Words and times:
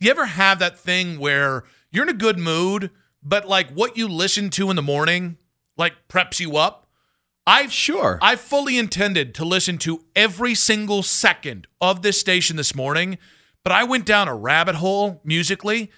You 0.00 0.10
ever 0.10 0.24
have 0.24 0.58
that 0.60 0.78
thing 0.78 1.18
where 1.18 1.64
you're 1.92 2.04
in 2.04 2.08
a 2.08 2.14
good 2.14 2.38
mood, 2.38 2.90
but 3.22 3.46
like 3.46 3.70
what 3.70 3.98
you 3.98 4.08
listen 4.08 4.48
to 4.50 4.70
in 4.70 4.76
the 4.76 4.82
morning, 4.82 5.36
like 5.76 5.92
preps 6.08 6.40
you 6.40 6.56
up? 6.56 6.86
I've 7.46 7.70
Sure. 7.70 8.18
I 8.22 8.36
fully 8.36 8.78
intended 8.78 9.34
to 9.34 9.44
listen 9.44 9.76
to 9.78 10.04
every 10.16 10.54
single 10.54 11.02
second 11.02 11.66
of 11.82 12.00
this 12.00 12.18
station 12.18 12.56
this 12.56 12.74
morning, 12.74 13.18
but 13.62 13.72
I 13.72 13.84
went 13.84 14.06
down 14.06 14.26
a 14.26 14.34
rabbit 14.34 14.76
hole 14.76 15.20
musically, 15.22 15.90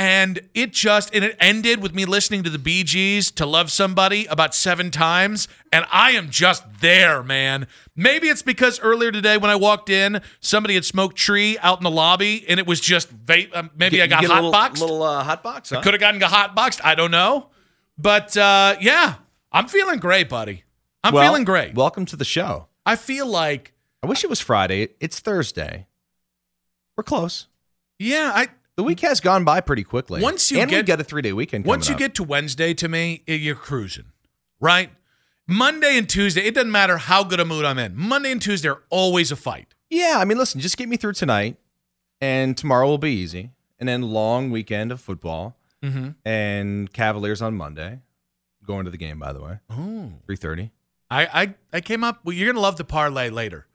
and 0.00 0.40
it 0.54 0.72
just 0.72 1.14
and 1.14 1.22
it 1.22 1.36
ended 1.38 1.82
with 1.82 1.94
me 1.94 2.06
listening 2.06 2.42
to 2.42 2.48
the 2.48 2.58
Bee 2.58 2.84
Gees 2.84 3.30
to 3.32 3.44
Love 3.44 3.70
Somebody 3.70 4.24
about 4.26 4.54
seven 4.54 4.90
times, 4.90 5.46
and 5.70 5.84
I 5.92 6.12
am 6.12 6.30
just 6.30 6.64
there, 6.80 7.22
man. 7.22 7.66
Maybe 7.94 8.28
it's 8.28 8.40
because 8.40 8.80
earlier 8.80 9.12
today 9.12 9.36
when 9.36 9.50
I 9.50 9.56
walked 9.56 9.90
in, 9.90 10.22
somebody 10.40 10.72
had 10.72 10.86
smoked 10.86 11.16
tree 11.16 11.58
out 11.58 11.80
in 11.80 11.84
the 11.84 11.90
lobby, 11.90 12.46
and 12.48 12.58
it 12.58 12.66
was 12.66 12.80
just 12.80 13.14
vape. 13.26 13.54
Um, 13.54 13.70
maybe 13.76 14.00
I 14.00 14.06
got 14.06 14.22
You 14.22 14.28
get 14.28 14.30
a 14.30 14.34
hot 14.36 14.40
little, 14.44 14.52
boxed. 14.52 14.80
Little 14.80 15.02
uh, 15.02 15.22
hot 15.22 15.42
box. 15.42 15.68
Huh? 15.68 15.82
Could 15.82 15.92
have 15.92 16.00
gotten 16.00 16.22
a 16.22 16.28
hot 16.28 16.54
boxed. 16.54 16.82
I 16.82 16.94
don't 16.94 17.10
know. 17.10 17.48
But 17.98 18.34
uh, 18.38 18.76
yeah, 18.80 19.16
I'm 19.52 19.68
feeling 19.68 19.98
great, 19.98 20.30
buddy. 20.30 20.64
I'm 21.04 21.12
Well, 21.12 21.24
feeling 21.30 21.44
great. 21.44 21.74
Welcome 21.74 22.06
to 22.06 22.16
the 22.16 22.24
show. 22.24 22.68
I 22.86 22.96
feel 22.96 23.26
like, 23.26 23.74
I 24.02 24.06
wish 24.06 24.24
it 24.24 24.30
was 24.30 24.40
Friday. 24.40 24.88
It's 24.98 25.20
Thursday. 25.20 25.88
We're 26.96 27.04
close. 27.04 27.48
yeah, 27.98 28.32
I 28.34 28.48
The 28.80 28.84
week 28.84 29.00
has 29.00 29.20
gone 29.20 29.44
by 29.44 29.60
pretty 29.60 29.84
quickly. 29.84 30.22
Once 30.22 30.50
you 30.50 30.58
and 30.58 30.70
we 30.70 30.78
get- 30.78 30.86
get 30.86 31.00
a 31.00 31.04
three 31.04 31.20
day 31.20 31.34
weekend. 31.34 31.66
once 31.66 31.88
you 31.88 31.94
up. 31.94 31.98
get 31.98 32.14
to 32.14 32.22
Wednesday, 32.24 32.72
to 32.72 32.88
me, 32.88 33.22
you're 33.26 33.54
cruising, 33.54 34.06
right? 34.58 34.90
Monday 35.46 35.98
and 35.98 36.08
Tuesday, 36.08 36.40
it 36.46 36.54
doesn't 36.54 36.70
matter 36.72 36.96
how 36.96 37.22
good 37.22 37.40
a 37.40 37.44
mood 37.44 37.66
I'm 37.66 37.78
in. 37.78 37.94
Monday 37.94 38.32
and 38.32 38.40
Tuesday 38.40 38.70
are 38.70 38.82
always 38.88 39.30
a 39.30 39.36
fight. 39.36 39.74
yeah, 39.90 40.14
I 40.16 40.24
mean, 40.24 40.38
listen, 40.38 40.62
just 40.62 40.78
get 40.78 40.88
me 40.88 40.96
through 40.96 41.12
tonight, 41.12 41.58
and 42.22 42.56
tomorrow 42.56 42.86
will 42.86 42.96
be 42.96 43.10
easy, 43.12 43.50
and 43.78 43.86
then 43.86 44.00
long 44.00 44.50
weekend 44.50 44.92
of 44.92 45.00
football, 45.02 45.58
Mm-hmm. 45.82 46.10
and 46.24 46.90
Cavaliers 46.92 47.42
on 47.42 47.54
Monday. 47.56 48.00
Going 48.64 48.84
to 48.86 48.90
the 48.90 48.96
game, 48.96 49.18
by 49.18 49.32
the 49.34 49.42
way, 49.42 49.58
Oh, 49.68 50.12
three 50.24 50.36
thirty. 50.36 50.70
I, 51.10 51.26
I 51.42 51.54
I 51.72 51.80
came 51.82 52.02
up. 52.02 52.20
Well, 52.24 52.32
you're 52.34 52.50
gonna 52.50 52.62
love 52.62 52.76
the 52.76 52.84
parlay 52.84 53.28
later. 53.28 53.66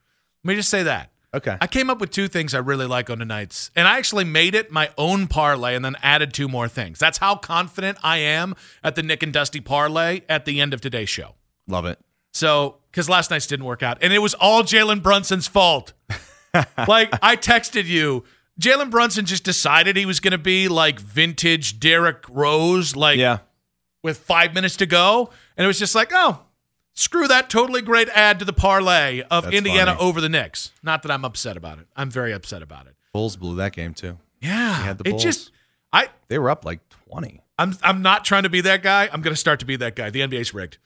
Let 0.44 0.50
me 0.50 0.56
just 0.56 0.70
say 0.70 0.82
that. 0.84 1.12
Okay. 1.36 1.58
I 1.60 1.68
came 1.68 1.90
up 1.90 2.00
with 2.00 2.12
two 2.12 2.28
things 2.30 2.54
I 2.54 2.60
really 2.60 2.86
like 2.86 3.10
on 3.10 3.20
the 3.20 3.26
nights, 3.26 3.70
and 3.76 3.88
I 3.88 3.98
actually 3.98 4.24
made 4.24 4.56
it 4.56 4.72
my 4.72 4.90
own 4.98 5.28
parlay 5.28 5.76
and 5.76 5.84
then 5.84 5.96
added 6.02 6.34
two 6.34 6.48
more 6.48 6.68
things. 6.70 6.98
That's 6.98 7.18
how 7.18 7.36
confident 7.36 7.98
I 8.04 8.18
am 8.18 8.56
at 8.84 8.96
the 8.96 9.04
Nick 9.04 9.22
and 9.22 9.34
Dusty 9.34 9.60
parlay 9.60 10.22
at 10.30 10.46
the 10.46 10.62
end 10.62 10.74
of 10.74 10.80
today's 10.80 11.10
show. 11.10 11.36
Love 11.68 11.86
it. 11.86 12.00
So, 12.34 12.78
because 12.90 13.10
last 13.10 13.32
night's 13.32 13.48
didn't 13.48 13.66
work 13.66 13.84
out, 13.84 13.98
and 14.02 14.14
it 14.14 14.20
was 14.20 14.34
all 14.36 14.64
Jalen 14.64 15.04
Brunson's 15.04 15.48
fault. 15.48 15.92
like 16.88 17.10
I 17.22 17.36
texted 17.36 17.86
you, 17.86 18.24
Jalen 18.62 18.90
Brunson 18.90 19.26
just 19.26 19.44
decided 19.44 19.98
he 19.98 20.06
was 20.06 20.22
going 20.22 20.32
to 20.32 20.38
be 20.38 20.70
like 20.70 21.00
vintage 21.00 21.80
Derrick 21.82 22.24
Rose, 22.30 22.96
like 22.96 23.18
Yeah. 23.18 23.40
with 24.04 24.20
five 24.20 24.54
minutes 24.54 24.78
to 24.78 24.86
go, 24.86 25.30
and 25.58 25.66
it 25.66 25.68
was 25.68 25.80
just 25.80 25.96
like, 25.96 26.12
oh, 26.14 26.40
screw 26.96 27.28
that 27.28 27.50
totally 27.50 27.82
great 27.82 28.10
ad 28.10 28.40
to 28.40 28.46
the 28.46 28.54
parlay 28.54 29.22
of 29.30 29.44
That's 29.44 29.56
Indiana 29.56 29.94
funny. 29.96 30.08
over 30.08 30.20
the 30.22 30.30
Knicks. 30.30 30.72
Not 30.82 31.04
that 31.04 31.12
I'm 31.12 31.24
upset 31.24 31.56
about 31.56 31.78
it. 31.78 31.88
I'm 31.96 32.10
very 32.10 32.32
upset 32.32 32.62
about 32.64 32.88
it. 32.88 32.96
Bulls 33.14 33.36
blew 33.36 33.56
that 33.58 33.74
game 33.74 33.94
too. 33.94 34.18
Yeah, 34.42 34.74
had 34.74 34.98
the 34.98 35.08
it 35.08 35.12
Bulls. 35.12 35.24
just 35.24 35.52
I 35.94 36.10
They 36.28 36.40
were 36.40 36.50
up 36.50 36.66
like 36.66 36.80
twenty. 36.90 37.42
I'm 37.58 37.78
I'm 37.84 38.02
not 38.02 38.26
trying 38.26 38.44
to 38.44 38.50
be 38.50 38.62
that 38.62 38.82
guy. 38.84 39.10
I'm 39.12 39.22
going 39.22 39.34
to 39.34 39.40
start 39.40 39.60
to 39.60 39.66
be 39.66 39.76
that 39.78 39.96
guy. 39.96 40.10
The 40.10 40.22
NBA's 40.22 40.54
rigged. 40.54 40.78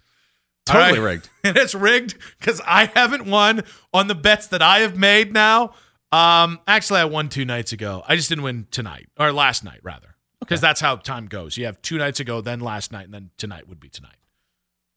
Totally 0.65 0.99
right? 0.99 1.13
rigged. 1.13 1.29
and 1.43 1.57
it's 1.57 1.73
rigged 1.73 2.15
because 2.37 2.61
I 2.65 2.85
haven't 2.85 3.25
won 3.25 3.63
on 3.93 4.07
the 4.07 4.15
bets 4.15 4.47
that 4.47 4.61
I 4.61 4.79
have 4.79 4.97
made 4.97 5.33
now. 5.33 5.73
Um, 6.11 6.59
actually, 6.67 6.99
I 6.99 7.05
won 7.05 7.29
two 7.29 7.45
nights 7.45 7.71
ago. 7.71 8.03
I 8.07 8.15
just 8.15 8.29
didn't 8.29 8.43
win 8.43 8.67
tonight 8.71 9.07
or 9.17 9.31
last 9.31 9.63
night, 9.63 9.79
rather, 9.83 10.15
because 10.39 10.59
that's 10.61 10.81
how 10.81 10.95
time 10.97 11.27
goes. 11.27 11.57
You 11.57 11.65
have 11.65 11.81
two 11.81 11.97
nights 11.97 12.19
ago, 12.19 12.41
then 12.41 12.59
last 12.59 12.91
night, 12.91 13.05
and 13.05 13.13
then 13.13 13.29
tonight 13.37 13.67
would 13.67 13.79
be 13.79 13.89
tonight. 13.89 14.17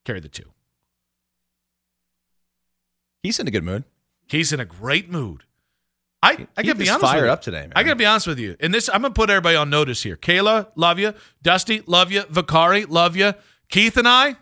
Carry 0.05 0.21
the 0.21 0.29
two. 0.29 0.53
He's 3.23 3.39
in 3.39 3.47
a 3.47 3.51
good 3.51 3.65
mood. 3.65 3.85
He's 4.27 4.53
in 4.53 4.61
a 4.61 4.65
great 4.65 5.11
mood. 5.11 5.45
I, 6.25 6.47
I 6.57 6.63
He 6.63 6.69
gotta 6.69 6.75
be 6.79 6.89
honest 6.89 7.01
fired 7.01 7.23
with 7.23 7.25
you. 7.27 7.33
up 7.33 7.43
today, 7.43 7.61
man. 7.63 7.73
I 7.75 7.83
gotta 7.83 7.97
be 7.97 8.07
honest 8.07 8.27
with 8.27 8.39
you. 8.39 8.57
And 8.61 8.73
this, 8.73 8.89
I'm 8.89 9.03
gonna 9.03 9.15
put 9.15 9.29
everybody 9.31 9.57
on 9.57 9.71
notice 9.71 10.03
here. 10.03 10.17
Kayla, 10.17 10.69
love 10.77 10.99
you. 10.99 11.15
Dusty, 11.43 11.83
love 11.87 12.13
you. 12.13 12.23
Vakari, 12.23 12.89
love 12.89 13.17
you. 13.17 13.35
Keith 13.69 13.97
and 13.97 14.07
I, 14.07 14.37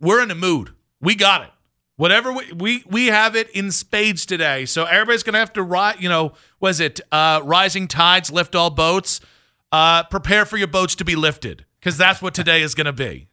we're 0.00 0.22
in 0.22 0.30
a 0.30 0.34
mood. 0.34 0.74
We 1.00 1.14
got 1.14 1.42
it. 1.42 1.50
Whatever 1.96 2.32
we 2.32 2.52
we, 2.52 2.84
we 2.88 3.06
have 3.06 3.34
it 3.36 3.50
in 3.50 3.70
spades 3.72 4.24
today. 4.26 4.66
So 4.66 4.84
everybody's 4.84 5.22
gonna 5.22 5.38
have 5.38 5.52
to 5.54 5.62
rise. 5.62 5.96
You 5.98 6.08
know, 6.08 6.34
was 6.60 6.78
it 6.80 7.00
uh, 7.10 7.40
rising 7.44 7.88
tides 7.88 8.30
lift 8.30 8.54
all 8.54 8.70
boats? 8.70 9.20
Uh, 9.72 10.04
prepare 10.04 10.44
for 10.46 10.56
your 10.56 10.68
boats 10.68 10.94
to 10.96 11.04
be 11.04 11.16
lifted 11.16 11.64
because 11.80 11.96
that's 11.98 12.22
what 12.22 12.34
today 12.34 12.62
is 12.62 12.74
gonna 12.74 12.92
be. 12.92 13.27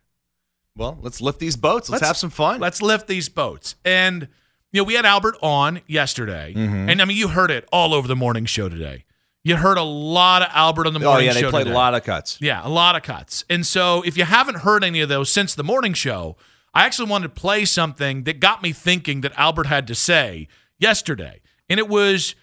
Well, 0.77 0.97
let's 1.01 1.21
lift 1.21 1.39
these 1.39 1.55
boats. 1.55 1.89
Let's, 1.89 2.05
have 2.05 2.17
some 2.17 2.29
fun. 2.29 2.59
Let's 2.59 2.81
lift 2.81 3.07
these 3.07 3.29
boats. 3.29 3.75
And 3.85 4.27
you 4.71 4.81
know, 4.81 4.83
we 4.83 4.95
had 4.95 5.05
Albert 5.05 5.37
on 5.41 5.81
yesterday, 5.87 6.53
Mm-hmm. 6.55 6.89
and 6.89 7.01
I 7.01 7.05
mean, 7.05 7.15
you 7.17 7.29
heard 7.29 7.49
it 7.51 7.65
all 7.71 7.93
over 7.93 8.07
the 8.07 8.15
morning 8.15 8.45
show 8.45 8.67
today. 8.67 9.05
You 9.43 9.55
heard 9.57 9.77
a 9.77 9.83
lot 9.83 10.41
of 10.41 10.49
Albert 10.51 10.87
on 10.87 10.93
the 10.93 10.99
morning 10.99 11.27
show. 11.29 11.33
oh 11.33 11.39
yeah, 11.39 11.41
they 11.45 11.49
played 11.51 11.63
today. 11.65 11.71
a 11.73 11.77
lot 11.77 11.93
of 11.95 12.03
cuts. 12.03 12.37
Yeah, 12.41 12.61
a 12.65 12.67
lot 12.67 12.95
of 12.95 13.03
cuts. 13.03 13.45
And 13.49 13.65
so, 13.65 14.01
if 14.01 14.17
you 14.17 14.25
haven't 14.25 14.57
heard 14.57 14.83
any 14.83 14.99
of 15.01 15.07
those 15.07 15.31
since 15.31 15.55
the 15.55 15.63
morning 15.63 15.93
show, 15.93 16.35
I 16.73 16.85
actually 16.85 17.09
wanted 17.09 17.27
to 17.33 17.39
play 17.39 17.63
something 17.63 18.23
that 18.23 18.39
got 18.41 18.61
me 18.61 18.73
thinking 18.73 19.21
that 19.21 19.31
Albert 19.37 19.67
had 19.67 19.87
to 19.87 19.95
say 19.95 20.47
yesterday. 20.77 21.39
And 21.69 21.79
it 21.79 21.87
was 21.87 22.35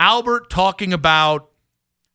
Albert 0.00 0.50
talking 0.50 0.92
about 0.92 1.50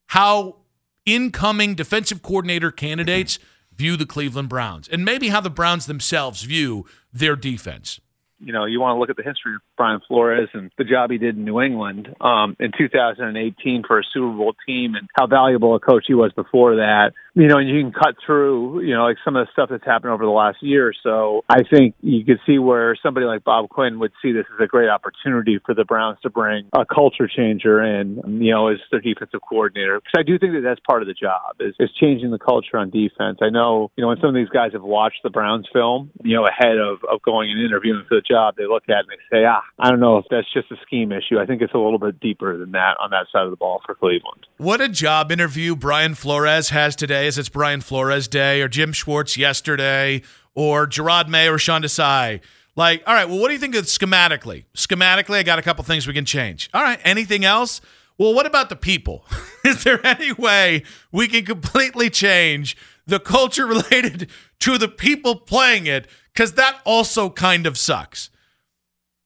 how 0.07 0.57
incoming 1.05 1.73
defensive 1.73 2.21
coordinator 2.21 2.71
candidates 2.71 3.39
view 3.77 3.97
the 3.97 4.05
Cleveland 4.05 4.49
Browns 4.49 4.87
and 4.87 5.03
maybe 5.03 5.29
how 5.29 5.41
the 5.41 5.49
Browns 5.49 5.85
themselves 5.85 6.43
view 6.43 6.85
their 7.11 7.35
defense. 7.35 7.99
you 8.39 8.51
know, 8.51 8.65
you 8.65 8.79
want 8.79 8.95
to 8.95 8.99
look 8.99 9.09
at 9.09 9.15
the 9.17 9.23
history 9.23 9.55
Brian 9.77 10.01
Flores 10.07 10.49
and 10.53 10.71
the 10.77 10.83
job 10.83 11.11
he 11.11 11.17
did 11.17 11.37
in 11.37 11.45
New 11.45 11.61
England 11.61 12.09
um, 12.21 12.55
in 12.59 12.71
2018 12.77 13.83
for 13.87 13.99
a 13.99 14.03
Super 14.13 14.31
Bowl 14.31 14.53
team 14.65 14.95
and 14.95 15.09
how 15.15 15.27
valuable 15.27 15.75
a 15.75 15.79
coach 15.79 16.05
he 16.07 16.13
was 16.13 16.31
before 16.33 16.77
that. 16.77 17.11
You 17.35 17.47
know, 17.47 17.57
and 17.57 17.67
you 17.67 17.81
can 17.81 17.91
cut 17.91 18.15
through, 18.23 18.81
you 18.81 18.93
know, 18.93 19.05
like 19.05 19.17
some 19.25 19.35
of 19.35 19.47
the 19.47 19.51
stuff 19.53 19.69
that's 19.71 19.83
happened 19.83 20.13
over 20.13 20.23
the 20.23 20.31
last 20.31 20.61
year 20.61 20.87
or 20.87 20.93
so. 21.01 21.43
I 21.49 21.63
think 21.63 21.95
you 22.01 22.23
could 22.23 22.39
see 22.45 22.59
where 22.59 22.95
somebody 23.01 23.25
like 23.25 23.43
Bob 23.43 23.69
Quinn 23.69 23.99
would 23.99 24.11
see 24.21 24.31
this 24.31 24.45
as 24.53 24.63
a 24.63 24.67
great 24.67 24.87
opportunity 24.87 25.59
for 25.65 25.73
the 25.73 25.83
Browns 25.83 26.19
to 26.21 26.29
bring 26.29 26.69
a 26.73 26.85
culture 26.85 27.27
changer 27.27 27.81
in, 27.81 28.21
you 28.39 28.51
know, 28.51 28.67
as 28.67 28.77
their 28.91 29.01
defensive 29.01 29.41
coordinator. 29.41 29.99
Because 29.99 30.19
I 30.19 30.23
do 30.23 30.37
think 30.37 30.53
that 30.53 30.61
that's 30.61 30.79
part 30.87 31.01
of 31.01 31.07
the 31.07 31.15
job 31.15 31.57
is, 31.59 31.73
is 31.79 31.89
changing 31.99 32.29
the 32.29 32.37
culture 32.37 32.77
on 32.77 32.91
defense. 32.91 33.39
I 33.41 33.49
know, 33.49 33.89
you 33.95 34.03
know, 34.03 34.09
when 34.09 34.19
some 34.21 34.29
of 34.29 34.35
these 34.35 34.49
guys 34.49 34.73
have 34.73 34.83
watched 34.83 35.23
the 35.23 35.31
Browns 35.31 35.67
film, 35.73 36.11
you 36.23 36.35
know, 36.35 36.45
ahead 36.45 36.77
of, 36.77 36.99
of 37.09 37.23
going 37.23 37.49
and 37.49 37.59
interviewing 37.59 38.05
for 38.07 38.15
the 38.15 38.21
job, 38.21 38.55
they 38.57 38.67
look 38.67 38.83
at 38.89 38.91
it 38.91 39.05
and 39.09 39.09
they 39.09 39.37
say, 39.37 39.45
ah, 39.45 39.63
I 39.79 39.89
don't 39.89 39.99
know 39.99 40.17
if 40.17 40.25
that's 40.29 40.51
just 40.53 40.71
a 40.71 40.75
scheme 40.85 41.11
issue. 41.11 41.39
I 41.39 41.45
think 41.45 41.61
it's 41.61 41.73
a 41.73 41.79
little 41.79 41.97
bit 41.97 42.19
deeper 42.19 42.57
than 42.57 42.71
that 42.71 42.95
on 43.01 43.09
that 43.09 43.25
side 43.31 43.43
of 43.43 43.49
the 43.49 43.57
ball 43.57 43.81
for 43.85 43.95
Cleveland. 43.95 44.45
What 44.57 44.81
a 44.81 44.87
job 44.87 45.31
interview 45.31 45.75
Brian 45.75 46.13
Flores 46.13 46.69
has 46.69 46.95
today, 46.95 47.25
as 47.25 47.37
it's 47.37 47.49
Brian 47.49 47.81
Flores 47.81 48.27
Day, 48.27 48.61
or 48.61 48.67
Jim 48.67 48.93
Schwartz 48.93 49.35
yesterday, 49.35 50.21
or 50.53 50.85
Gerard 50.85 51.27
May 51.27 51.49
or 51.49 51.57
Sean 51.57 51.81
Desai. 51.81 52.41
Like, 52.75 53.03
all 53.07 53.13
right, 53.13 53.27
well, 53.27 53.39
what 53.39 53.47
do 53.47 53.53
you 53.53 53.59
think 53.59 53.75
of 53.75 53.85
schematically? 53.85 54.65
Schematically, 54.75 55.37
I 55.37 55.43
got 55.43 55.59
a 55.59 55.63
couple 55.63 55.83
things 55.83 56.07
we 56.07 56.13
can 56.13 56.25
change. 56.25 56.69
All 56.73 56.83
right, 56.83 56.99
anything 57.03 57.43
else? 57.43 57.81
Well, 58.17 58.33
what 58.33 58.45
about 58.45 58.69
the 58.69 58.75
people? 58.75 59.25
Is 59.65 59.83
there 59.83 60.05
any 60.05 60.31
way 60.31 60.83
we 61.11 61.27
can 61.27 61.45
completely 61.45 62.09
change 62.09 62.77
the 63.07 63.19
culture 63.19 63.65
related 63.67 64.29
to 64.59 64.77
the 64.77 64.87
people 64.87 65.35
playing 65.35 65.87
it? 65.87 66.07
Because 66.31 66.53
that 66.53 66.79
also 66.85 67.29
kind 67.29 67.65
of 67.65 67.77
sucks. 67.77 68.29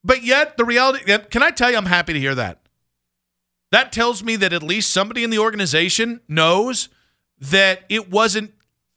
But 0.07 0.23
yet, 0.23 0.55
the 0.55 0.63
reality, 0.63 1.03
can 1.29 1.43
I 1.43 1.51
tell 1.51 1.69
you, 1.69 1.75
I'm 1.75 1.85
happy 1.85 2.13
to 2.13 2.19
hear 2.19 2.33
that. 2.33 2.61
That 3.73 3.91
tells 3.91 4.23
me 4.23 4.37
that 4.37 4.53
at 4.53 4.63
least 4.63 4.93
somebody 4.93 5.25
in 5.25 5.31
the 5.31 5.39
organization 5.39 6.21
knows 6.29 6.87
that 7.37 7.81
it 7.89 8.09
wasn't, 8.09 8.53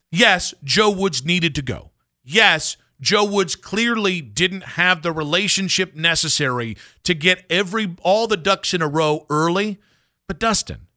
yes, 0.09 0.53
Joe 0.63 0.89
Woods 0.89 1.25
needed 1.25 1.53
to 1.55 1.61
go. 1.61 1.91
Yes, 2.23 2.77
Joe 3.01 3.25
Woods 3.25 3.57
clearly 3.57 4.21
didn't 4.21 4.63
have 4.63 5.01
the 5.01 5.11
relationship 5.11 5.95
necessary 5.95 6.77
to 7.03 7.13
get 7.13 7.43
every 7.49 7.93
all 8.03 8.25
the 8.25 8.37
ducks 8.37 8.73
in 8.73 8.81
a 8.81 8.87
row 8.87 9.25
early. 9.29 9.81
But 10.27 10.39
Dustin, 10.39 10.87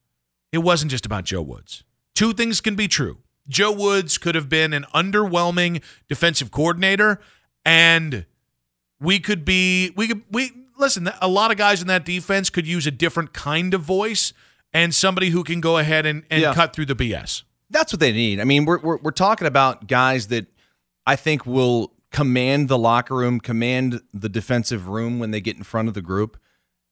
it 0.53 0.59
wasn't 0.59 0.93
just 0.93 1.07
about 1.07 1.25
Joe 1.25 1.43
Woods. 1.43 1.83
Two 2.15 2.33
things 2.33 2.61
can 2.61 2.77
be 2.77 2.87
true. 2.87 3.19
Joe 3.49 3.73
Woods 3.73 4.17
could 4.19 4.37
have 4.37 4.49
been 4.49 4.73
an 4.73 4.85
underwhelming 4.95 5.83
defensive 6.09 6.53
coordinator, 6.53 7.21
and 7.65 8.27
we 9.05 9.21
could 9.21 9.45
be 9.45 9.91
we 9.97 10.09
could 10.09 10.23
we 10.31 10.51
listen. 10.79 11.11
A 11.21 11.29
lot 11.29 11.51
of 11.51 11.57
guys 11.57 11.81
in 11.83 11.89
that 11.89 12.05
defense 12.05 12.51
could 12.51 12.67
use 12.67 12.87
a 12.87 12.91
different 12.91 13.33
kind 13.33 13.75
of 13.75 13.83
voice 13.83 14.33
and 14.73 14.95
somebody 14.95 15.31
who 15.31 15.45
can 15.45 15.61
go 15.61 15.79
ahead 15.79 16.05
and, 16.07 16.25
and 16.31 16.43
Yeah. 16.43 16.55
cut 16.55 16.75
through 16.75 16.87
the 16.87 16.97
BS. 16.97 17.43
That's 17.71 17.93
what 17.93 18.01
they 18.01 18.13
need. 18.13 18.41
I 18.41 18.45
mean, 18.45 18.65
we're, 18.65 18.81
we're 18.81 18.99
we're 18.99 19.11
talking 19.11 19.47
about 19.47 19.87
guys 19.87 20.29
that 20.29 20.47
I 21.07 21.17
think 21.17 21.47
will 21.47 21.93
command 22.11 22.69
the 22.69 22.79
locker 22.79 23.15
room, 23.15 23.41
command 23.41 24.01
the 24.13 24.29
defensive 24.29 24.89
room 24.89 25.19
when 25.19 25.31
they 25.33 25.41
get 25.41 25.57
in 25.57 25.63
front 25.65 25.89
of 25.89 25.95
the 25.95 26.03
group. 26.03 26.37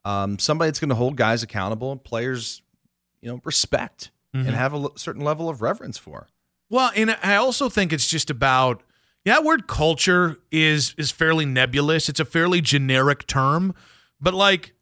Um, 0.04 0.38
somebody 0.40 0.69
that's 0.69 0.81
going 0.81 0.88
to 0.88 0.97
hold 0.97 1.16
guys 1.16 1.42
accountable 1.45 1.92
and 1.92 2.02
players, 2.02 2.61
you 3.21 3.28
know, 3.31 3.40
respect 3.45 4.11
and 4.35 4.47
have 4.49 4.73
a 4.75 4.88
certain 4.97 5.23
level 5.23 5.49
of 5.50 5.61
reverence 5.62 5.99
for. 5.99 6.26
Well, 6.71 6.90
and 6.97 7.16
I 7.23 7.37
also 7.37 7.69
think 7.69 7.92
it's 7.92 8.09
just 8.09 8.31
about 8.31 8.83
yeah, 9.25 9.35
that 9.35 9.45
word 9.45 9.67
culture 9.67 10.38
is 10.50 10.95
is 10.99 11.11
fairly 11.11 11.47
nebulous. 11.47 12.09
It's 12.09 12.21
a 12.21 12.25
fairly 12.25 12.61
generic 12.61 13.26
term, 13.26 13.75
but 14.21 14.35
like 14.35 14.75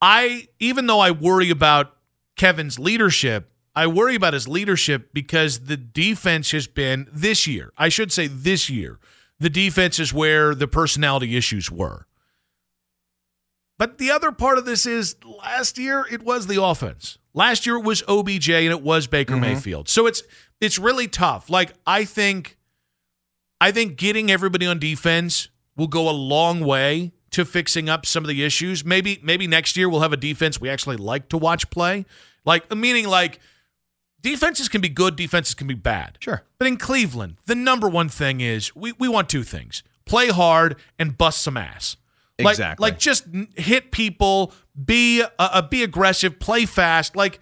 I 0.00 0.48
even 0.58 0.86
though 0.86 1.00
I 1.00 1.10
worry 1.10 1.48
about 1.50 1.96
Kevin's 2.36 2.78
leadership, 2.78 3.50
I 3.74 3.86
worry 3.86 4.14
about 4.14 4.34
his 4.34 4.46
leadership 4.46 5.10
because 5.14 5.60
the 5.60 5.76
defense 5.76 6.50
has 6.50 6.66
been 6.66 7.08
this 7.12 7.46
year. 7.46 7.72
I 7.78 7.88
should 7.88 8.12
say 8.12 8.26
this 8.26 8.68
year. 8.68 8.98
The 9.38 9.50
defense 9.50 9.98
is 9.98 10.12
where 10.12 10.54
the 10.54 10.68
personality 10.68 11.36
issues 11.36 11.70
were. 11.70 12.06
But 13.78 13.98
the 13.98 14.10
other 14.10 14.30
part 14.30 14.58
of 14.58 14.64
this 14.64 14.86
is 14.86 15.16
last 15.24 15.78
year 15.78 16.06
it 16.10 16.22
was 16.22 16.46
the 16.46 16.62
offense. 16.62 17.18
Last 17.34 17.66
year 17.66 17.76
it 17.76 17.84
was 17.84 18.02
OBJ 18.06 18.50
and 18.50 18.70
it 18.70 18.82
was 18.82 19.06
Baker 19.06 19.32
mm-hmm. 19.32 19.40
Mayfield. 19.40 19.88
So 19.88 20.06
it's 20.06 20.22
it's 20.60 20.78
really 20.78 21.08
tough. 21.08 21.48
Like 21.48 21.72
I 21.86 22.04
think 22.04 22.58
I 23.62 23.70
think 23.70 23.96
getting 23.96 24.28
everybody 24.28 24.66
on 24.66 24.80
defense 24.80 25.48
will 25.76 25.86
go 25.86 26.08
a 26.08 26.10
long 26.10 26.64
way 26.64 27.12
to 27.30 27.44
fixing 27.44 27.88
up 27.88 28.04
some 28.04 28.24
of 28.24 28.28
the 28.28 28.42
issues. 28.42 28.84
Maybe 28.84 29.20
maybe 29.22 29.46
next 29.46 29.76
year 29.76 29.88
we'll 29.88 30.00
have 30.00 30.12
a 30.12 30.16
defense 30.16 30.60
we 30.60 30.68
actually 30.68 30.96
like 30.96 31.28
to 31.28 31.38
watch 31.38 31.70
play. 31.70 32.04
Like 32.44 32.74
meaning 32.74 33.06
like 33.06 33.38
defenses 34.20 34.68
can 34.68 34.80
be 34.80 34.88
good, 34.88 35.14
defenses 35.14 35.54
can 35.54 35.68
be 35.68 35.74
bad. 35.74 36.18
Sure. 36.18 36.42
But 36.58 36.66
in 36.66 36.76
Cleveland, 36.76 37.36
the 37.46 37.54
number 37.54 37.88
one 37.88 38.08
thing 38.08 38.40
is 38.40 38.74
we, 38.74 38.94
we 38.98 39.06
want 39.06 39.28
two 39.28 39.44
things. 39.44 39.84
Play 40.06 40.26
hard 40.26 40.74
and 40.98 41.16
bust 41.16 41.40
some 41.40 41.56
ass. 41.56 41.96
Like, 42.40 42.54
Exactly. 42.54 42.84
Like 42.84 42.98
just 42.98 43.28
hit 43.54 43.92
people, 43.92 44.52
be 44.84 45.22
uh, 45.22 45.28
uh, 45.38 45.62
be 45.62 45.84
aggressive, 45.84 46.40
play 46.40 46.66
fast. 46.66 47.14
Like 47.14 47.38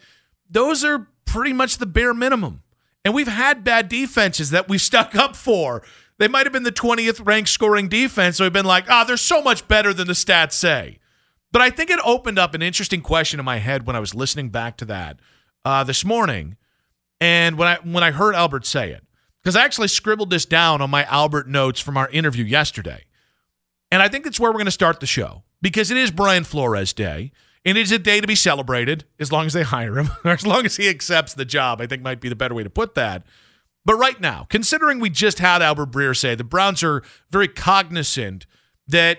those 0.50 0.84
are 0.84 1.08
pretty 1.24 1.54
much 1.54 1.78
the 1.78 1.86
bare 1.86 2.12
minimum. 2.12 2.62
And 3.06 3.14
we've 3.14 3.26
had 3.26 3.64
bad 3.64 3.88
defenses 3.88 4.50
that 4.50 4.68
we've 4.68 4.80
stuck 4.92 5.14
up 5.14 5.34
for. 5.34 5.82
They 6.20 6.28
might 6.28 6.44
have 6.44 6.52
been 6.52 6.64
the 6.64 6.70
20th 6.70 7.26
ranked 7.26 7.48
scoring 7.48 7.88
defense. 7.88 8.36
So 8.36 8.44
we've 8.44 8.52
been 8.52 8.66
like, 8.66 8.84
ah, 8.90 9.04
they're 9.04 9.16
so 9.16 9.42
much 9.42 9.66
better 9.66 9.94
than 9.94 10.06
the 10.06 10.12
stats 10.12 10.52
say. 10.52 10.98
But 11.50 11.62
I 11.62 11.70
think 11.70 11.88
it 11.88 11.98
opened 12.04 12.38
up 12.38 12.54
an 12.54 12.60
interesting 12.60 13.00
question 13.00 13.40
in 13.40 13.46
my 13.46 13.56
head 13.56 13.86
when 13.86 13.96
I 13.96 14.00
was 14.00 14.14
listening 14.14 14.50
back 14.50 14.76
to 14.76 14.84
that 14.84 15.18
uh, 15.64 15.82
this 15.82 16.04
morning, 16.04 16.58
and 17.22 17.56
when 17.56 17.68
I 17.68 17.76
when 17.76 18.04
I 18.04 18.12
heard 18.12 18.34
Albert 18.34 18.66
say 18.66 18.90
it, 18.90 19.04
because 19.42 19.56
I 19.56 19.64
actually 19.64 19.88
scribbled 19.88 20.30
this 20.30 20.44
down 20.44 20.80
on 20.80 20.90
my 20.90 21.04
Albert 21.04 21.48
notes 21.48 21.80
from 21.80 21.96
our 21.96 22.08
interview 22.10 22.44
yesterday, 22.44 23.04
and 23.90 24.02
I 24.02 24.08
think 24.08 24.24
that's 24.24 24.38
where 24.38 24.50
we're 24.50 24.58
going 24.58 24.66
to 24.66 24.70
start 24.70 25.00
the 25.00 25.06
show 25.06 25.42
because 25.60 25.90
it 25.90 25.96
is 25.96 26.10
Brian 26.10 26.44
Flores 26.44 26.92
Day, 26.92 27.32
and 27.64 27.76
it 27.76 27.80
is 27.80 27.92
a 27.92 27.98
day 27.98 28.20
to 28.20 28.26
be 28.26 28.36
celebrated 28.36 29.04
as 29.18 29.32
long 29.32 29.46
as 29.46 29.54
they 29.54 29.64
hire 29.64 29.98
him 29.98 30.10
or 30.24 30.30
as 30.32 30.46
long 30.46 30.64
as 30.66 30.76
he 30.76 30.88
accepts 30.88 31.34
the 31.34 31.44
job. 31.44 31.80
I 31.80 31.86
think 31.86 32.02
might 32.02 32.20
be 32.20 32.28
the 32.28 32.36
better 32.36 32.54
way 32.54 32.62
to 32.62 32.70
put 32.70 32.94
that. 32.94 33.24
But 33.90 33.96
right 33.96 34.20
now, 34.20 34.46
considering 34.48 35.00
we 35.00 35.10
just 35.10 35.40
had 35.40 35.62
Albert 35.62 35.90
Breer 35.90 36.16
say 36.16 36.36
the 36.36 36.44
Browns 36.44 36.84
are 36.84 37.02
very 37.28 37.48
cognizant 37.48 38.46
that 38.86 39.18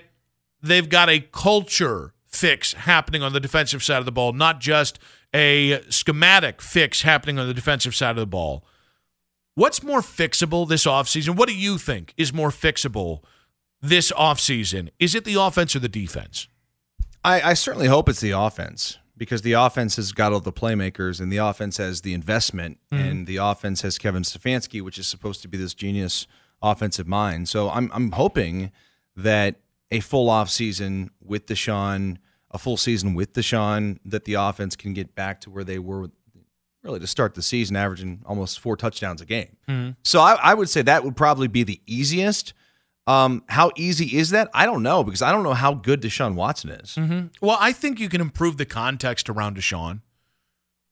they've 0.64 0.88
got 0.88 1.10
a 1.10 1.20
culture 1.20 2.14
fix 2.26 2.72
happening 2.72 3.22
on 3.22 3.34
the 3.34 3.42
defensive 3.42 3.84
side 3.84 3.98
of 3.98 4.06
the 4.06 4.14
ball, 4.14 4.32
not 4.32 4.62
just 4.62 4.98
a 5.34 5.82
schematic 5.90 6.62
fix 6.62 7.02
happening 7.02 7.38
on 7.38 7.50
the 7.50 7.54
defensive 7.54 7.94
side 7.94 8.12
of 8.12 8.16
the 8.16 8.26
ball. 8.26 8.64
What's 9.56 9.84
more 9.84 10.00
fixable 10.00 10.66
this 10.70 10.86
offseason? 10.86 11.36
What 11.36 11.50
do 11.50 11.56
you 11.58 11.78
think 11.78 12.14
is 12.16 12.32
more 12.32 12.50
fixable 12.50 13.24
this 13.82 14.10
offseason? 14.14 14.88
Is 15.00 15.16
it 15.16 15.26
the 15.26 15.34
offense 15.34 15.76
or 15.76 15.80
the 15.80 15.90
defense? 15.90 16.48
I, 17.26 17.42
I 17.42 17.54
certainly 17.56 17.88
hope 17.88 18.08
it's 18.08 18.22
the 18.22 18.32
offense 18.32 19.00
because 19.22 19.44
the 19.44 19.54
offense 19.54 19.98
has 19.98 20.14
got 20.14 20.34
all 20.34 20.40
the 20.40 20.52
playmakers 20.52 21.22
and 21.22 21.32
the 21.32 21.38
offense 21.38 21.78
has 21.78 22.02
the 22.02 22.12
investment 22.12 22.80
hmm. 22.90 22.98
and 22.98 23.28
the 23.28 23.38
offense 23.38 23.84
has 23.84 24.00
Kevin 24.00 24.24
Stefanski, 24.24 24.82
which 24.82 24.98
is 24.98 25.08
supposed 25.08 25.44
to 25.44 25.48
be 25.48 25.60
this 25.60 25.76
genius 25.76 26.26
offensive 26.60 27.08
mind. 27.08 27.48
So 27.48 27.70
I'm 27.70 27.92
I'm 27.94 28.14
hoping 28.14 28.72
that 29.16 29.58
a 29.92 30.00
full 30.00 30.28
off 30.28 30.50
season 30.50 31.12
with 31.24 31.46
Deshaun, 31.46 32.18
a 32.50 32.58
full 32.58 32.78
season 32.78 33.14
with 33.14 33.34
Deshaun, 33.34 34.00
that 34.06 34.26
the 34.26 34.34
offense 34.34 34.76
can 34.76 34.92
get 34.96 35.14
back 35.14 35.40
to 35.42 35.52
where 35.52 35.64
they 35.64 35.78
were 35.78 36.10
really 36.82 37.00
to 37.00 37.06
start 37.06 37.36
the 37.36 37.44
season, 37.44 37.76
averaging 37.76 38.24
almost 38.26 38.60
four 38.60 38.76
touchdowns 38.76 39.22
a 39.22 39.26
game. 39.28 39.56
Hmm. 39.70 39.90
So 40.04 40.20
I, 40.20 40.34
I 40.42 40.54
would 40.56 40.68
say 40.68 40.82
that 40.82 41.04
would 41.04 41.16
probably 41.16 41.48
be 41.48 41.62
the 41.62 41.80
easiest. 41.86 42.56
Um, 43.08 43.44
how 43.50 43.72
easy 43.76 44.18
is 44.18 44.30
that? 44.30 44.50
I 44.54 44.66
don't 44.66 44.84
know 44.84 45.04
because 45.04 45.22
I 45.22 45.32
don't 45.32 45.44
know 45.44 45.54
how 45.56 45.74
good 45.74 46.02
Deshaun 46.02 46.36
Watson 46.36 46.70
is. 46.70 46.98
Well, 47.42 47.58
I 47.60 47.72
think 47.74 48.00
you 48.00 48.10
can 48.10 48.22
improve 48.22 48.58
the 48.58 48.66
context 48.66 49.28
around 49.30 49.58
Deshaun. 49.58 50.02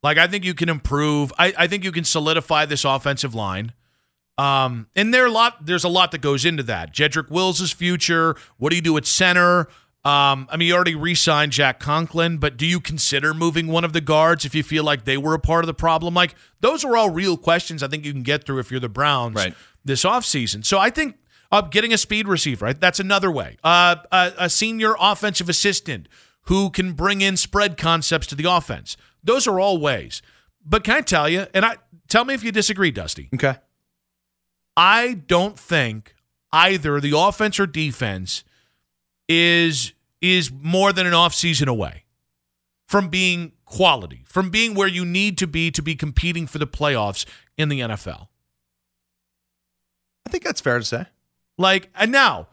Like 0.02 0.18
I 0.18 0.28
think 0.28 0.44
you 0.44 0.54
can 0.54 0.70
improve. 0.70 1.32
I, 1.38 1.54
I 1.58 1.68
think 1.68 1.84
you 1.84 1.92
can 1.92 2.04
solidify 2.04 2.66
this 2.66 2.84
offensive 2.86 3.36
line. 3.36 3.74
Um, 4.38 4.88
and 4.96 5.14
there 5.14 5.26
a 5.26 5.32
lot. 5.32 5.66
There's 5.66 5.84
a 5.84 5.90
lot 5.90 6.12
that 6.12 6.22
goes 6.22 6.46
into 6.46 6.64
that. 6.64 6.94
Jedrick 6.94 7.30
Wills' 7.30 7.72
future. 7.74 8.36
What 8.58 8.70
do 8.70 8.78
you 8.78 8.82
do 8.82 8.96
at 8.98 9.06
center? 9.06 9.68
Um, 10.06 10.48
I 10.50 10.56
mean, 10.58 10.70
you 10.70 10.76
already 10.76 10.96
re-signed 10.96 11.52
Jack 11.52 11.82
Conklin, 11.82 12.38
but 12.38 12.56
do 12.56 12.66
you 12.66 12.80
consider 12.80 13.34
moving 13.34 13.68
one 13.68 13.84
of 13.84 13.92
the 13.92 14.00
guards 14.00 14.46
if 14.46 14.56
you 14.56 14.64
feel 14.64 14.86
like 14.86 15.04
they 15.04 15.18
were 15.18 15.34
a 15.34 15.40
part 15.40 15.66
of 15.66 15.68
the 15.68 15.74
problem? 15.74 16.14
Like 16.14 16.36
those 16.62 16.86
are 16.86 16.96
all 16.96 17.10
real 17.10 17.36
questions. 17.36 17.84
I 17.84 17.90
think 17.90 18.06
you 18.06 18.14
can 18.14 18.24
get 18.24 18.46
through 18.46 18.60
if 18.60 18.72
you're 18.72 18.80
the 18.80 18.88
Browns 18.88 19.36
Right. 19.36 19.54
this 19.84 20.06
offseason. 20.06 20.66
So 20.66 20.80
I 20.80 20.90
think 20.90 21.18
uh, 21.52 21.62
getting 21.62 21.94
a 21.94 21.98
speed 21.98 22.28
receiver, 22.28 22.66
right? 22.66 22.80
That's 22.80 23.00
another 23.00 23.32
way. 23.32 23.58
Uh, 23.64 23.98
a, 24.12 24.34
a 24.38 24.50
senior 24.50 24.96
offensive 25.00 25.50
assistant 25.50 26.08
who 26.44 26.70
can 26.70 26.94
bring 26.94 27.22
in 27.22 27.38
spread 27.38 27.78
concepts 27.78 28.28
to 28.28 28.36
the 28.36 28.46
offense. 28.46 28.98
Those 29.24 29.48
are 29.48 29.60
all 29.60 29.80
ways. 29.80 30.22
But 30.66 30.84
can 30.84 30.96
I 30.96 31.02
tell 31.02 31.30
you, 31.30 31.48
and 31.54 31.66
I 31.66 31.78
tell 32.08 32.26
me 32.26 32.34
if 32.34 32.44
you 32.44 32.52
disagree, 32.52 32.92
Dusty. 32.92 33.30
Okay. 33.34 33.56
I 34.78 35.14
don't 35.14 35.58
think 35.58 36.16
either 36.52 37.00
the 37.00 37.18
offense 37.18 37.60
or 37.60 37.68
defense 37.68 38.44
is 39.28 39.94
is 40.22 40.52
more 40.52 40.92
than 40.92 41.08
an 41.08 41.14
offseason 41.14 41.68
away 41.68 42.04
from 42.88 43.08
being 43.08 43.54
quality, 43.66 44.24
from 44.26 44.50
being 44.50 44.74
where 44.74 44.88
you 44.88 45.06
need 45.06 45.38
to 45.38 45.48
be 45.48 45.72
to 45.72 45.82
be 45.82 45.96
competing 45.96 46.48
for 46.48 46.58
the 46.58 46.68
playoffs 46.68 47.26
in 47.58 47.70
the 47.70 47.80
NFL. 47.82 48.28
I 50.26 50.32
think 50.32 50.44
that's 50.44 50.62
fair 50.62 50.80
to 50.80 50.86
say. 50.86 51.06
Like, 51.60 51.90
and 51.94 52.12
now 52.12 52.48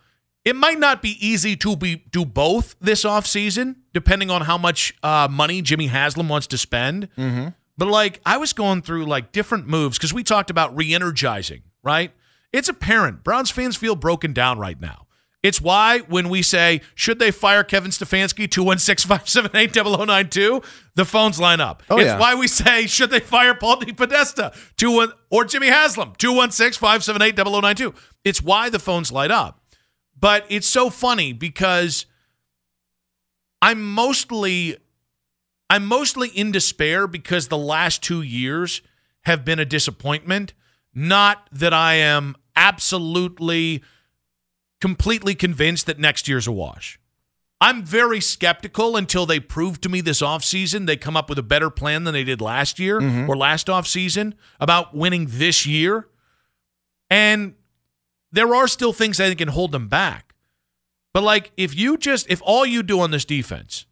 it 0.45 0.57
might 0.57 0.79
not 0.79 1.01
be 1.01 1.17
easy 1.27 1.57
to 1.57 1.77
be 1.77 2.05
do 2.11 2.27
both 2.27 2.75
this 2.81 3.05
offseason, 3.05 3.77
depending 3.95 4.31
on 4.31 4.43
how 4.43 4.59
much 4.59 4.95
uh, 5.03 5.29
money 5.31 5.63
Jimmy 5.63 5.87
Haslam 5.87 6.29
wants 6.29 6.49
to 6.49 6.59
spend. 6.59 7.09
Mm-hmm. 7.17 7.49
But 7.79 7.89
like, 7.89 8.21
I 8.27 8.37
was 8.37 8.53
going 8.53 8.83
through 8.83 9.07
like 9.07 9.33
different 9.33 9.69
moves 9.69 9.97
because 9.97 10.13
we 10.13 10.25
talked 10.25 10.51
about 10.51 10.77
re-energizing, 10.77 11.63
right? 11.83 12.11
It's 12.53 12.69
apparent 12.69 13.23
Browns 13.23 13.51
fans 13.51 13.77
feel 13.77 13.95
broken 13.95 14.33
down 14.33 14.59
right 14.59 14.81
now. 14.81 15.06
It's 15.43 15.61
why 15.61 16.01
when 16.01 16.29
we 16.29 16.43
say, 16.43 16.81
should 16.95 17.19
they 17.19 17.31
fire 17.31 17.63
Kevin 17.63 17.91
Stefanski, 17.91 18.51
216 18.51 19.09
578 19.09 19.75
0092, 19.75 20.63
the 20.97 21.05
phones 21.05 21.39
line 21.39 21.61
up. 21.61 21.83
Oh, 21.89 21.99
it's 21.99 22.07
yeah. 22.07 22.19
why 22.19 22.35
we 22.35 22.49
say, 22.49 22.87
should 22.87 23.11
they 23.11 23.21
fire 23.21 23.55
Paul 23.55 23.77
DePodesta, 23.77 24.53
21 24.77 25.13
or 25.31 25.45
Jimmy 25.45 25.69
Haslam, 25.69 26.15
216 26.19 26.81
578 26.81 27.37
0092. 27.37 27.95
It's 28.25 28.43
why 28.43 28.71
the 28.71 28.81
phones 28.81 29.13
light 29.13 29.31
up. 29.31 29.63
But 30.19 30.47
it's 30.49 30.67
so 30.67 30.91
funny 30.91 31.33
because 31.33 32.07
I'm 33.63 33.85
mostly 33.85 34.77
I'm 35.69 35.87
mostly 35.87 36.29
in 36.29 36.53
despair 36.53 37.07
because 37.07 37.49
the 37.49 37.59
last 37.59 38.03
2 38.03 38.23
years 38.23 38.83
have 39.23 39.45
been 39.45 39.59
a 39.59 39.65
disappointment, 39.65 40.55
not 40.95 41.49
that 41.53 41.75
I 41.75 41.95
am 41.95 42.37
absolutely 42.55 43.83
completely 44.87 45.35
convinced 45.35 45.85
that 45.87 45.99
next 45.99 46.29
year's 46.29 46.47
a 46.47 46.53
wash. 46.53 47.01
I'm 47.61 47.83
very 47.83 48.21
skeptical 48.21 48.97
until 48.97 49.27
they 49.27 49.41
prove 49.41 49.81
to 49.81 49.89
me 49.89 50.01
this 50.01 50.23
offseason 50.23 50.87
they 50.87 50.97
come 50.97 51.17
up 51.17 51.29
with 51.29 51.41
a 51.41 51.43
better 51.43 51.71
plan 51.71 52.05
than 52.05 52.15
they 52.15 52.23
did 52.23 52.41
last 52.41 52.79
year 52.79 53.01
mm-hmm. 53.01 53.29
or 53.29 53.37
last 53.37 53.67
offseason 53.67 54.35
about 54.61 54.95
winning 54.95 55.27
this 55.29 55.67
year. 55.67 56.07
And 57.11 57.57
there 58.31 58.55
are 58.55 58.69
still 58.69 58.93
things 58.93 59.19
I 59.19 59.27
think 59.27 59.39
can 59.39 59.49
hold 59.49 59.73
them 59.73 59.89
back. 59.89 60.37
But 61.13 61.25
like 61.25 61.51
if 61.57 61.75
you 61.75 61.99
just 61.99 62.31
if 62.31 62.41
all 62.45 62.65
you 62.65 62.85
do 62.85 63.01
on 63.01 63.11
this 63.11 63.25
defense 63.25 63.87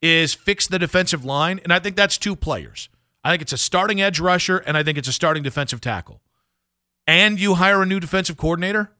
is 0.00 0.32
fix 0.32 0.68
the 0.68 0.78
defensive 0.78 1.24
line, 1.24 1.58
and 1.64 1.72
I 1.72 1.80
think 1.80 1.96
that's 1.96 2.18
two 2.18 2.36
players. 2.36 2.88
I 3.24 3.32
think 3.32 3.42
it's 3.42 3.52
a 3.52 3.58
starting 3.58 4.00
edge 4.00 4.20
rusher, 4.20 4.58
and 4.58 4.76
I 4.76 4.84
think 4.84 4.96
it's 4.96 5.08
a 5.08 5.12
starting 5.12 5.42
defensive 5.42 5.80
tackle. 5.80 6.20
And 7.04 7.40
you 7.40 7.54
hire 7.54 7.82
a 7.82 7.86
new 7.86 7.98
defensive 7.98 8.36
coordinator. 8.36 8.92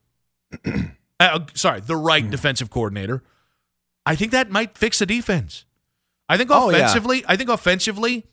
uh, 1.20 1.40
sorry, 1.54 1.80
the 1.80 1.96
right 1.96 2.28
defensive 2.28 2.70
coordinator. 2.70 3.22
I 4.04 4.14
think 4.14 4.32
that 4.32 4.50
might 4.50 4.76
fix 4.78 4.98
the 4.98 5.06
defense. 5.06 5.64
I 6.28 6.36
think 6.36 6.50
Oh, 6.52 6.70
yeah. 6.70 6.78
offensively, 6.78 7.24
I 7.28 7.36
think 7.36 7.48
offensively, 7.50 8.26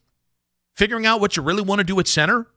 figuring 0.76 1.06
out 1.06 1.22
what 1.22 1.38
you 1.38 1.44
really 1.44 1.62
want 1.62 1.80
to 1.80 1.84
do 1.84 2.00
at 2.00 2.08
center, 2.08 2.48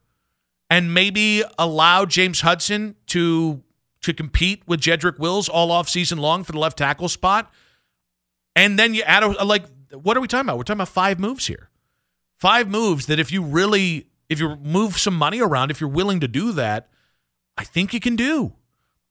and 0.70 0.92
maybe 0.92 1.42
allow 1.58 2.04
James 2.06 2.40
Hudson 2.40 2.96
to 3.08 3.62
to 4.02 4.12
compete 4.14 4.62
with 4.66 4.80
Jedrick 4.80 5.18
Wills 5.18 5.48
all 5.48 5.70
off 5.72 5.88
season 5.88 6.18
long 6.18 6.44
for 6.44 6.52
the 6.52 6.58
left 6.58 6.78
tackle 6.78 7.08
spot, 7.08 7.52
and 8.54 8.78
then 8.78 8.94
you 8.94 9.02
add 9.02 9.22
a, 9.22 9.44
like 9.44 9.64
what 9.92 10.16
are 10.16 10.20
we 10.20 10.28
talking 10.28 10.46
about? 10.46 10.56
We're 10.58 10.64
talking 10.64 10.78
about 10.78 10.88
five 10.88 11.18
moves 11.20 11.46
here, 11.46 11.70
five 12.38 12.68
moves 12.68 13.06
that 13.06 13.18
if 13.18 13.30
you 13.32 13.42
really 13.42 14.06
if 14.28 14.40
you 14.40 14.56
move 14.56 14.98
some 14.98 15.14
money 15.14 15.40
around, 15.40 15.70
if 15.70 15.80
you're 15.80 15.88
willing 15.90 16.20
to 16.20 16.28
do 16.28 16.52
that, 16.52 16.88
I 17.56 17.64
think 17.64 17.94
you 17.94 18.00
can 18.00 18.16
do. 18.16 18.54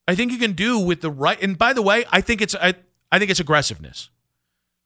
I 0.07 0.15
think 0.15 0.31
you 0.31 0.37
can 0.37 0.53
do 0.53 0.77
with 0.79 1.01
the 1.01 1.09
right. 1.09 1.41
And 1.41 1.57
by 1.57 1.73
the 1.73 1.81
way, 1.81 2.05
I 2.11 2.21
think 2.21 2.41
it's 2.41 2.55
I, 2.55 2.75
I 3.11 3.19
think 3.19 3.31
it's 3.31 3.39
aggressiveness. 3.39 4.09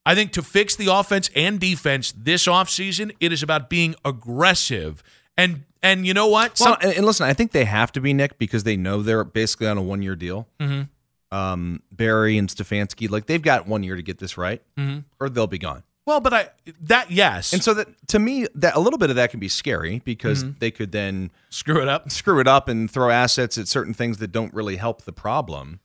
I 0.05 0.15
think 0.15 0.31
to 0.33 0.41
fix 0.41 0.75
the 0.75 0.87
offense 0.91 1.29
and 1.35 1.59
defense 1.59 2.13
this 2.15 2.47
offseason, 2.47 3.11
it 3.19 3.31
is 3.33 3.43
about 3.43 3.69
being 3.69 3.95
aggressive. 4.05 5.03
And 5.37 5.63
and 5.83 6.05
you 6.07 6.13
know 6.13 6.27
what? 6.27 6.59
Well, 6.59 6.73
Some- 6.73 6.77
and, 6.81 6.97
and 6.97 7.05
listen, 7.05 7.25
I 7.25 7.33
think 7.33 7.51
they 7.51 7.65
have 7.65 7.91
to 7.93 8.01
be 8.01 8.13
Nick 8.13 8.37
because 8.37 8.63
they 8.63 8.75
know 8.77 9.01
they're 9.01 9.23
basically 9.23 9.67
on 9.67 9.77
a 9.77 9.81
one 9.81 10.01
year 10.01 10.15
deal. 10.15 10.47
Mhm. 10.59 10.89
Um, 11.31 11.83
Berry 11.91 12.37
and 12.37 12.49
Stefanski, 12.49 13.09
like 13.09 13.27
they've 13.27 13.41
got 13.41 13.67
one 13.67 13.83
year 13.83 13.95
to 13.95 14.01
get 14.01 14.17
this 14.17 14.37
right, 14.37 14.61
Mhm. 14.77 15.03
or 15.19 15.29
they'll 15.29 15.45
be 15.47 15.59
gone. 15.59 15.83
Well, 16.09 16.19
but 16.21 16.33
I 16.33 16.49
that 16.81 17.11
yes, 17.11 17.53
And 17.53 17.63
so 17.63 17.75
that 17.75 17.87
to 18.07 18.17
me, 18.17 18.47
that 18.55 18.75
a 18.75 18.79
little 18.79 18.97
bit 18.97 19.11
of 19.11 19.15
that 19.17 19.29
can 19.29 19.39
be 19.39 19.47
scary 19.47 20.01
because 20.03 20.43
Mm-hmm. 20.43 20.57
they 20.59 20.71
could 20.71 20.91
then 20.91 21.29
screw 21.49 21.81
it 21.83 21.87
up. 21.87 22.09
screw 22.11 22.39
it 22.39 22.47
up 22.47 22.67
and 22.67 22.89
throw 22.89 23.11
assets 23.11 23.57
at 23.59 23.67
certain 23.67 23.93
things 23.93 24.17
that 24.17 24.31
don't 24.31 24.51
really 24.53 24.77
help 24.77 25.03
the 25.03 25.13
problem. 25.13 25.79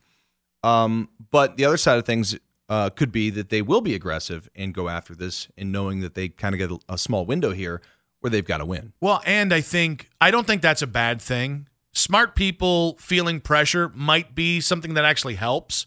Um, 0.63 1.09
but 1.29 1.57
the 1.57 1.65
other 1.65 1.77
side 1.77 1.99
of 1.99 2.05
things 2.05 2.35
uh, 2.69 2.89
could 2.89 3.11
be 3.11 3.29
that 3.29 3.49
they 3.49 3.61
will 3.61 3.81
be 3.81 3.93
aggressive 3.93 4.49
and 4.55 4.73
go 4.73 4.89
after 4.89 5.13
this, 5.13 5.47
and 5.55 5.71
knowing 5.71 5.99
that 5.99 6.15
they 6.15 6.29
kind 6.29 6.55
of 6.55 6.59
get 6.59 6.71
a, 6.71 6.93
a 6.93 6.97
small 6.97 7.23
window 7.23 7.51
here 7.51 7.79
where 8.21 8.31
they've 8.31 8.45
got 8.47 8.57
to 8.57 8.65
win. 8.65 8.93
Well, 8.99 9.21
and 9.27 9.53
I 9.53 9.61
think 9.61 10.09
I 10.19 10.31
don't 10.31 10.47
think 10.47 10.63
that's 10.63 10.81
a 10.81 10.87
bad 10.87 11.21
thing. 11.21 11.67
Smart 11.93 12.35
people 12.35 12.97
feeling 12.99 13.39
pressure 13.39 13.91
might 13.93 14.33
be 14.33 14.59
something 14.59 14.95
that 14.95 15.05
actually 15.05 15.35
helps 15.35 15.85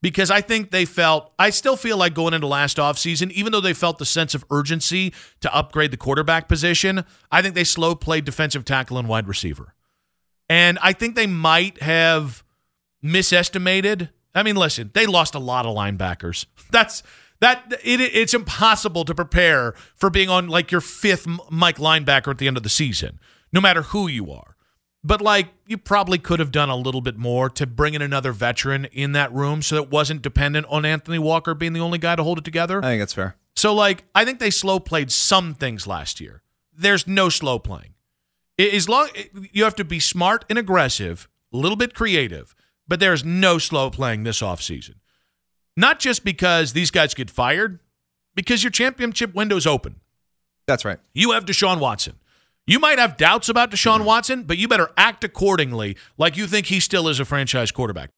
because 0.00 0.30
I 0.30 0.40
think 0.40 0.70
they 0.70 0.84
felt 0.84 1.32
I 1.38 1.50
still 1.50 1.76
feel 1.76 1.96
like 1.96 2.14
going 2.14 2.34
into 2.34 2.46
last 2.46 2.76
offseason, 2.76 3.30
even 3.32 3.52
though 3.52 3.60
they 3.60 3.74
felt 3.74 3.98
the 3.98 4.04
sense 4.04 4.34
of 4.34 4.44
urgency 4.50 5.12
to 5.40 5.54
upgrade 5.54 5.90
the 5.90 5.96
quarterback 5.96 6.48
position, 6.48 7.04
I 7.30 7.42
think 7.42 7.54
they 7.54 7.64
slow 7.64 7.94
played 7.94 8.24
defensive 8.24 8.64
tackle 8.64 8.98
and 8.98 9.08
wide 9.08 9.28
receiver. 9.28 9.74
And 10.48 10.78
I 10.82 10.92
think 10.92 11.14
they 11.14 11.26
might 11.26 11.82
have 11.82 12.42
misestimated. 13.02 14.10
I 14.34 14.42
mean, 14.42 14.56
listen, 14.56 14.90
they 14.94 15.06
lost 15.06 15.34
a 15.34 15.38
lot 15.38 15.66
of 15.66 15.74
linebackers. 15.74 16.46
That's 16.70 17.02
that 17.40 17.72
it, 17.84 18.00
it's 18.00 18.34
impossible 18.34 19.04
to 19.04 19.14
prepare 19.14 19.74
for 19.94 20.10
being 20.10 20.28
on 20.28 20.48
like 20.48 20.70
your 20.70 20.80
fifth 20.80 21.26
Mike 21.50 21.78
linebacker 21.78 22.28
at 22.28 22.38
the 22.38 22.46
end 22.46 22.56
of 22.56 22.62
the 22.62 22.68
season, 22.68 23.18
no 23.52 23.60
matter 23.60 23.82
who 23.82 24.08
you 24.08 24.30
are. 24.32 24.56
But 25.04 25.20
like 25.20 25.48
you 25.66 25.78
probably 25.78 26.18
could 26.18 26.40
have 26.40 26.50
done 26.50 26.68
a 26.68 26.76
little 26.76 27.00
bit 27.00 27.16
more 27.16 27.48
to 27.50 27.66
bring 27.66 27.94
in 27.94 28.02
another 28.02 28.32
veteran 28.32 28.86
in 28.86 29.12
that 29.12 29.32
room 29.32 29.62
so 29.62 29.76
it 29.76 29.90
wasn't 29.90 30.22
dependent 30.22 30.66
on 30.68 30.84
Anthony 30.84 31.18
Walker 31.18 31.54
being 31.54 31.72
the 31.72 31.80
only 31.80 31.98
guy 31.98 32.16
to 32.16 32.22
hold 32.22 32.38
it 32.38 32.44
together. 32.44 32.78
I 32.78 32.88
think 32.88 33.00
that's 33.00 33.14
fair. 33.14 33.36
So, 33.54 33.74
like, 33.74 34.04
I 34.14 34.24
think 34.24 34.38
they 34.38 34.50
slow 34.50 34.78
played 34.78 35.10
some 35.10 35.54
things 35.54 35.86
last 35.86 36.20
year. 36.20 36.42
There's 36.72 37.06
no 37.06 37.28
slow 37.28 37.58
playing. 37.58 37.94
As 38.58 38.88
long 38.88 39.08
you 39.52 39.64
have 39.64 39.74
to 39.76 39.84
be 39.84 40.00
smart 40.00 40.44
and 40.48 40.58
aggressive, 40.58 41.28
a 41.52 41.56
little 41.56 41.76
bit 41.76 41.94
creative, 41.94 42.54
but 42.86 43.00
there's 43.00 43.24
no 43.24 43.58
slow 43.58 43.90
playing 43.90 44.24
this 44.24 44.40
offseason. 44.40 44.94
Not 45.76 46.00
just 46.00 46.24
because 46.24 46.72
these 46.72 46.90
guys 46.90 47.14
get 47.14 47.30
fired, 47.30 47.80
because 48.34 48.62
your 48.64 48.70
championship 48.70 49.34
window's 49.34 49.66
open. 49.66 49.96
That's 50.66 50.84
right. 50.84 50.98
You 51.12 51.32
have 51.32 51.44
Deshaun 51.44 51.80
Watson. 51.80 52.14
You 52.68 52.78
might 52.78 52.98
have 52.98 53.16
doubts 53.16 53.48
about 53.48 53.70
Deshaun 53.70 54.04
Watson, 54.04 54.42
but 54.42 54.58
you 54.58 54.68
better 54.68 54.90
act 54.94 55.24
accordingly 55.24 55.96
like 56.18 56.36
you 56.36 56.46
think 56.46 56.66
he 56.66 56.80
still 56.80 57.08
is 57.08 57.18
a 57.18 57.24
franchise 57.24 57.72
quarterback. 57.72 58.10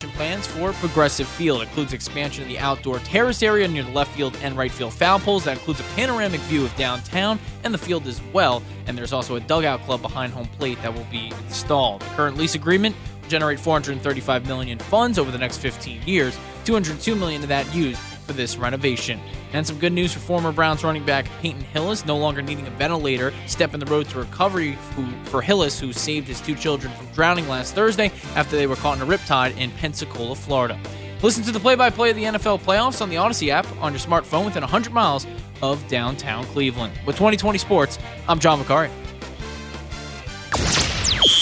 Plans 0.00 0.46
for 0.46 0.72
Progressive 0.72 1.28
Field 1.28 1.60
includes 1.60 1.92
expansion 1.92 2.42
of 2.42 2.48
the 2.48 2.58
outdoor 2.58 3.00
terrace 3.00 3.42
area 3.42 3.68
near 3.68 3.82
the 3.82 3.90
left 3.90 4.16
field 4.16 4.34
and 4.42 4.56
right 4.56 4.72
field 4.72 4.94
foul 4.94 5.18
poles. 5.18 5.44
That 5.44 5.58
includes 5.58 5.80
a 5.80 5.82
panoramic 5.94 6.40
view 6.42 6.64
of 6.64 6.74
downtown 6.76 7.38
and 7.64 7.74
the 7.74 7.78
field 7.78 8.06
as 8.06 8.22
well. 8.32 8.62
And 8.86 8.96
there's 8.96 9.12
also 9.12 9.36
a 9.36 9.40
dugout 9.40 9.82
club 9.82 10.00
behind 10.00 10.32
home 10.32 10.48
plate 10.48 10.80
that 10.80 10.94
will 10.94 11.06
be 11.10 11.30
installed. 11.46 12.00
The 12.00 12.06
current 12.16 12.38
lease 12.38 12.54
agreement 12.54 12.96
will 13.20 13.28
generate 13.28 13.60
435 13.60 14.46
million 14.46 14.78
funds 14.78 15.18
over 15.18 15.30
the 15.30 15.38
next 15.38 15.58
15 15.58 16.00
years. 16.06 16.38
202 16.64 17.14
million 17.14 17.42
of 17.42 17.48
that 17.50 17.72
used 17.74 18.00
for 18.28 18.34
this 18.34 18.56
renovation. 18.56 19.18
And 19.52 19.66
some 19.66 19.78
good 19.78 19.92
news 19.92 20.12
for 20.12 20.20
former 20.20 20.52
Browns 20.52 20.84
running 20.84 21.04
back 21.04 21.26
Peyton 21.40 21.62
Hillis, 21.62 22.04
no 22.04 22.16
longer 22.16 22.42
needing 22.42 22.66
a 22.66 22.70
ventilator, 22.70 23.32
step 23.46 23.74
in 23.74 23.80
the 23.80 23.86
road 23.86 24.08
to 24.10 24.18
recovery 24.18 24.76
for 25.24 25.42
Hillis, 25.42 25.80
who 25.80 25.92
saved 25.92 26.28
his 26.28 26.40
two 26.40 26.54
children 26.54 26.92
from 26.92 27.06
drowning 27.08 27.48
last 27.48 27.74
Thursday 27.74 28.12
after 28.36 28.56
they 28.56 28.66
were 28.66 28.76
caught 28.76 28.98
in 28.98 29.02
a 29.02 29.06
riptide 29.06 29.56
in 29.56 29.70
Pensacola, 29.72 30.36
Florida. 30.36 30.78
Listen 31.22 31.42
to 31.42 31.50
the 31.50 31.58
play-by-play 31.58 32.10
of 32.10 32.16
the 32.16 32.24
NFL 32.24 32.60
playoffs 32.60 33.02
on 33.02 33.08
the 33.08 33.16
Odyssey 33.16 33.50
app 33.50 33.66
on 33.80 33.92
your 33.92 33.98
smartphone 33.98 34.44
within 34.44 34.62
100 34.62 34.92
miles 34.92 35.26
of 35.62 35.84
downtown 35.88 36.44
Cleveland. 36.46 36.92
With 37.06 37.16
2020 37.16 37.58
Sports, 37.58 37.98
I'm 38.28 38.38
John 38.38 38.60
McCarry. 38.60 38.90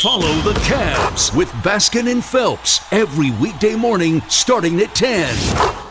Follow 0.00 0.32
the 0.42 0.58
Cavs 0.60 1.36
with 1.36 1.50
Baskin 1.64 2.10
and 2.10 2.24
Phelps 2.24 2.80
every 2.92 3.32
weekday 3.32 3.74
morning 3.74 4.20
starting 4.28 4.80
at 4.80 4.94
10. 4.94 5.85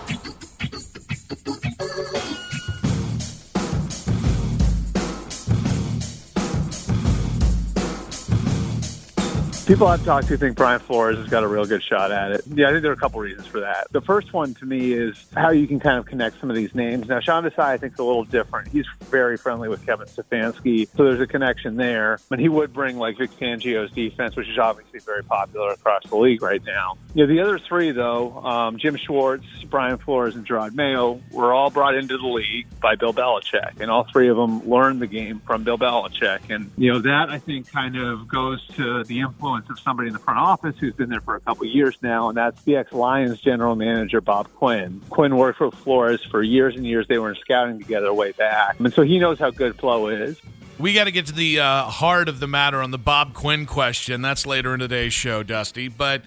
People 9.66 9.88
I've 9.88 10.06
talked 10.06 10.28
to 10.28 10.38
think 10.38 10.56
Brian 10.56 10.80
Flores 10.80 11.18
has 11.18 11.28
got 11.28 11.44
a 11.44 11.48
real 11.48 11.66
good 11.66 11.82
shot 11.82 12.12
at 12.12 12.30
it. 12.30 12.44
Yeah, 12.54 12.68
I 12.68 12.72
think 12.72 12.84
there 12.84 12.92
are 12.92 12.94
a 12.94 12.98
couple 12.98 13.20
reasons 13.20 13.48
for 13.48 13.62
that. 13.62 13.88
The 13.92 14.02
first 14.02 14.32
one 14.32 14.54
to 14.56 14.66
me 14.66 14.94
is 14.94 15.26
how 15.36 15.50
you 15.50 15.66
can 15.66 15.80
kind 15.80 15.98
of 15.98 16.06
connect 16.06 16.40
some 16.40 16.52
of 16.52 16.56
these 16.56 16.76
names. 16.76 17.08
Now, 17.08 17.20
Sean 17.20 17.44
Desai, 17.44 17.60
I 17.64 17.78
think, 17.78 17.94
is 17.94 18.00
a 18.00 18.04
little 18.04 18.26
different. 18.26 18.68
He's 18.68 18.86
very 19.06 19.38
friendly 19.38 19.68
with 19.68 19.84
Kevin 19.84 20.06
Stefanski, 20.06 20.88
so 20.96 21.06
there's 21.06 21.20
a 21.20 21.26
connection 21.26 21.78
there. 21.78 22.20
But 22.30 22.38
he 22.38 22.48
would 22.48 22.74
bring 22.74 23.00
like 23.00 23.18
Vic 23.18 23.32
Fangio's 23.32 23.92
defense, 23.92 24.36
which 24.36 24.48
is 24.48 24.60
obviously 24.60 25.00
very 25.00 25.24
popular 25.24 25.72
across 25.72 26.04
the 26.08 26.16
league 26.16 26.44
right 26.44 26.64
now. 26.64 27.00
You 27.16 27.26
know, 27.26 27.34
the 27.34 27.42
other 27.42 27.58
three, 27.58 27.90
though, 27.90 28.38
um, 28.46 28.78
Jim 28.78 28.98
Schwartz, 28.98 29.48
Brian 29.68 29.98
Flores, 29.98 30.36
and 30.36 30.46
Gerard 30.46 30.76
Mayo, 30.76 31.20
were 31.32 31.52
all 31.52 31.72
brought 31.72 31.96
into 31.96 32.20
the 32.20 32.28
league 32.28 32.68
by 32.82 32.94
Bill 32.94 33.14
Belichick, 33.14 33.80
and 33.80 33.90
all 33.90 34.04
three 34.04 34.30
of 34.30 34.38
them 34.38 34.70
learned 34.70 35.02
the 35.02 35.08
game 35.08 35.40
from 35.40 35.64
Bill 35.64 35.80
Belichick. 35.80 36.54
And 36.54 36.70
you 36.78 36.94
know 36.94 37.00
that 37.00 37.32
I 37.32 37.40
think 37.40 37.72
kind 37.72 37.98
of 37.98 38.28
goes 38.28 38.64
to 38.76 39.04
the 39.06 39.22
influence 39.22 39.55
of 39.70 39.80
somebody 39.80 40.08
in 40.08 40.14
the 40.14 40.20
front 40.20 40.40
office 40.40 40.76
who's 40.80 40.94
been 40.94 41.10
there 41.10 41.22
for 41.22 41.36
a 41.36 41.40
couple 41.40 41.66
years 41.66 41.98
now, 42.02 42.30
and 42.30 42.38
that's 42.38 42.62
the 42.64 42.76
ex-Lions 42.76 43.40
general 43.42 43.76
manager 43.76 44.22
Bob 44.22 44.52
Quinn. 44.56 45.02
Quinn 45.10 45.38
worked 45.38 45.58
for 45.58 45.72
Flores 45.72 46.24
for 46.24 46.44
years 46.44 46.76
and 46.76 46.86
years. 46.86 47.08
They 47.08 47.18
were 47.18 47.30
in 47.30 47.36
scouting 47.36 47.80
together 47.80 48.14
way 48.14 48.32
back, 48.32 48.80
and 48.80 48.94
so 48.94 49.02
he 49.04 49.20
knows 49.20 49.40
how 49.40 49.52
good 49.52 49.78
Flo 49.78 50.08
is. 50.08 50.40
We 50.78 50.94
got 50.94 51.06
to 51.06 51.12
get 51.12 51.28
to 51.28 51.34
the 51.34 51.60
uh, 51.62 51.84
heart 51.84 52.28
of 52.28 52.42
the 52.42 52.48
matter 52.48 52.82
on 52.82 52.92
the 52.92 52.98
Bob 52.98 53.34
Quinn 53.34 53.66
question. 53.66 54.22
That's 54.22 54.46
later 54.46 54.74
in 54.74 54.82
today's 54.82 55.14
show, 55.14 55.42
Dusty. 55.42 55.88
But 55.88 56.24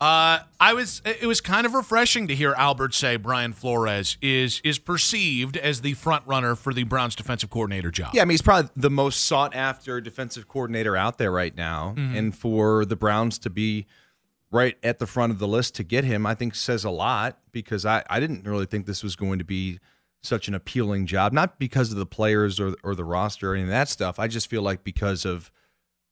uh, 0.00 0.38
I 0.60 0.74
was 0.74 1.02
it 1.04 1.26
was 1.26 1.40
kind 1.40 1.66
of 1.66 1.74
refreshing 1.74 2.28
to 2.28 2.34
hear 2.34 2.54
Albert 2.54 2.94
say 2.94 3.16
Brian 3.16 3.52
Flores 3.52 4.16
is 4.22 4.60
is 4.62 4.78
perceived 4.78 5.56
as 5.56 5.80
the 5.80 5.94
front 5.94 6.24
runner 6.24 6.54
for 6.54 6.72
the 6.72 6.84
Browns 6.84 7.16
defensive 7.16 7.50
coordinator 7.50 7.90
job. 7.90 8.14
Yeah, 8.14 8.22
I 8.22 8.24
mean, 8.24 8.30
he's 8.30 8.42
probably 8.42 8.70
the 8.76 8.90
most 8.90 9.24
sought 9.24 9.56
after 9.56 10.00
defensive 10.00 10.46
coordinator 10.46 10.96
out 10.96 11.18
there 11.18 11.32
right 11.32 11.56
now. 11.56 11.94
And 11.96 12.36
for 12.36 12.84
the 12.84 12.94
Browns 12.94 13.38
to 13.40 13.50
be 13.50 13.86
right 14.52 14.76
at 14.84 15.00
the 15.00 15.06
front 15.06 15.32
of 15.32 15.40
the 15.40 15.48
list 15.48 15.74
to 15.76 15.82
get 15.82 16.04
him, 16.04 16.26
I 16.26 16.34
think 16.34 16.54
says 16.54 16.84
a 16.84 16.90
lot 16.90 17.38
because 17.50 17.84
I, 17.84 18.04
I 18.08 18.20
didn't 18.20 18.46
really 18.46 18.66
think 18.66 18.86
this 18.86 19.02
was 19.02 19.16
going 19.16 19.40
to 19.40 19.44
be 19.44 19.80
such 20.22 20.46
an 20.48 20.54
appealing 20.54 21.06
job, 21.06 21.32
not 21.32 21.58
because 21.58 21.90
of 21.90 21.98
the 21.98 22.06
players 22.06 22.60
or, 22.60 22.74
or 22.84 22.94
the 22.94 23.04
roster 23.04 23.50
or 23.50 23.54
any 23.54 23.64
of 23.64 23.68
that 23.68 23.88
stuff. 23.88 24.18
I 24.18 24.28
just 24.28 24.48
feel 24.48 24.62
like 24.62 24.84
because 24.84 25.24
of 25.24 25.50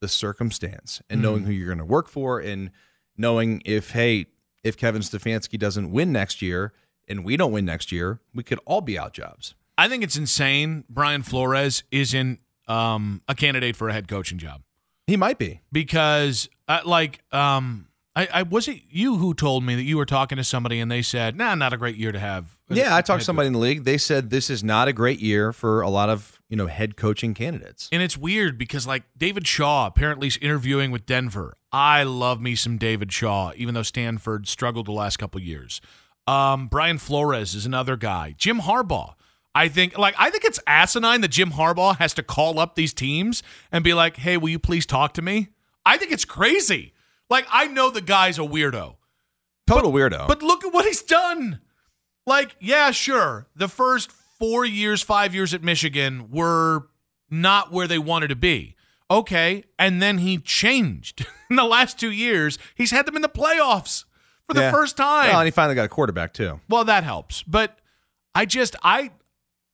the 0.00 0.08
circumstance 0.08 1.00
and 1.08 1.22
knowing 1.22 1.44
who 1.44 1.52
you're 1.52 1.66
going 1.66 1.78
to 1.78 1.84
work 1.84 2.08
for 2.08 2.38
and 2.38 2.70
knowing 3.18 3.62
if, 3.64 3.90
hey, 3.90 4.26
if 4.62 4.76
Kevin 4.76 5.02
Stefanski 5.02 5.58
doesn't 5.58 5.90
win 5.90 6.12
next 6.12 6.42
year 6.42 6.72
and 7.08 7.24
we 7.24 7.36
don't 7.36 7.52
win 7.52 7.64
next 7.64 7.92
year, 7.92 8.20
we 8.34 8.42
could 8.42 8.58
all 8.64 8.80
be 8.80 8.98
out 8.98 9.12
jobs. 9.12 9.54
I 9.78 9.88
think 9.88 10.02
it's 10.02 10.16
insane. 10.16 10.84
Brian 10.88 11.22
Flores 11.22 11.84
isn't 11.90 12.40
um, 12.66 13.22
a 13.28 13.34
candidate 13.34 13.76
for 13.76 13.88
a 13.88 13.92
head 13.92 14.08
coaching 14.08 14.38
job 14.38 14.62
He 15.06 15.16
might 15.16 15.38
be. 15.38 15.60
because, 15.70 16.48
uh, 16.66 16.80
like, 16.84 17.20
um, 17.32 17.86
I, 18.16 18.28
I 18.32 18.42
was 18.44 18.66
it 18.66 18.80
you 18.88 19.16
who 19.18 19.34
told 19.34 19.62
me 19.62 19.74
that 19.74 19.82
you 19.82 19.98
were 19.98 20.06
talking 20.06 20.36
to 20.36 20.44
somebody 20.44 20.80
and 20.80 20.90
they 20.90 21.02
said, 21.02 21.36
"Nah, 21.36 21.54
not 21.54 21.74
a 21.74 21.76
great 21.76 21.96
year 21.96 22.12
to 22.12 22.18
have." 22.18 22.56
Yeah, 22.70 22.96
I 22.96 23.02
talked 23.02 23.20
to 23.20 23.24
somebody 23.26 23.46
in 23.48 23.52
the 23.52 23.58
league. 23.58 23.84
They 23.84 23.98
said 23.98 24.30
this 24.30 24.48
is 24.48 24.64
not 24.64 24.88
a 24.88 24.94
great 24.94 25.20
year 25.20 25.52
for 25.52 25.82
a 25.82 25.90
lot 25.90 26.08
of 26.08 26.40
you 26.48 26.56
know 26.56 26.66
head 26.66 26.96
coaching 26.96 27.34
candidates. 27.34 27.90
And 27.92 28.02
it's 28.02 28.16
weird 28.16 28.56
because 28.56 28.86
like 28.86 29.02
David 29.18 29.46
Shaw 29.46 29.86
apparently 29.86 30.28
is 30.28 30.38
interviewing 30.38 30.90
with 30.90 31.04
Denver. 31.04 31.58
I 31.76 32.04
love 32.04 32.40
me 32.40 32.54
some 32.54 32.78
David 32.78 33.12
Shaw, 33.12 33.52
even 33.54 33.74
though 33.74 33.82
Stanford 33.82 34.48
struggled 34.48 34.86
the 34.86 34.92
last 34.92 35.18
couple 35.18 35.42
years. 35.42 35.82
Um, 36.26 36.68
Brian 36.68 36.96
Flores 36.96 37.54
is 37.54 37.66
another 37.66 37.96
guy. 37.98 38.34
Jim 38.38 38.60
Harbaugh. 38.60 39.12
I 39.54 39.68
think 39.68 39.98
like 39.98 40.14
I 40.18 40.30
think 40.30 40.44
it's 40.44 40.58
asinine 40.66 41.20
that 41.20 41.28
Jim 41.32 41.50
Harbaugh 41.52 41.98
has 41.98 42.14
to 42.14 42.22
call 42.22 42.58
up 42.58 42.76
these 42.76 42.94
teams 42.94 43.42
and 43.70 43.84
be 43.84 43.92
like, 43.92 44.16
"Hey, 44.16 44.38
will 44.38 44.48
you 44.48 44.58
please 44.58 44.86
talk 44.86 45.12
to 45.14 45.22
me?" 45.22 45.48
I 45.84 45.98
think 45.98 46.12
it's 46.12 46.24
crazy. 46.24 46.94
Like 47.28 47.46
I 47.50 47.66
know 47.66 47.90
the 47.90 48.00
guy's 48.00 48.38
a 48.38 48.42
weirdo, 48.42 48.96
Total 49.66 49.92
weirdo. 49.92 50.28
but 50.28 50.42
look 50.42 50.64
at 50.64 50.72
what 50.72 50.86
he's 50.86 51.02
done. 51.02 51.60
Like, 52.26 52.56
yeah, 52.58 52.90
sure. 52.90 53.48
The 53.54 53.68
first 53.68 54.10
four 54.10 54.64
years, 54.64 55.02
five 55.02 55.34
years 55.34 55.52
at 55.52 55.62
Michigan 55.62 56.30
were 56.30 56.88
not 57.30 57.70
where 57.70 57.86
they 57.86 57.98
wanted 57.98 58.28
to 58.28 58.36
be. 58.36 58.75
Okay. 59.10 59.64
And 59.78 60.02
then 60.02 60.18
he 60.18 60.38
changed. 60.38 61.26
in 61.50 61.56
the 61.56 61.64
last 61.64 61.98
two 61.98 62.10
years, 62.10 62.58
he's 62.74 62.90
had 62.90 63.06
them 63.06 63.16
in 63.16 63.22
the 63.22 63.28
playoffs 63.28 64.04
for 64.46 64.54
the 64.54 64.60
Yeah. 64.62 64.70
first 64.70 64.96
time. 64.96 65.28
Well, 65.28 65.40
and 65.40 65.46
he 65.46 65.50
finally 65.50 65.74
got 65.74 65.84
a 65.84 65.88
quarterback 65.88 66.32
too. 66.32 66.60
Well, 66.68 66.84
that 66.84 67.04
helps. 67.04 67.42
But 67.42 67.78
I 68.34 68.46
just 68.46 68.76
I 68.82 69.10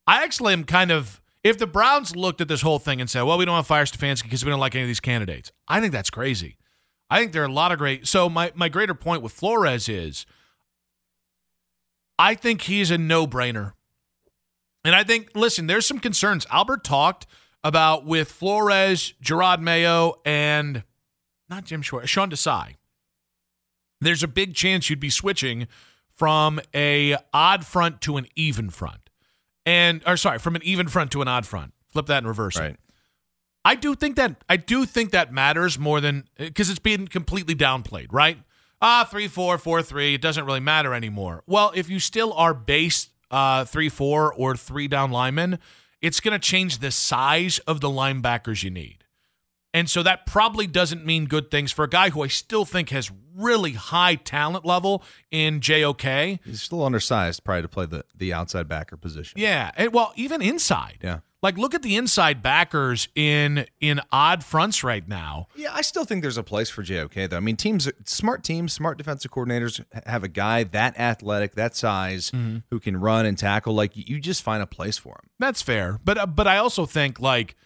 I 0.07 0.23
actually 0.25 0.53
am 0.53 0.65
kind 0.65 0.91
of 0.91 1.21
if 1.45 1.59
the 1.59 1.67
Browns 1.67 2.15
looked 2.15 2.41
at 2.41 2.49
this 2.49 2.61
whole 2.63 2.79
thing 2.79 3.01
and 3.01 3.09
said, 3.11 3.23
"Well, 3.23 3.37
we 3.39 3.45
don't 3.45 3.55
want 3.55 3.65
to 3.65 3.69
fire 3.69 3.85
Stefanski 3.85 4.25
because 4.25 4.45
we 4.45 4.51
don't 4.51 4.61
like 4.61 4.75
any 4.75 4.83
of 4.83 4.89
these 4.89 5.01
candidates," 5.01 5.51
I 5.67 5.81
think 5.81 5.93
that's 5.93 6.11
crazy. 6.11 6.57
I 7.11 7.19
think 7.19 7.33
there 7.33 7.43
are 7.43 7.47
a 7.47 7.53
lot 7.53 7.73
of 7.73 7.79
great. 7.79 8.07
So 8.07 8.29
my 8.29 8.53
my 8.55 8.69
greater 8.69 8.95
point 8.95 9.23
with 9.23 9.33
Flores 9.33 9.89
is, 9.89 10.25
I 12.19 12.35
think 12.35 12.63
he's 12.63 12.91
a 12.91 12.99
no 12.99 13.27
brainer. 13.27 13.73
And 14.85 14.95
I 14.95 15.05
think, 15.05 15.31
listen, 15.35 15.67
there's 15.69 15.87
some 15.87 15.99
concerns. 16.01 16.47
Albert 16.51 16.83
talked 16.85 17.27
about 17.65 18.05
with 18.05 18.31
Flores, 18.31 19.15
Gerard 19.21 19.61
Mayo, 19.61 20.21
and 20.25 20.85
not 21.49 21.65
Jim 21.65 21.83
Schwartz, 21.83 22.09
Sean 22.09 22.31
Desai. 22.31 22.77
There's 24.01 24.23
a 24.23 24.29
big 24.29 24.55
chance 24.55 24.91
you'd 24.91 25.01
be 25.01 25.11
switching 25.11 25.69
from 26.09 26.61
a 26.75 27.17
odd 27.33 27.65
front 27.65 28.01
to 28.03 28.17
an 28.17 28.27
even 28.35 28.71
front. 28.71 29.11
And 29.65 30.03
or 30.07 30.17
sorry, 30.17 30.39
from 30.39 30.57
an 30.57 30.63
even 30.65 30.89
front 30.89 31.13
to 31.13 31.23
an 31.23 31.29
odd 31.29 31.47
front. 31.47 31.73
Flip 31.89 32.07
that 32.07 32.23
in 32.23 32.27
reverse 32.27 32.59
Right. 32.59 32.77
I 33.65 33.77
do 33.77 33.95
think 33.95 34.17
that 34.17 34.43
I 34.49 34.57
do 34.57 34.85
think 34.85 35.13
that 35.13 35.33
matters 35.33 35.79
more 35.79 36.01
than 36.01 36.25
because 36.37 36.69
it's 36.69 36.81
being 36.81 37.07
completely 37.07 37.55
downplayed, 37.55 38.09
right? 38.11 38.39
Ah, 38.81 39.07
three 39.09 39.29
four 39.29 39.57
four 39.57 39.83
three. 39.83 40.15
It 40.15 40.21
doesn't 40.21 40.45
really 40.45 40.61
matter 40.61 40.93
anymore. 40.95 41.45
Well, 41.47 41.71
if 41.75 41.89
you 41.89 42.01
still 42.01 42.33
are 42.33 42.55
base 42.55 43.11
uh, 43.31 43.65
three 43.65 43.89
four 43.89 44.35
or 44.35 44.57
three 44.57 44.89
down 44.89 45.13
linemen, 45.13 45.61
it's 46.03 46.21
going 46.21 46.33
to 46.33 46.39
change 46.39 46.79
the 46.79 46.91
size 46.91 47.59
of 47.61 47.81
the 47.81 47.89
linebackers 47.89 48.63
you 48.63 48.71
need, 48.71 49.05
and 49.73 49.89
so 49.89 50.03
that 50.03 50.27
probably 50.27 50.67
doesn't 50.67 51.07
mean 51.07 51.27
good 51.27 51.51
things 51.51 51.73
for 51.73 51.85
a 51.85 51.89
guy 51.89 52.11
who 52.11 52.23
I 52.23 52.29
still 52.29 52.65
think 52.65 52.91
has 52.91 53.11
really 53.35 53.73
high 53.73 54.17
talent 54.17 54.67
level 54.67 55.03
in 55.31 55.61
JOK. 55.61 56.41
He's 56.45 56.61
still 56.61 56.85
undersized, 56.85 57.45
probably 57.45 57.63
to 57.63 57.69
play 57.69 57.87
the 57.87 58.05
the 58.15 58.33
outside 58.33 58.69
backer 58.69 58.97
position. 58.97 59.41
Yeah, 59.41 59.71
and 59.77 59.93
well, 59.93 60.13
even 60.17 60.43
inside. 60.43 60.99
Yeah. 61.03 61.21
Like 61.43 61.59
look 61.59 61.75
at 61.75 61.83
the 61.83 61.97
inside 61.97 62.41
backers 62.43 63.09
in 63.17 63.67
in 63.81 64.01
odd 64.13 64.45
fronts 64.45 64.85
right 64.85 65.07
now. 65.09 65.49
Yeah, 65.57 65.71
I 65.75 65.83
still 65.83 66.05
think 66.05 66.23
there's 66.23 66.39
a 66.39 66.43
place 66.45 66.71
for 66.71 66.83
JOK 66.85 67.29
though. 67.31 67.37
I 67.37 67.41
mean, 67.41 67.57
teams, 67.57 67.91
smart 68.05 68.45
teams, 68.45 68.73
smart 68.73 68.97
defensive 68.97 69.31
coordinators 69.33 69.85
have 70.07 70.23
a 70.23 70.29
guy 70.29 70.63
that 70.65 70.97
athletic, 70.99 71.55
that 71.57 71.75
size, 71.75 72.31
Mm-hmm. 72.31 72.59
who 72.71 72.79
can 72.79 72.97
run 72.97 73.27
and 73.27 73.37
tackle. 73.37 73.75
Like 73.75 73.91
you 73.95 74.21
just 74.21 74.43
find 74.43 74.63
a 74.63 74.67
place 74.67 74.99
for 74.99 75.15
him. 75.15 75.31
That's 75.41 75.61
fair, 75.63 75.99
but 76.05 76.17
uh, 76.17 76.27
but 76.27 76.47
I 76.47 76.59
also 76.59 76.87
think 76.87 77.19
like 77.19 77.57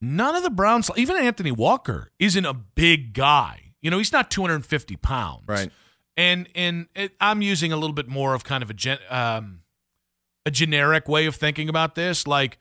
none 0.00 0.34
of 0.34 0.42
the 0.42 0.50
Browns, 0.50 0.90
even 0.96 1.16
Anthony 1.16 1.52
Walker, 1.52 2.10
isn't 2.18 2.44
a 2.46 2.54
big 2.54 3.12
guy. 3.12 3.72
You 3.80 3.90
know, 3.90 3.98
he's 3.98 4.12
not 4.12 4.30
250 4.30 4.96
pounds, 4.96 5.42
Right. 5.46 5.70
And 6.16 6.46
and 6.54 6.86
it, 6.94 7.12
I'm 7.20 7.40
using 7.42 7.72
a 7.72 7.76
little 7.76 7.94
bit 7.94 8.06
more 8.06 8.34
of 8.34 8.44
kind 8.44 8.62
of 8.62 8.68
a 8.70 8.74
gen, 8.74 8.98
um, 9.08 9.61
a 10.44 10.50
generic 10.50 11.08
way 11.08 11.26
of 11.26 11.36
thinking 11.36 11.68
about 11.68 11.94
this. 11.94 12.26
Like 12.26 12.58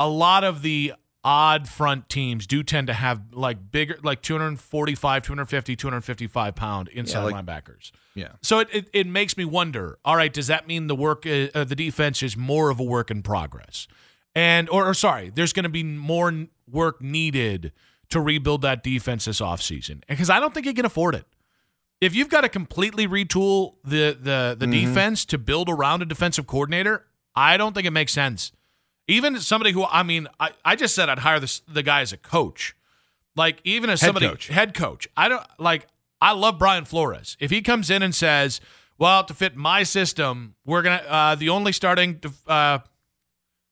a 0.00 0.08
lot 0.08 0.44
of 0.44 0.62
the 0.62 0.94
odd 1.24 1.68
front 1.68 2.08
teams 2.08 2.46
do 2.46 2.62
tend 2.62 2.86
to 2.86 2.92
have 2.92 3.20
like 3.32 3.70
bigger, 3.70 3.98
like 4.02 4.22
245, 4.22 5.22
250, 5.22 5.76
255 5.76 6.54
pound 6.54 6.88
inside 6.88 7.24
like- 7.24 7.34
linebackers. 7.34 7.90
Yeah. 8.14 8.32
So 8.42 8.60
it, 8.60 8.68
it, 8.72 8.90
it 8.92 9.06
makes 9.06 9.36
me 9.36 9.44
wonder. 9.44 9.98
All 10.04 10.16
right, 10.16 10.32
does 10.32 10.46
that 10.46 10.66
mean 10.66 10.86
the 10.86 10.94
work, 10.96 11.26
uh, 11.26 11.48
uh, 11.54 11.64
the 11.64 11.76
defense 11.76 12.22
is 12.22 12.36
more 12.36 12.70
of 12.70 12.80
a 12.80 12.84
work 12.84 13.10
in 13.10 13.22
progress, 13.22 13.86
and 14.34 14.68
or, 14.70 14.88
or 14.88 14.94
sorry, 14.94 15.30
there's 15.30 15.52
going 15.52 15.64
to 15.64 15.68
be 15.68 15.82
more 15.82 16.46
work 16.70 17.00
needed 17.00 17.72
to 18.10 18.20
rebuild 18.20 18.62
that 18.62 18.82
defense 18.82 19.26
this 19.26 19.40
offseason? 19.40 20.02
Because 20.08 20.30
I 20.30 20.40
don't 20.40 20.54
think 20.54 20.66
you 20.66 20.74
can 20.74 20.84
afford 20.84 21.14
it. 21.14 21.26
If 22.00 22.14
you've 22.14 22.28
got 22.28 22.42
to 22.42 22.48
completely 22.48 23.08
retool 23.08 23.74
the 23.84 24.16
the 24.20 24.56
the 24.58 24.66
defense 24.66 25.24
to 25.26 25.38
build 25.38 25.68
around 25.68 26.02
a 26.02 26.04
defensive 26.04 26.46
coordinator, 26.46 27.06
I 27.34 27.56
don't 27.56 27.74
think 27.74 27.86
it 27.86 27.92
makes 27.92 28.12
sense. 28.12 28.52
Even 29.08 29.40
somebody 29.40 29.72
who 29.72 29.84
I 29.84 30.02
mean, 30.02 30.28
I, 30.38 30.50
I 30.64 30.76
just 30.76 30.94
said 30.94 31.08
I'd 31.08 31.20
hire 31.20 31.40
this 31.40 31.60
the 31.60 31.82
guy 31.82 32.02
as 32.02 32.12
a 32.12 32.16
coach. 32.16 32.76
Like 33.34 33.60
even 33.64 33.90
as 33.90 34.00
Head 34.00 34.08
somebody 34.08 34.28
coach. 34.28 34.48
head 34.48 34.74
coach, 34.74 35.08
I 35.16 35.28
don't 35.28 35.44
like. 35.58 35.86
I 36.20 36.32
love 36.32 36.58
Brian 36.58 36.84
Flores. 36.84 37.36
If 37.38 37.50
he 37.50 37.62
comes 37.62 37.88
in 37.90 38.02
and 38.02 38.14
says, 38.14 38.60
"Well, 38.98 39.22
to 39.24 39.34
fit 39.34 39.56
my 39.56 39.84
system, 39.84 40.56
we're 40.64 40.82
gonna 40.82 41.02
uh, 41.08 41.34
the 41.36 41.48
only 41.48 41.72
starting 41.72 42.20
uh, 42.48 42.80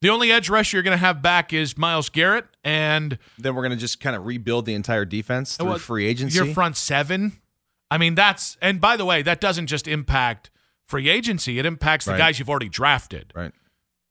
the 0.00 0.08
only 0.08 0.30
edge 0.30 0.48
rusher 0.48 0.76
you're 0.76 0.84
gonna 0.84 0.96
have 0.96 1.20
back 1.20 1.52
is 1.52 1.76
Myles 1.76 2.08
Garrett, 2.08 2.46
and 2.62 3.18
Then 3.38 3.56
we're 3.56 3.62
gonna 3.62 3.76
just 3.76 4.00
kind 4.00 4.14
of 4.14 4.24
rebuild 4.24 4.66
the 4.66 4.74
entire 4.74 5.04
defense 5.04 5.56
through 5.56 5.66
well, 5.66 5.78
free 5.78 6.06
agency. 6.06 6.36
your 6.36 6.54
front 6.54 6.76
seven." 6.76 7.40
I 7.90 7.98
mean, 7.98 8.14
that's 8.14 8.56
and 8.60 8.80
by 8.80 8.96
the 8.96 9.04
way, 9.04 9.22
that 9.22 9.40
doesn't 9.40 9.66
just 9.66 9.86
impact 9.86 10.50
free 10.86 11.08
agency; 11.08 11.58
it 11.58 11.66
impacts 11.66 12.04
the 12.04 12.12
Right. 12.12 12.18
guys 12.18 12.38
you've 12.38 12.50
already 12.50 12.68
drafted. 12.68 13.32
right. 13.34 13.52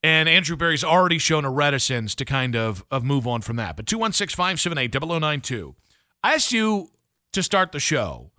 And 0.04 0.30
Andrew 0.30 0.56
Berry's 0.56 0.84
already 0.84 1.18
shown 1.18 1.46
a 1.46 1.50
reticence 1.50 2.14
to 2.16 2.26
kind 2.26 2.56
of 2.56 2.86
of 2.92 3.04
move 3.04 3.26
on 3.26 3.42
from 3.42 3.56
that. 3.56 3.76
But 3.76 3.88
216 3.88 4.36
578 4.36 4.92
0092. 4.92 5.76
I 6.24 6.34
asked 6.34 6.52
you 6.52 6.92
to 7.34 7.42
start 7.42 7.72
the 7.72 7.80
show 7.80 8.32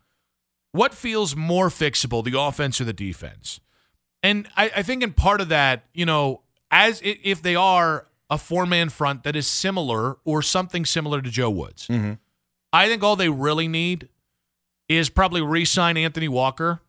what 0.77 0.95
feels 0.95 1.35
more 1.35 1.69
fixable, 1.69 2.23
the 2.23 2.39
offense 2.39 2.81
or 2.81 2.85
the 2.85 2.93
defense? 2.93 3.61
And 4.23 4.47
I, 4.57 4.71
I 4.77 4.83
think 4.83 5.03
in 5.03 5.13
part 5.13 5.41
of 5.41 5.49
that, 5.49 5.87
you 5.95 6.05
know, 6.05 6.43
as 6.71 7.01
if 7.03 7.41
they 7.43 7.57
are 7.57 8.07
a 8.29 8.37
four 8.39 8.67
man 8.67 8.89
front 8.91 9.23
that 9.25 9.37
is 9.37 9.47
similar 9.47 10.19
or 10.25 10.43
something 10.43 10.85
similar 10.85 11.23
to 11.23 11.31
Joe 11.31 11.51
Woods, 11.51 11.89
mm-hmm. 11.89 12.15
I 12.73 12.89
think 12.89 13.03
all 13.03 13.17
they 13.17 13.29
really 13.29 13.69
need 13.69 14.09
is 14.89 15.11
probably 15.11 15.43
re 15.43 15.65
sign 15.65 15.97
Anthony 15.97 16.29
Walker. 16.29 16.81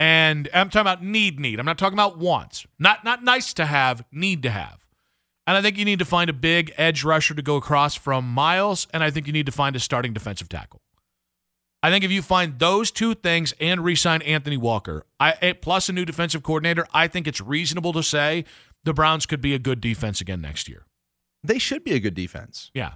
And 0.00 0.48
I'm 0.54 0.70
talking 0.70 0.82
about 0.82 1.02
need, 1.02 1.40
need. 1.40 1.58
I'm 1.58 1.66
not 1.66 1.78
talking 1.78 1.96
about 1.96 2.18
wants. 2.18 2.66
Not 2.78 3.04
not 3.04 3.24
nice 3.24 3.52
to 3.54 3.66
have, 3.66 4.04
need 4.12 4.42
to 4.44 4.50
have. 4.50 4.86
And 5.46 5.56
I 5.56 5.62
think 5.62 5.78
you 5.78 5.84
need 5.84 5.98
to 5.98 6.04
find 6.04 6.28
a 6.28 6.34
big 6.34 6.74
edge 6.76 7.04
rusher 7.04 7.34
to 7.34 7.40
go 7.40 7.56
across 7.56 7.94
from 7.94 8.28
Myles, 8.28 8.86
and 8.92 9.02
I 9.02 9.10
think 9.10 9.26
you 9.26 9.32
need 9.32 9.46
to 9.46 9.52
find 9.52 9.74
a 9.74 9.80
starting 9.80 10.12
defensive 10.12 10.48
tackle. 10.48 10.82
I 11.82 11.90
think 11.90 12.04
if 12.04 12.10
you 12.10 12.22
find 12.22 12.58
those 12.58 12.90
two 12.90 13.14
things 13.14 13.54
and 13.60 13.82
re-sign 13.82 14.20
Anthony 14.22 14.56
Walker, 14.56 15.06
I 15.18 15.36
eh, 15.40 15.52
plus 15.54 15.88
a 15.88 15.92
new 15.92 16.04
defensive 16.04 16.42
coordinator, 16.42 16.86
I 16.92 17.06
think 17.06 17.26
it's 17.26 17.40
reasonable 17.40 17.92
to 17.94 18.02
say 18.02 18.44
the 18.84 18.92
Browns 18.92 19.26
could 19.26 19.40
be 19.40 19.54
a 19.54 19.58
good 19.58 19.80
defense 19.80 20.20
again 20.20 20.40
next 20.40 20.68
year. 20.68 20.84
They 21.42 21.58
should 21.58 21.84
be 21.84 21.92
a 21.92 22.00
good 22.00 22.14
defense. 22.14 22.70
Yeah. 22.74 22.94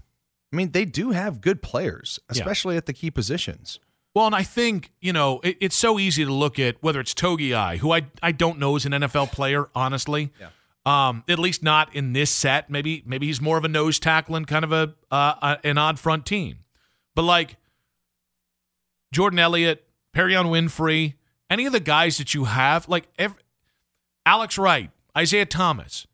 I 0.53 0.57
mean, 0.57 0.73
they 0.73 0.85
do 0.85 1.11
have 1.13 1.41
good 1.41 1.63
players, 1.63 2.19
Yeah. 2.29 2.33
especially 2.43 2.77
at 2.77 2.87
the 2.87 2.93
key 2.93 3.11
positions. 3.11 3.81
Well, 4.15 4.27
and 4.27 4.35
I 4.35 4.43
think, 4.43 4.93
you 5.01 5.13
know, 5.13 5.41
it, 5.43 5.57
it's 5.61 5.77
so 5.77 5.99
easy 5.99 6.25
to 6.25 6.33
look 6.33 6.59
at 6.59 6.77
whether 6.83 7.01
it's 7.01 7.15
Togiai, 7.15 7.79
who 7.79 7.93
I, 7.93 8.03
I 8.23 8.33
don't 8.33 8.59
know 8.59 8.77
is 8.77 8.85
an 8.85 8.93
NFL 8.93 9.33
player, 9.33 9.71
honestly. 9.75 10.31
Yeah. 10.39 10.49
Um, 10.85 11.25
at 11.29 11.39
least 11.39 11.63
not 11.63 11.95
in 11.95 12.13
this 12.13 12.29
set. 12.31 12.69
Maybe 12.69 13.05
maybe 13.07 13.27
he's 13.29 13.41
more 13.41 13.57
of 13.57 13.65
a 13.65 13.69
nose 13.69 14.01
tackling 14.01 14.45
kind 14.47 14.65
of 14.65 14.73
a 14.73 14.95
uh, 15.13 15.57
an 15.63 15.79
odd 15.79 15.99
front 16.01 16.27
team. 16.27 16.59
But 17.15 17.23
like 17.23 17.57
Jordan 19.13 19.39
Elliott, 19.39 19.87
Perrion 20.15 20.47
Winfrey, 20.47 21.15
any 21.49 21.67
of 21.67 21.73
the 21.73 21.81
guys 21.81 22.19
that 22.19 22.35
you 22.35 22.45
have, 22.45 22.89
like 22.89 23.07
ev 23.19 23.37
Alex 24.27 24.59
Wright, 24.59 24.91
Isaiah 25.17 25.47
Thomas. 25.47 26.07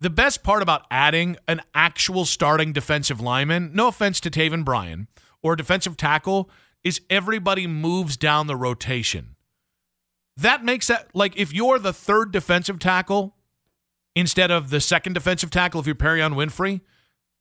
The 0.00 0.10
best 0.10 0.42
part 0.42 0.62
about 0.62 0.86
adding 0.90 1.36
an 1.46 1.60
actual 1.74 2.24
starting 2.24 2.72
defensive 2.72 3.20
lineman, 3.20 3.72
no 3.74 3.88
offense 3.88 4.18
to 4.20 4.30
Taven 4.30 4.64
Bryan, 4.64 5.08
or 5.42 5.56
defensive 5.56 5.96
tackle, 5.96 6.48
is 6.82 7.02
everybody 7.10 7.66
moves 7.66 8.16
down 8.16 8.46
the 8.46 8.56
rotation. 8.56 9.36
That 10.36 10.64
makes 10.64 10.86
that 10.86 11.14
like 11.14 11.36
if 11.36 11.52
you're 11.52 11.78
the 11.78 11.92
third 11.92 12.32
defensive 12.32 12.78
tackle 12.78 13.36
instead 14.16 14.50
of 14.50 14.70
the 14.70 14.80
second 14.80 15.12
defensive 15.12 15.50
tackle 15.50 15.80
if 15.80 15.86
you're 15.86 15.94
Perrion 15.94 16.32
Winfrey, 16.32 16.80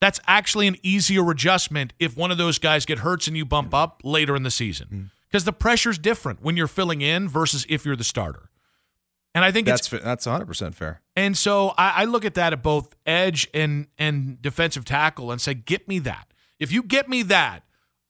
that's 0.01 0.19
actually 0.27 0.67
an 0.67 0.75
easier 0.83 1.29
adjustment 1.29 1.93
if 1.97 2.17
one 2.17 2.31
of 2.31 2.37
those 2.37 2.59
guys 2.59 2.85
get 2.85 2.99
hurts 2.99 3.27
and 3.27 3.37
you 3.37 3.45
bump 3.45 3.73
up 3.73 4.01
later 4.03 4.35
in 4.35 4.43
the 4.43 4.51
season. 4.51 4.87
Hmm. 4.87 5.01
Because 5.29 5.45
the 5.45 5.53
pressure's 5.53 5.97
different 5.97 6.41
when 6.41 6.57
you're 6.57 6.67
filling 6.67 7.01
in 7.01 7.29
versus 7.29 7.65
if 7.69 7.85
you're 7.85 7.95
the 7.95 8.03
starter. 8.03 8.49
And 9.35 9.45
I 9.45 9.51
think 9.51 9.67
it's 9.67 9.87
That's 9.87 10.03
that's 10.03 10.25
100 10.25 10.45
percent 10.45 10.75
fair. 10.75 11.01
And 11.19 11.37
so 11.37 11.73
I, 11.77 11.93
I 11.97 12.05
look 12.05 12.23
at 12.23 12.35
that 12.35 12.53
at 12.53 12.63
both 12.63 12.95
edge 13.05 13.49
and 13.53 13.87
and 13.97 14.41
defensive 14.41 14.85
tackle 14.85 15.31
and 15.31 15.41
say, 15.41 15.53
get 15.53 15.85
me 15.85 15.99
that. 15.99 16.31
If 16.59 16.71
you 16.71 16.81
get 16.81 17.09
me 17.09 17.23
that, 17.23 17.63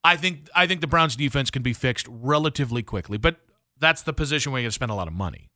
I 0.03 0.15
think 0.15 0.47
I 0.53 0.67
think 0.67 0.81
the 0.81 0.87
Browns 0.87 1.15
defense 1.15 1.49
can 1.49 1.63
be 1.63 1.73
fixed 1.73 2.07
relatively 2.07 2.83
quickly. 2.83 3.17
But 3.17 3.37
that's 3.79 4.03
the 4.03 4.13
position 4.13 4.51
where 4.51 4.61
you 4.61 4.69
spend 4.69 4.91
a 4.91 4.93
lot 4.93 5.07
of 5.07 5.13
money. 5.15 5.49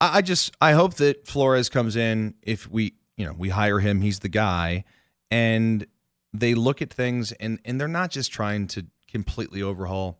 I 0.00 0.18
I 0.18 0.22
just 0.22 0.56
I 0.60 0.72
hope 0.72 0.94
that 0.94 1.28
Flores 1.28 1.68
comes 1.68 1.94
in 1.94 2.34
if 2.42 2.68
we 2.68 2.94
you 3.16 3.24
know 3.24 3.34
we 3.38 3.50
hire 3.50 3.78
him 3.78 4.00
he's 4.00 4.18
the 4.18 4.28
guy 4.28 4.82
and 5.30 5.86
they 6.34 6.56
look 6.56 6.82
at 6.82 6.92
things 6.92 7.30
and 7.32 7.60
and 7.64 7.80
they're 7.80 7.86
not 7.86 8.10
just 8.10 8.32
trying 8.32 8.66
to 8.68 8.84
completely 9.08 9.62
overhaul 9.62 10.18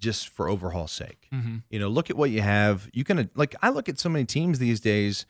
just 0.00 0.28
for 0.28 0.48
overhaul's 0.48 0.90
sake. 0.90 1.28
Mm-hmm. 1.32 1.58
You 1.70 1.78
know, 1.78 1.88
look 1.88 2.10
at 2.10 2.16
what 2.16 2.30
you 2.30 2.40
have. 2.40 2.90
You 2.92 3.04
can 3.04 3.30
like 3.36 3.54
I 3.62 3.68
look 3.70 3.88
at 3.88 4.00
so 4.00 4.08
many 4.08 4.24
teams 4.24 4.58
these 4.58 4.80
days 4.80 5.24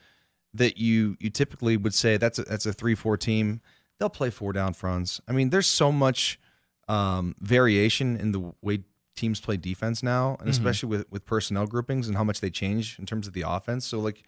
that 0.55 0.79
you 0.79 1.17
you 1.21 1.31
typically 1.31 1.77
would 1.77 1.95
say 1.95 2.17
that's 2.17 2.39
a, 2.39 2.43
that's 2.43 2.67
a 2.67 2.73
3-4 2.73 3.19
team. 3.19 3.61
They'll 3.99 4.09
play 4.09 4.31
four 4.31 4.53
down 4.53 4.73
fronts. 4.73 5.21
I 5.29 5.33
mean, 5.33 5.51
there's 5.51 5.67
so 5.67 5.93
much 5.93 6.41
um, 6.89 7.37
variation 7.41 8.17
in 8.17 8.33
the 8.33 8.53
way 8.63 8.85
teams 9.15 9.41
play 9.41 9.57
defense 9.57 10.03
now, 10.03 10.37
and 10.41 10.49
especially 10.49 10.89
with 10.89 11.11
with 11.11 11.27
personnel 11.27 11.67
groupings 11.67 12.09
and 12.09 12.17
how 12.17 12.25
much 12.25 12.41
they 12.41 12.51
change 12.51 12.99
in 12.99 13.07
terms 13.07 13.27
of 13.27 13.35
the 13.35 13.45
offense. 13.47 13.87
So 13.87 14.01
like, 14.01 14.23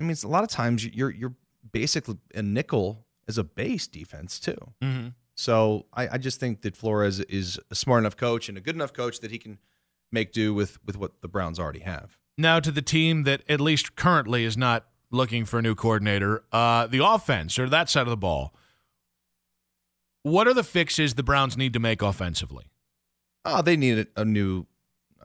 I 0.00 0.04
mean, 0.04 0.10
it's 0.10 0.24
a 0.24 0.28
lot 0.28 0.42
of 0.42 0.50
times 0.50 0.84
you're 0.84 1.10
you're 1.10 1.34
basically 1.70 2.16
a 2.34 2.42
nickel 2.42 3.06
as 3.28 3.38
a 3.38 3.44
base 3.44 3.86
defense 3.86 4.40
too. 4.40 4.58
Mm-hmm. 4.82 5.08
So 5.34 5.86
I, 5.92 6.08
I 6.12 6.18
just 6.18 6.38
think 6.40 6.62
that 6.62 6.76
Flores 6.76 7.20
is 7.20 7.58
a 7.70 7.74
smart 7.74 8.00
enough 8.00 8.16
coach 8.16 8.48
and 8.48 8.56
a 8.56 8.60
good 8.60 8.74
enough 8.74 8.92
coach 8.92 9.20
that 9.20 9.30
he 9.30 9.38
can 9.38 9.58
make 10.10 10.32
do 10.32 10.54
with 10.54 10.84
with 10.84 10.96
what 10.96 11.20
the 11.20 11.28
Browns 11.28 11.58
already 11.60 11.80
have. 11.80 12.16
Now 12.36 12.60
to 12.60 12.70
the 12.70 12.82
team 12.82 13.24
that 13.24 13.42
at 13.48 13.60
least 13.60 13.96
currently 13.96 14.44
is 14.44 14.56
not 14.56 14.86
looking 15.14 15.44
for 15.44 15.58
a 15.58 15.62
new 15.62 15.74
coordinator, 15.74 16.44
uh, 16.52 16.86
the 16.86 17.04
offense 17.04 17.58
or 17.58 17.68
that 17.68 17.88
side 17.88 18.02
of 18.02 18.10
the 18.10 18.16
ball. 18.16 18.54
What 20.22 20.46
are 20.48 20.54
the 20.54 20.64
fixes 20.64 21.14
the 21.14 21.22
Browns 21.22 21.56
need 21.56 21.72
to 21.74 21.78
make 21.78 22.02
offensively? 22.02 22.64
Oh, 23.44 23.62
they 23.62 23.76
need 23.76 23.98
a, 24.16 24.22
a 24.22 24.24
new, 24.24 24.66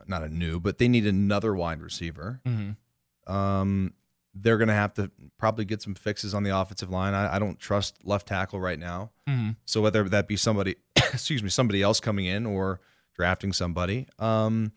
not 0.06 0.22
a 0.22 0.28
new, 0.28 0.60
but 0.60 0.78
they 0.78 0.88
need 0.88 1.06
another 1.06 1.54
wide 1.54 1.80
receiver. 1.80 2.40
Mm-hmm. 2.46 3.32
Um, 3.32 3.94
they're 4.34 4.58
going 4.58 4.68
to 4.68 4.74
have 4.74 4.94
to 4.94 5.10
probably 5.38 5.64
get 5.64 5.82
some 5.82 5.94
fixes 5.94 6.34
on 6.34 6.42
the 6.42 6.56
offensive 6.56 6.90
line. 6.90 7.14
I, 7.14 7.36
I 7.36 7.38
don't 7.38 7.58
trust 7.58 7.96
left 8.04 8.28
tackle 8.28 8.60
right 8.60 8.78
now. 8.78 9.10
Mm-hmm. 9.28 9.50
So 9.64 9.80
whether 9.80 10.08
that 10.08 10.28
be 10.28 10.36
somebody, 10.36 10.76
excuse 10.96 11.42
me, 11.42 11.48
somebody 11.48 11.82
else 11.82 12.00
coming 12.00 12.26
in 12.26 12.46
or 12.46 12.80
drafting 13.14 13.52
somebody, 13.52 14.06
um, 14.18 14.72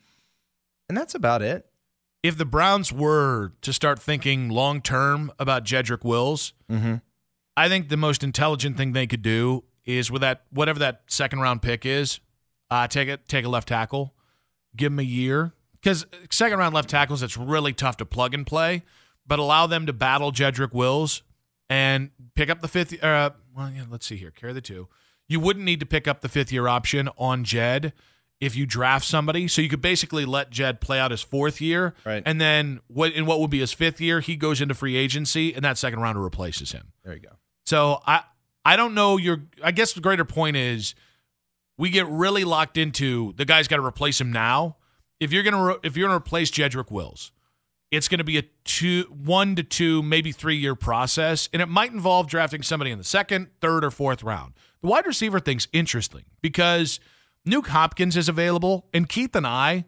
and 0.88 0.98
that's 0.98 1.14
about 1.14 1.42
it. 1.42 1.66
If 2.24 2.38
the 2.38 2.46
Browns 2.46 2.90
were 2.90 3.52
to 3.60 3.72
start 3.72 4.00
thinking 4.00 4.48
long 4.48 4.80
term 4.80 5.30
about 5.38 5.64
Jedrick 5.64 6.04
Wills, 6.04 6.54
Mm-hmm. 6.70 6.94
I 7.56 7.68
think 7.68 7.88
the 7.88 7.96
most 7.96 8.24
intelligent 8.24 8.76
thing 8.76 8.92
they 8.94 9.06
could 9.06 9.22
do 9.22 9.62
is 9.84 10.10
with 10.10 10.22
that 10.22 10.44
whatever 10.50 10.78
that 10.80 11.02
second 11.06 11.40
round 11.40 11.62
pick 11.62 11.86
is, 11.86 12.18
uh, 12.70 12.88
take 12.88 13.08
it 13.08 13.28
take 13.28 13.44
a 13.44 13.48
left 13.48 13.68
tackle, 13.68 14.14
give 14.74 14.90
him 14.90 14.98
a 14.98 15.02
year 15.02 15.52
because 15.80 16.06
second 16.30 16.58
round 16.58 16.74
left 16.74 16.88
tackles 16.88 17.22
it's 17.22 17.36
really 17.36 17.72
tough 17.72 17.98
to 17.98 18.06
plug 18.06 18.34
and 18.34 18.46
play, 18.46 18.82
but 19.26 19.38
allow 19.38 19.66
them 19.66 19.86
to 19.86 19.92
battle 19.92 20.32
Jedrick 20.32 20.72
Wills 20.72 21.22
and 21.68 22.10
pick 22.34 22.50
up 22.50 22.60
the 22.60 22.68
fifth. 22.68 23.04
Uh, 23.04 23.30
well, 23.56 23.70
yeah, 23.70 23.84
let's 23.88 24.06
see 24.06 24.16
here, 24.16 24.30
carry 24.30 24.52
the 24.52 24.60
two. 24.60 24.88
You 25.28 25.38
wouldn't 25.38 25.64
need 25.64 25.78
to 25.80 25.86
pick 25.86 26.08
up 26.08 26.22
the 26.22 26.28
fifth 26.28 26.50
year 26.50 26.66
option 26.66 27.08
on 27.18 27.44
Jed 27.44 27.92
if 28.40 28.56
you 28.56 28.66
draft 28.66 29.06
somebody, 29.06 29.48
so 29.48 29.62
you 29.62 29.68
could 29.68 29.80
basically 29.80 30.24
let 30.24 30.50
Jed 30.50 30.80
play 30.80 30.98
out 30.98 31.10
his 31.10 31.22
fourth 31.22 31.60
year, 31.60 31.94
Right. 32.04 32.22
and 32.26 32.40
then 32.40 32.80
what 32.88 33.12
in 33.12 33.26
what 33.26 33.40
would 33.40 33.50
be 33.50 33.60
his 33.60 33.72
fifth 33.72 34.00
year, 34.00 34.20
he 34.20 34.36
goes 34.36 34.60
into 34.60 34.74
free 34.74 34.96
agency, 34.96 35.54
and 35.54 35.64
that 35.64 35.78
second 35.78 36.00
rounder 36.00 36.20
replaces 36.20 36.72
him. 36.72 36.92
There 37.04 37.14
you 37.14 37.20
go. 37.20 37.36
So 37.64 38.02
I 38.06 38.22
I 38.64 38.76
don't 38.76 38.94
know 38.94 39.16
your 39.16 39.42
I 39.62 39.70
guess 39.70 39.92
the 39.92 40.00
greater 40.00 40.24
point 40.24 40.56
is 40.56 40.94
we 41.78 41.90
get 41.90 42.06
really 42.08 42.44
locked 42.44 42.76
into 42.76 43.32
the 43.36 43.44
guy's 43.44 43.66
got 43.68 43.76
to 43.76 43.84
replace 43.84 44.20
him 44.20 44.30
now. 44.32 44.76
If 45.20 45.32
you're 45.32 45.42
gonna 45.42 45.64
re- 45.64 45.76
if 45.82 45.96
you're 45.96 46.08
gonna 46.08 46.18
replace 46.18 46.50
Jedrick 46.50 46.90
Wills, 46.90 47.32
it's 47.90 48.08
gonna 48.08 48.24
be 48.24 48.36
a 48.36 48.42
two 48.64 49.02
one 49.04 49.54
to 49.56 49.62
two 49.62 50.02
maybe 50.02 50.32
three 50.32 50.56
year 50.56 50.74
process, 50.74 51.48
and 51.52 51.62
it 51.62 51.66
might 51.68 51.92
involve 51.92 52.26
drafting 52.28 52.62
somebody 52.62 52.90
in 52.90 52.98
the 52.98 53.04
second, 53.04 53.48
third, 53.60 53.84
or 53.84 53.90
fourth 53.90 54.22
round. 54.22 54.54
The 54.82 54.88
wide 54.88 55.06
receiver 55.06 55.40
thing's 55.40 55.68
interesting 55.72 56.24
because 56.42 57.00
Nuk 57.46 57.66
Hopkins 57.68 58.16
is 58.16 58.28
available, 58.28 58.86
and 58.94 59.08
Keith 59.08 59.34
and 59.36 59.46
I 59.46 59.84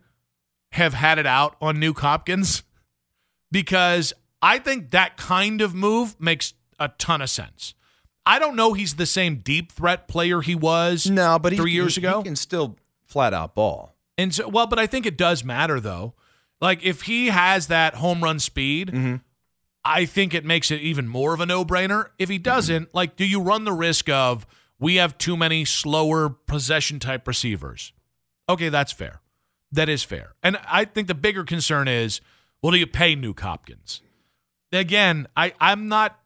have 0.73 0.95
had 0.95 1.19
it 1.19 1.27
out 1.27 1.57
on 1.61 1.77
Nuk 1.77 1.99
Hopkins 2.01 2.62
because 3.51 4.12
I 4.42 4.59
think 4.59 4.90
that 4.90 5.16
kind 5.16 5.61
of 5.61 5.75
move 5.75 6.21
makes 6.21 6.55
a 6.79 6.88
ton 6.99 7.23
of 7.23 7.31
sense. 7.31 7.75
I 8.25 8.38
don't 8.38 8.57
know 8.57 8.73
he's 8.73 8.95
the 8.97 9.07
same 9.07 9.37
deep 9.37 9.71
threat 9.73 10.09
player 10.09 10.40
he 10.40 10.55
was 10.55 11.09
No, 11.09 11.38
but 11.38 11.53
he, 11.53 11.59
three 11.59 11.73
years 11.73 11.95
he- 11.97 12.01
ago. 12.01 12.19
he 12.19 12.25
can 12.25 12.37
still 12.37 12.77
flat 13.05 13.33
out 13.33 13.55
ball. 13.55 13.95
And 14.19 14.35
so, 14.35 14.49
well, 14.49 14.66
but 14.66 14.79
I 14.79 14.87
think 14.87 15.07
it 15.07 15.16
does 15.16 15.45
matter 15.45 15.79
though. 15.79 16.14
Like 16.61 16.83
if 16.85 17.03
he 17.03 17.27
has 17.29 17.69
that 17.69 17.95
home 17.95 18.23
run 18.25 18.38
speed, 18.38 18.88
Mm-hmm. 18.88 19.16
I 19.88 20.05
think 20.05 20.35
it 20.35 20.45
makes 20.45 20.73
it 20.73 20.81
even 20.81 21.07
more 21.07 21.33
of 21.33 21.38
a 21.38 21.47
no 21.47 21.64
brainer. 21.64 22.07
If 22.19 22.29
he 22.29 22.38
doesn't, 22.38 22.92
like, 22.92 23.14
do 23.14 23.25
you 23.25 23.40
run 23.40 23.62
the 23.62 23.73
risk 23.73 24.09
of 24.09 24.45
we 24.79 24.97
have 24.97 25.19
too 25.19 25.37
many 25.37 25.65
slower 25.65 26.29
possession 26.29 26.99
type 26.99 27.27
receivers? 27.27 27.93
Okay, 28.49 28.69
that's 28.69 28.93
fair. 28.93 29.21
That 29.73 29.89
is 29.89 30.03
fair. 30.05 30.35
And 30.43 30.59
I 30.69 30.85
think 30.85 31.09
the 31.09 31.15
bigger 31.15 31.45
concern 31.45 31.89
is, 31.89 32.21
well, 32.62 32.73
do 32.73 32.79
you 32.79 32.87
pay 32.87 33.17
Nuk 33.17 33.41
Hopkins? 33.41 34.03
Again, 34.73 35.27
I, 35.37 35.53
I'm 35.61 35.89
not. 35.89 36.19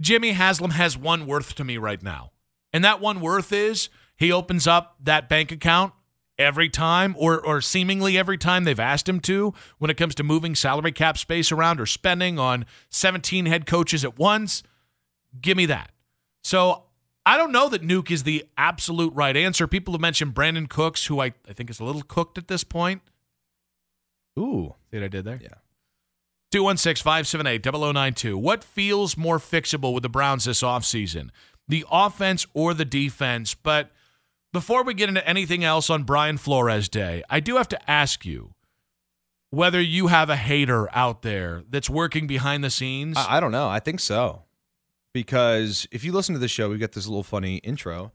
Jimmy 0.00 0.32
Haslam 0.32 0.72
has 0.72 0.96
one 0.96 1.26
worth 1.26 1.54
to 1.56 1.64
me 1.64 1.76
right 1.76 2.02
now. 2.02 2.32
And 2.72 2.84
that 2.84 3.00
one 3.00 3.20
worth 3.20 3.52
is 3.52 3.88
he 4.16 4.32
opens 4.32 4.66
up 4.66 4.96
that 5.02 5.28
bank 5.28 5.52
account 5.52 5.92
every 6.38 6.70
time 6.70 7.14
or 7.18 7.38
or 7.44 7.60
seemingly 7.60 8.16
every 8.16 8.38
time 8.38 8.64
they've 8.64 8.80
asked 8.80 9.08
him 9.08 9.20
to 9.20 9.52
when 9.78 9.90
it 9.90 9.96
comes 9.96 10.14
to 10.14 10.24
moving 10.24 10.54
salary 10.54 10.92
cap 10.92 11.18
space 11.18 11.52
around 11.52 11.80
or 11.80 11.86
spending 11.86 12.38
on 12.38 12.64
17 12.88 13.46
head 13.46 13.66
coaches 13.66 14.04
at 14.04 14.18
once. 14.18 14.62
Give 15.40 15.56
me 15.56 15.66
that. 15.66 15.90
So 16.42 16.84
I 17.30 17.36
don't 17.36 17.52
know 17.52 17.68
that 17.68 17.82
Nuk 17.82 18.10
is 18.10 18.24
the 18.24 18.44
absolute 18.58 19.14
right 19.14 19.36
answer. 19.36 19.68
People 19.68 19.94
have 19.94 20.00
mentioned 20.00 20.34
Brandin 20.34 20.68
Cooks, 20.68 21.06
who 21.06 21.20
I, 21.20 21.26
I 21.48 21.52
think 21.52 21.70
is 21.70 21.78
a 21.78 21.84
little 21.84 22.02
cooked 22.02 22.38
at 22.38 22.48
this 22.48 22.64
point. 22.64 23.02
Ooh, 24.36 24.74
See 24.90 24.96
what 24.98 25.04
I 25.04 25.08
did 25.08 25.24
there? 25.24 25.38
yeah. 25.40 25.54
216 26.50 27.04
578 27.04 27.62
0092. 27.64 28.36
What 28.36 28.64
feels 28.64 29.16
more 29.16 29.38
fixable 29.38 29.94
with 29.94 30.02
the 30.02 30.08
Browns 30.08 30.46
this 30.46 30.60
offseason? 30.60 31.30
The 31.68 31.84
offense 31.88 32.48
or 32.52 32.74
the 32.74 32.84
defense? 32.84 33.54
But 33.54 33.92
before 34.52 34.82
we 34.82 34.92
get 34.92 35.08
into 35.08 35.24
anything 35.24 35.62
else 35.62 35.88
on 35.88 36.02
Brian 36.02 36.36
Flores 36.36 36.88
Day, 36.88 37.22
I 37.30 37.38
do 37.38 37.58
have 37.58 37.68
to 37.68 37.90
ask 37.90 38.26
you 38.26 38.54
whether 39.50 39.80
you 39.80 40.08
have 40.08 40.30
a 40.30 40.36
hater 40.36 40.88
out 40.92 41.22
there 41.22 41.62
that's 41.70 41.88
working 41.88 42.26
behind 42.26 42.64
the 42.64 42.70
scenes. 42.70 43.16
I, 43.16 43.36
I 43.36 43.40
don't 43.40 43.52
know. 43.52 43.68
I 43.68 43.78
think 43.78 44.00
so. 44.00 44.42
Because 45.12 45.88
if 45.90 46.04
you 46.04 46.12
listen 46.12 46.34
to 46.34 46.38
the 46.38 46.48
show, 46.48 46.70
we 46.70 46.78
get 46.78 46.92
this 46.92 47.06
little 47.06 47.22
funny 47.24 47.56
intro, 47.58 48.12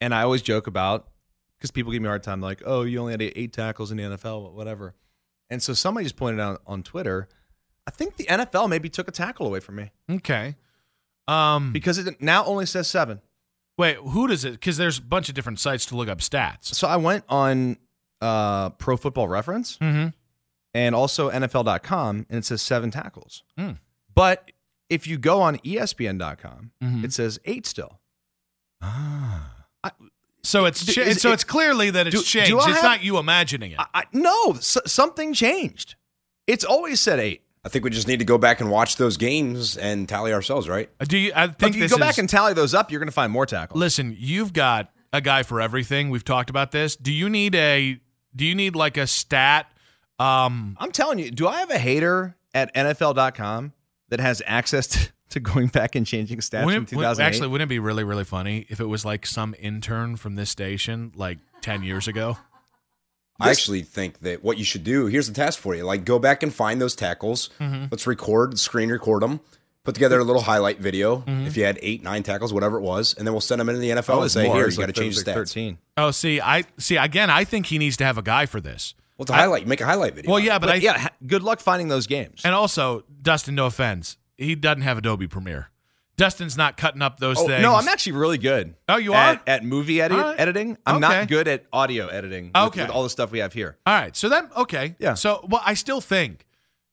and 0.00 0.14
I 0.14 0.22
always 0.22 0.42
joke 0.42 0.66
about 0.66 1.08
because 1.56 1.70
people 1.70 1.92
give 1.92 2.02
me 2.02 2.08
a 2.08 2.10
hard 2.10 2.22
time, 2.24 2.40
like, 2.40 2.62
"Oh, 2.66 2.82
you 2.82 2.98
only 2.98 3.12
had 3.12 3.22
eight, 3.22 3.32
eight 3.36 3.52
tackles 3.52 3.90
in 3.92 3.96
the 3.96 4.02
NFL, 4.04 4.52
whatever." 4.52 4.94
And 5.48 5.62
so 5.62 5.72
somebody 5.74 6.04
just 6.04 6.16
pointed 6.16 6.40
out 6.40 6.60
on 6.66 6.82
Twitter, 6.82 7.28
I 7.86 7.90
think 7.90 8.16
the 8.16 8.24
NFL 8.24 8.68
maybe 8.68 8.88
took 8.88 9.06
a 9.06 9.12
tackle 9.12 9.46
away 9.46 9.60
from 9.60 9.76
me 9.76 9.92
okay. 10.10 10.56
Um, 11.28 11.72
because 11.72 11.98
it 11.98 12.20
now 12.20 12.44
only 12.46 12.66
says 12.66 12.88
seven. 12.88 13.20
wait, 13.78 13.96
who 13.98 14.26
does 14.28 14.44
it? 14.44 14.52
Because 14.52 14.76
there's 14.76 14.98
a 14.98 15.02
bunch 15.02 15.28
of 15.28 15.34
different 15.34 15.60
sites 15.60 15.86
to 15.86 15.96
look 15.96 16.08
up 16.08 16.18
stats. 16.18 16.74
So 16.74 16.88
I 16.88 16.96
went 16.96 17.24
on 17.28 17.76
uh, 18.20 18.70
Pro 18.70 18.96
Football 18.96 19.28
Reference 19.28 19.78
Mm-hmm. 19.78 20.08
and 20.74 20.94
also 20.94 21.30
NFL.com, 21.30 22.26
and 22.28 22.38
it 22.38 22.44
says 22.44 22.62
seven 22.62 22.90
tackles. 22.90 23.44
Mm. 23.58 23.78
But 24.14 24.50
if 24.92 25.06
you 25.06 25.18
go 25.18 25.40
on 25.40 25.56
ESPN.com, 25.64 26.70
Mhm. 26.82 27.04
it 27.04 27.12
says 27.12 27.38
eight 27.44 27.66
still. 27.66 28.00
Ah, 28.82 29.48
So 30.44 30.64
it's 30.64 30.84
D- 30.84 30.92
cha- 30.92 31.02
is 31.02 31.22
so 31.22 31.30
it- 31.30 31.34
it's 31.34 31.44
clearly 31.44 31.90
that 31.90 32.08
it's 32.08 32.16
do- 32.16 32.22
changed. 32.24 32.50
do 32.50 32.56
it's 32.58 32.66
have- 32.66 32.82
not 32.82 33.04
you 33.04 33.16
imagining 33.18 33.70
it. 33.70 33.78
I, 33.78 33.86
I, 33.94 34.02
no, 34.12 34.54
s- 34.54 34.76
something 34.86 35.34
changed. 35.34 35.94
It's 36.48 36.64
always 36.64 36.98
said 36.98 37.20
eight. 37.20 37.42
I 37.64 37.68
think 37.68 37.84
we 37.84 37.90
just 37.90 38.08
need 38.08 38.18
to 38.18 38.24
go 38.24 38.38
back 38.38 38.60
and 38.60 38.68
watch 38.68 38.96
those 38.96 39.16
games 39.16 39.76
and 39.76 40.08
tally 40.08 40.32
ourselves, 40.32 40.68
right? 40.68 40.90
Do 41.06 41.16
you? 41.16 41.30
I 41.32 41.46
But 41.46 41.58
think 41.60 41.70
if 41.70 41.76
you 41.76 41.82
this 41.82 41.92
go 41.92 41.98
back 41.98 42.18
and 42.18 42.28
tally 42.28 42.54
those 42.54 42.74
up, 42.74 42.90
you're 42.90 42.98
going 42.98 43.06
to 43.06 43.12
find 43.12 43.30
more 43.32 43.46
tackles. 43.46 43.78
Listen, 43.78 44.16
you've 44.18 44.52
got 44.52 44.90
a 45.12 45.20
guy 45.20 45.44
for 45.44 45.60
everything. 45.60 46.10
We've 46.10 46.24
talked 46.24 46.50
about 46.50 46.72
this. 46.72 46.96
Do 46.96 47.12
you 47.12 47.30
need 47.30 47.54
a 47.54 48.00
do 48.34 48.44
you 48.44 48.56
need 48.56 48.74
like 48.74 48.96
a 48.96 49.06
stat 49.06 49.70
um 50.18 50.76
I'm 50.80 50.90
telling 50.90 51.20
you, 51.20 51.30
do 51.30 51.46
I 51.46 51.60
have 51.60 51.70
a 51.70 51.78
hater 51.78 52.36
at 52.52 52.74
NFL.com 52.74 53.74
that 54.12 54.20
has 54.20 54.42
access 54.44 54.86
to, 54.88 55.08
to 55.30 55.40
going 55.40 55.68
back 55.68 55.94
and 55.94 56.06
changing 56.06 56.38
stats 56.38 56.66
wouldn't 56.66 56.90
from 56.90 56.98
2008? 56.98 57.24
actually 57.24 57.48
wouldn't 57.48 57.68
it 57.68 57.72
be 57.72 57.78
really 57.78 58.04
really 58.04 58.24
funny 58.24 58.66
if 58.68 58.78
it 58.78 58.84
was 58.84 59.06
like 59.06 59.24
some 59.24 59.54
intern 59.58 60.16
from 60.16 60.34
this 60.34 60.50
station 60.50 61.12
like 61.16 61.38
10 61.62 61.82
years 61.82 62.06
ago? 62.06 62.36
I 63.40 63.50
actually 63.50 63.82
think 63.82 64.20
that 64.20 64.44
what 64.44 64.58
you 64.58 64.64
should 64.64 64.84
do 64.84 65.06
here's 65.06 65.26
the 65.26 65.32
task 65.32 65.58
for 65.58 65.74
you: 65.74 65.82
like 65.84 66.04
go 66.04 66.18
back 66.18 66.42
and 66.42 66.54
find 66.54 66.80
those 66.80 66.94
tackles. 66.94 67.48
Mm-hmm. 67.58 67.86
Let's 67.90 68.06
record, 68.06 68.58
screen 68.58 68.90
record 68.90 69.22
them, 69.22 69.40
put 69.82 69.94
together 69.94 70.20
a 70.20 70.24
little 70.24 70.42
highlight 70.42 70.78
video. 70.78 71.20
Mm-hmm. 71.20 71.46
If 71.46 71.56
you 71.56 71.64
had 71.64 71.78
eight, 71.82 72.02
nine 72.04 72.22
tackles, 72.22 72.52
whatever 72.52 72.76
it 72.76 72.82
was, 72.82 73.14
and 73.14 73.26
then 73.26 73.32
we'll 73.32 73.40
send 73.40 73.60
them 73.60 73.68
into 73.68 73.80
the 73.80 73.90
NFL 73.90 74.18
oh, 74.18 74.22
and 74.22 74.30
say, 74.30 74.46
more. 74.46 74.56
"Here, 74.56 74.66
It's 74.66 74.76
you 74.76 74.82
like 74.82 74.88
got 74.88 74.94
to 74.94 75.00
change 75.00 75.16
the 75.16 75.24
thir- 75.24 75.42
stats." 75.42 75.54
13. 75.54 75.78
Oh, 75.96 76.10
see, 76.12 76.40
I 76.40 76.64
see 76.78 76.96
again, 76.98 77.30
I 77.30 77.42
think 77.42 77.66
he 77.66 77.78
needs 77.78 77.96
to 77.96 78.04
have 78.04 78.18
a 78.18 78.22
guy 78.22 78.46
for 78.46 78.60
this. 78.60 78.94
Well, 79.30 79.36
to 79.36 79.40
highlight, 79.42 79.66
make 79.66 79.80
a 79.80 79.86
highlight 79.86 80.14
video. 80.14 80.30
Well, 80.30 80.40
yeah, 80.40 80.58
but, 80.58 80.66
But, 80.66 80.72
I 80.76 80.78
yeah, 80.78 81.08
good 81.26 81.42
luck 81.42 81.60
finding 81.60 81.88
those 81.88 82.06
games. 82.06 82.40
and 82.44 82.54
also 82.54 83.04
Dustin 83.22 83.54
no 83.54 83.66
offense, 83.66 84.16
he 84.36 84.54
doesn't 84.54 84.82
have 84.82 84.98
Adobe 84.98 85.28
Premiere. 85.28 85.68
Dustin's 86.16 86.56
not 86.56 86.76
cutting 86.76 87.00
up 87.02 87.20
those 87.20 87.38
Oh, 87.38 87.46
things. 87.46 87.62
no, 87.62 87.74
I'm 87.74 87.88
actually 87.88 88.12
really 88.12 88.36
good. 88.38 88.74
Oh, 88.88 88.96
you 88.96 89.14
are? 89.14 89.40
at 89.46 89.64
movie 89.64 90.00
edit, 90.00 90.18
All 90.18 90.24
right. 90.24 90.38
editing. 90.40 90.76
I'm 90.84 90.96
Okay. 90.96 91.20
not 91.20 91.28
good 91.28 91.48
at 91.48 91.64
audio 91.72 92.08
editing. 92.08 92.46
With, 92.46 92.56
Okay. 92.56 92.82
with 92.82 92.90
all 92.90 93.02
the 93.02 93.10
stuff 93.10 93.30
we 93.32 93.38
have 93.38 93.52
here. 93.54 93.78
All 93.86 93.94
right. 93.94 94.14
So 94.16 94.28
that 94.28 94.50
okay. 94.56 94.94
Yeah. 94.98 95.14
So 95.14 95.46
well, 95.48 95.62
I 95.64 95.74
still 95.74 96.00
think 96.00 96.44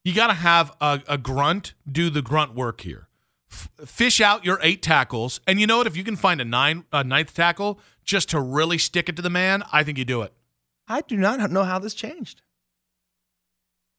you 0.04 0.14
got 0.14 0.28
to 0.28 0.34
have 0.34 0.72
a, 0.80 1.02
a 1.06 1.18
grunt 1.18 1.74
do 1.90 2.08
the 2.10 2.22
grunt 2.22 2.54
work 2.54 2.80
here. 2.80 3.08
F- 3.52 3.68
fish 3.84 4.20
out 4.20 4.44
your 4.44 4.58
eight 4.62 4.80
tackles, 4.82 5.40
and 5.46 5.60
you 5.60 5.66
know 5.66 5.78
what? 5.78 5.86
If 5.86 5.96
you 5.96 6.04
can 6.04 6.16
find 6.16 6.40
a 6.40 6.44
nine 6.44 6.84
a 6.92 7.04
ninth 7.04 7.34
tackle 7.34 7.78
just 8.04 8.30
to 8.30 8.40
really 8.40 8.78
stick 8.78 9.08
it 9.08 9.16
to 9.16 9.22
the 9.22 9.30
man, 9.30 9.62
I 9.70 9.82
think 9.84 9.98
you 9.98 10.04
do 10.06 10.22
it. 10.22 10.32
I 10.90 11.02
do 11.02 11.16
not 11.16 11.50
know 11.50 11.62
how 11.62 11.78
this 11.78 11.94
changed. 11.94 12.42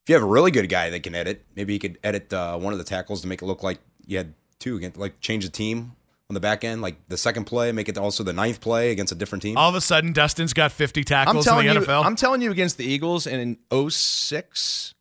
if 0.04 0.08
you 0.10 0.14
have 0.14 0.22
a 0.22 0.26
really 0.26 0.50
good 0.50 0.68
guy 0.68 0.90
that 0.90 1.02
can 1.02 1.14
edit, 1.14 1.46
maybe 1.56 1.72
you 1.72 1.78
could 1.78 1.98
edit 2.04 2.32
uh, 2.32 2.58
one 2.58 2.72
of 2.72 2.78
the 2.78 2.84
tackles 2.84 3.22
to 3.22 3.28
make 3.28 3.40
it 3.40 3.46
look 3.46 3.62
like 3.62 3.78
you 4.06 4.18
had 4.18 4.34
two 4.58 4.76
against, 4.76 4.98
like 4.98 5.18
change 5.20 5.44
the 5.44 5.50
team 5.50 5.92
on 6.28 6.34
the 6.34 6.40
back 6.40 6.64
end, 6.64 6.82
like 6.82 6.96
the 7.08 7.16
second 7.16 7.44
play, 7.44 7.72
make 7.72 7.88
it 7.88 7.96
also 7.96 8.22
the 8.22 8.32
ninth 8.32 8.60
play 8.60 8.90
against 8.90 9.10
a 9.10 9.14
different 9.14 9.40
team. 9.42 9.56
All 9.56 9.70
of 9.70 9.74
a 9.74 9.80
sudden, 9.80 10.12
Dustin's 10.12 10.52
got 10.52 10.70
fifty 10.70 11.00
I'm 11.00 11.04
tackles 11.04 11.46
in 11.46 11.50
telling 11.50 11.66
the 11.66 11.72
you, 11.74 11.80
NFL. 11.80 12.04
I'm 12.04 12.16
telling 12.16 12.42
you 12.42 12.50
against 12.50 12.76
the 12.76 12.84
Eagles 12.84 13.26
in 13.26 13.58
06, 13.72 14.94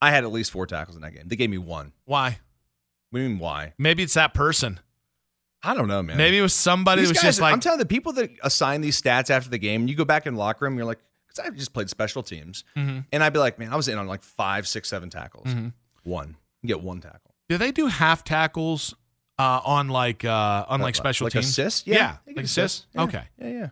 I 0.00 0.10
had 0.10 0.24
at 0.24 0.32
least 0.32 0.50
four 0.50 0.66
tackles 0.66 0.96
in 0.96 1.02
that 1.02 1.12
game. 1.12 1.24
They 1.26 1.36
gave 1.36 1.50
me 1.50 1.58
one. 1.58 1.92
Why? 2.06 2.38
What 3.10 3.18
do 3.18 3.22
you 3.22 3.28
mean 3.30 3.38
why? 3.38 3.74
Maybe 3.76 4.02
it's 4.02 4.14
that 4.14 4.32
person. 4.32 4.80
I 5.62 5.74
don't 5.74 5.88
know, 5.88 6.02
man. 6.02 6.16
Maybe 6.16 6.38
it 6.38 6.42
was 6.42 6.54
somebody 6.54 7.02
These 7.02 7.08
who 7.08 7.12
was 7.12 7.16
guys 7.18 7.24
just 7.24 7.40
like, 7.40 7.52
I'm 7.52 7.60
telling 7.60 7.80
you, 7.80 7.84
the 7.84 7.88
people 7.88 8.12
that 8.14 8.30
assign 8.44 8.80
these 8.80 9.00
stats 9.00 9.28
after 9.28 9.50
the 9.50 9.58
game, 9.58 9.88
you 9.88 9.96
go 9.96 10.04
back 10.04 10.26
in 10.26 10.34
the 10.34 10.38
locker 10.38 10.64
room, 10.64 10.76
you're 10.76 10.86
like, 10.86 11.00
because 11.38 11.52
I 11.52 11.56
just 11.56 11.72
played 11.72 11.88
special 11.90 12.22
teams, 12.22 12.64
Mhm. 12.76 13.06
and 13.12 13.24
I'd 13.24 13.32
be 13.32 13.38
like, 13.38 13.58
man, 13.58 13.72
I 13.72 13.76
was 13.76 13.88
in 13.88 13.98
on 13.98 14.06
like 14.06 14.22
five, 14.22 14.66
six, 14.68 14.88
seven 14.88 15.10
tackles. 15.10 15.46
Mhm. 15.46 15.72
One, 16.02 16.36
you 16.62 16.68
get 16.68 16.80
one 16.80 17.00
tackle. 17.00 17.34
do 17.48 17.56
they 17.56 17.72
do 17.72 17.86
half 17.86 18.24
tackles 18.24 18.94
uh, 19.38 19.60
on 19.64 19.88
like 19.88 20.24
uh, 20.24 20.66
on 20.68 20.80
like 20.80 20.94
Uh, 20.96 20.98
special 20.98 21.24
like 21.26 21.32
teams? 21.32 21.46
assists? 21.48 21.86
Yeah, 21.86 21.94
Yeah, 21.96 22.16
like 22.26 22.36
get 22.36 22.44
assists. 22.44 22.58
assists. 22.80 22.86
Yeah. 22.94 23.02
Okay. 23.02 23.22
Yeah, 23.40 23.48
yeah. 23.48 23.68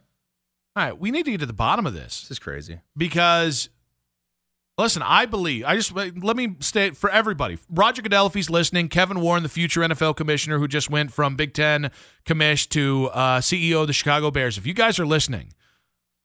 All 0.76 0.84
right, 0.84 0.98
we 0.98 1.10
need 1.10 1.24
to 1.24 1.30
get 1.32 1.40
to 1.40 1.46
the 1.46 1.52
bottom 1.52 1.86
of 1.86 1.92
this. 1.94 2.22
This 2.22 2.32
is 2.32 2.38
crazy. 2.38 2.80
because 2.96 3.68
listen, 4.78 5.02
I 5.02 5.24
believe 5.26 5.64
I 5.64 5.74
just 5.76 5.92
let 5.94 6.36
me 6.36 6.56
state 6.60 6.96
for 6.96 7.10
everybody. 7.10 7.58
Roger 7.70 8.02
Goodell, 8.02 8.26
if 8.26 8.34
he's 8.34 8.50
listening, 8.50 8.88
Kevin 8.88 9.20
Warren, 9.20 9.42
the 9.42 9.48
future 9.48 9.80
NFL 9.82 10.14
commissioner 10.16 10.58
who 10.58 10.68
just 10.68 10.90
went 10.90 11.12
from 11.12 11.34
Big 11.34 11.54
Ten 11.54 11.90
commish 12.26 12.68
to 12.70 13.06
uh, 13.08 13.40
CEO 13.40 13.80
of 13.82 13.86
the 13.86 13.92
Chicago 13.94 14.30
Bears. 14.30 14.58
If 14.58 14.66
you 14.66 14.74
guys 14.74 14.98
are 14.98 15.06
listening, 15.06 15.52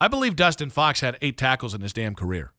I 0.02 0.08
believe 0.08 0.34
Dustin 0.34 0.68
Fox 0.68 1.00
had 1.00 1.16
eight 1.22 1.36
tackles 1.36 1.74
in 1.74 1.80
his 1.80 1.92
damn 1.92 2.16
career, 2.16 2.50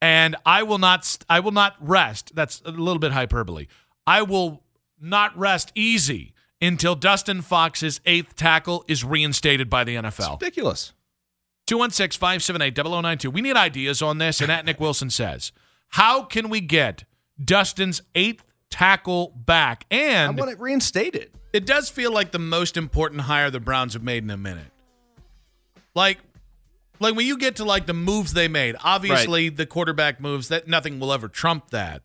and 0.00 0.36
I 0.46 0.62
will 0.62 0.78
not 0.78 1.18
I 1.28 1.38
will 1.38 1.52
not 1.52 1.76
rest. 1.78 2.34
That's 2.34 2.62
a 2.64 2.70
little 2.70 2.98
bit 2.98 3.12
hyperbole. 3.12 3.66
I 4.06 4.22
will 4.22 4.62
not 4.98 5.36
rest 5.36 5.70
easy 5.74 6.32
until 6.62 6.94
Dustin 6.94 7.42
Fox's 7.42 8.00
eighth 8.06 8.36
tackle 8.36 8.86
is 8.88 9.04
reinstated 9.04 9.68
by 9.68 9.84
the 9.84 9.96
NFL. 9.96 10.40
Ridiculous. 10.40 10.94
216 11.66 12.18
578 12.18 12.74
0092. 12.74 13.30
We 13.30 13.42
need 13.42 13.56
ideas 13.56 14.00
on 14.00 14.16
this. 14.16 14.40
And 14.40 14.50
at 14.50 14.64
Nick 14.64 14.80
Wilson 14.80 15.10
says, 15.10 15.52
How 15.90 16.22
can 16.22 16.48
we 16.48 16.62
get 16.62 17.04
Dustin's 17.44 18.00
eighth 18.14 18.44
tackle 18.70 19.34
back? 19.36 19.84
And 19.90 20.38
I 20.38 20.40
want 20.40 20.50
it 20.50 20.58
reinstated. 20.58 21.32
it 21.52 21.66
does 21.66 21.90
feel 21.90 22.12
like 22.14 22.32
the 22.32 22.38
most 22.38 22.78
important 22.78 23.22
hire 23.22 23.50
the 23.50 23.60
Browns 23.60 23.92
have 23.92 24.02
made 24.02 24.24
in 24.24 24.30
a 24.30 24.38
minute. 24.38 24.70
Like, 25.94 26.18
like 27.00 27.14
when 27.14 27.26
you 27.26 27.36
get 27.36 27.56
to 27.56 27.64
like 27.64 27.86
the 27.86 27.94
moves 27.94 28.32
they 28.32 28.48
made, 28.48 28.76
obviously 28.82 29.48
the 29.48 29.66
quarterback 29.66 30.20
moves 30.20 30.48
that 30.48 30.68
nothing 30.68 31.00
will 31.00 31.12
ever 31.12 31.28
trump 31.28 31.70
that. 31.70 32.02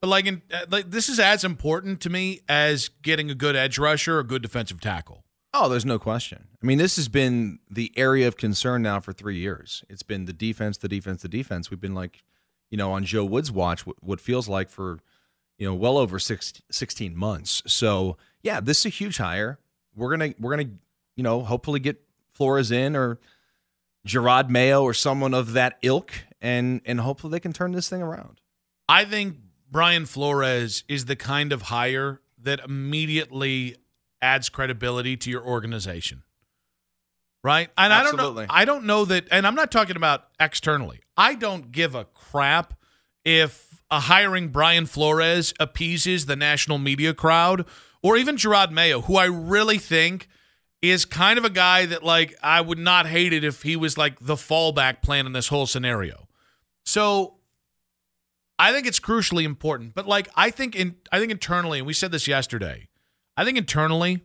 But 0.00 0.08
like, 0.08 0.26
in, 0.26 0.42
uh, 0.52 0.66
like 0.70 0.90
this 0.90 1.08
is 1.08 1.20
as 1.20 1.44
important 1.44 2.00
to 2.02 2.10
me 2.10 2.40
as 2.48 2.88
getting 3.02 3.30
a 3.30 3.34
good 3.34 3.54
edge 3.54 3.78
rusher 3.78 4.16
or 4.16 4.20
a 4.20 4.24
good 4.24 4.42
defensive 4.42 4.80
tackle. 4.80 5.24
Oh, 5.52 5.68
there's 5.68 5.84
no 5.84 5.98
question. 5.98 6.46
I 6.62 6.66
mean, 6.66 6.78
this 6.78 6.96
has 6.96 7.08
been 7.08 7.58
the 7.68 7.92
area 7.96 8.28
of 8.28 8.36
concern 8.36 8.82
now 8.82 9.00
for 9.00 9.12
three 9.12 9.38
years. 9.38 9.84
It's 9.88 10.02
been 10.02 10.24
the 10.24 10.32
defense, 10.32 10.78
the 10.78 10.88
defense, 10.88 11.22
the 11.22 11.28
defense. 11.28 11.70
We've 11.70 11.80
been 11.80 11.94
like, 11.94 12.22
you 12.70 12.78
know, 12.78 12.92
on 12.92 13.04
Joe 13.04 13.24
Woods' 13.24 13.50
watch, 13.50 13.84
what, 13.84 13.96
what 14.02 14.20
feels 14.20 14.48
like 14.48 14.70
for, 14.70 15.00
you 15.58 15.66
know, 15.66 15.74
well 15.74 15.98
over 15.98 16.18
six, 16.18 16.62
16 16.70 17.16
months. 17.16 17.62
So 17.66 18.16
yeah, 18.42 18.60
this 18.60 18.78
is 18.78 18.86
a 18.86 18.90
huge 18.90 19.18
hire. 19.18 19.58
We're 19.96 20.10
gonna, 20.10 20.34
we're 20.38 20.56
gonna, 20.56 20.70
you 21.16 21.24
know, 21.24 21.42
hopefully 21.42 21.80
get 21.80 22.00
Flores 22.32 22.70
in 22.70 22.94
or 22.94 23.18
Jerod 24.10 24.48
Mayo 24.48 24.82
or 24.82 24.94
someone 24.94 25.34
of 25.34 25.52
that 25.52 25.78
ilk, 25.82 26.12
and 26.40 26.80
and 26.84 27.00
hopefully 27.00 27.30
they 27.32 27.40
can 27.40 27.52
turn 27.52 27.72
this 27.72 27.88
thing 27.88 28.02
around. 28.02 28.40
I 28.88 29.04
think 29.04 29.36
Brian 29.70 30.04
Flores 30.06 30.84
is 30.88 31.04
the 31.04 31.16
kind 31.16 31.52
of 31.52 31.62
hire 31.62 32.20
that 32.42 32.60
immediately 32.60 33.76
adds 34.20 34.48
credibility 34.48 35.16
to 35.16 35.30
your 35.30 35.44
organization. 35.44 36.24
Right? 37.42 37.70
And 37.78 37.92
I 37.92 38.02
don't 38.02 38.16
know 38.16 38.46
I 38.50 38.64
don't 38.64 38.84
know 38.84 39.04
that 39.06 39.26
and 39.30 39.46
I'm 39.46 39.54
not 39.54 39.70
talking 39.70 39.96
about 39.96 40.24
externally. 40.38 41.00
I 41.16 41.34
don't 41.34 41.72
give 41.72 41.94
a 41.94 42.04
crap 42.04 42.74
if 43.24 43.82
a 43.90 44.00
hiring 44.00 44.48
Brian 44.48 44.86
Flores 44.86 45.54
appeases 45.58 46.26
the 46.26 46.36
national 46.36 46.78
media 46.78 47.14
crowd 47.14 47.66
or 48.02 48.16
even 48.16 48.36
Jerod 48.36 48.70
Mayo, 48.72 49.02
who 49.02 49.16
I 49.16 49.24
really 49.24 49.78
think 49.78 50.28
is 50.82 51.04
kind 51.04 51.38
of 51.38 51.44
a 51.44 51.50
guy 51.50 51.86
that 51.86 52.02
like 52.02 52.36
I 52.42 52.60
would 52.60 52.78
not 52.78 53.06
hate 53.06 53.32
it 53.32 53.44
if 53.44 53.62
he 53.62 53.76
was 53.76 53.98
like 53.98 54.18
the 54.20 54.34
fallback 54.34 55.02
plan 55.02 55.26
in 55.26 55.32
this 55.32 55.48
whole 55.48 55.66
scenario. 55.66 56.28
So 56.84 57.34
I 58.58 58.72
think 58.72 58.86
it's 58.86 59.00
crucially 59.00 59.44
important. 59.44 59.94
But 59.94 60.06
like 60.06 60.28
I 60.34 60.50
think 60.50 60.74
in 60.74 60.96
I 61.12 61.18
think 61.18 61.30
internally, 61.30 61.78
and 61.78 61.86
we 61.86 61.92
said 61.92 62.12
this 62.12 62.26
yesterday, 62.26 62.88
I 63.36 63.44
think 63.44 63.58
internally, 63.58 64.24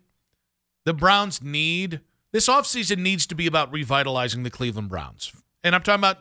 the 0.85 0.93
Browns 0.93 1.41
need 1.41 2.01
this 2.31 2.47
offseason 2.47 2.97
needs 2.97 3.25
to 3.27 3.35
be 3.35 3.47
about 3.47 3.71
revitalizing 3.71 4.43
the 4.43 4.49
Cleveland 4.49 4.89
Browns. 4.89 5.31
And 5.63 5.73
I'm 5.73 5.81
talking 5.81 6.01
about 6.01 6.17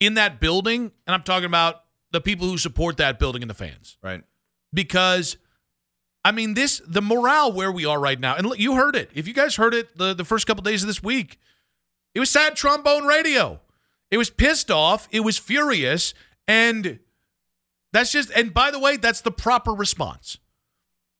in 0.00 0.14
that 0.14 0.40
building, 0.40 0.92
and 1.06 1.14
I'm 1.14 1.22
talking 1.22 1.44
about 1.44 1.82
the 2.10 2.20
people 2.20 2.46
who 2.46 2.58
support 2.58 2.96
that 2.96 3.18
building 3.18 3.42
and 3.42 3.50
the 3.50 3.54
fans. 3.54 3.96
Right. 4.02 4.22
Because 4.72 5.36
I 6.24 6.32
mean 6.32 6.54
this 6.54 6.82
the 6.86 7.02
morale 7.02 7.52
where 7.52 7.72
we 7.72 7.86
are 7.86 7.98
right 7.98 8.20
now, 8.20 8.36
and 8.36 8.46
look, 8.46 8.58
you 8.58 8.74
heard 8.74 8.96
it. 8.96 9.10
If 9.14 9.26
you 9.26 9.34
guys 9.34 9.56
heard 9.56 9.74
it 9.74 9.96
the, 9.96 10.14
the 10.14 10.24
first 10.24 10.46
couple 10.46 10.62
days 10.62 10.82
of 10.82 10.86
this 10.86 11.02
week, 11.02 11.38
it 12.14 12.20
was 12.20 12.30
sad 12.30 12.56
trombone 12.56 13.04
radio. 13.04 13.60
It 14.10 14.18
was 14.18 14.30
pissed 14.30 14.70
off. 14.70 15.08
It 15.10 15.20
was 15.20 15.38
furious. 15.38 16.14
And 16.48 16.98
that's 17.92 18.12
just, 18.12 18.30
and 18.32 18.52
by 18.52 18.70
the 18.70 18.78
way, 18.78 18.96
that's 18.96 19.20
the 19.20 19.30
proper 19.30 19.72
response. 19.72 20.38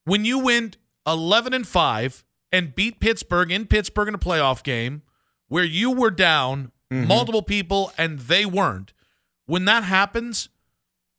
When 0.04 0.24
you 0.24 0.38
went 0.38 0.76
11 1.06 1.54
and 1.54 1.66
5 1.66 2.24
and 2.52 2.74
beat 2.74 3.00
Pittsburgh 3.00 3.52
in 3.52 3.66
Pittsburgh 3.66 4.08
in 4.08 4.14
a 4.14 4.18
playoff 4.18 4.62
game 4.62 5.02
where 5.48 5.64
you 5.64 5.92
were 5.92 6.10
down 6.10 6.72
mm-hmm. 6.90 7.06
multiple 7.06 7.42
people 7.42 7.92
and 7.96 8.18
they 8.20 8.44
weren't, 8.44 8.92
when 9.46 9.64
that 9.66 9.84
happens, 9.84 10.48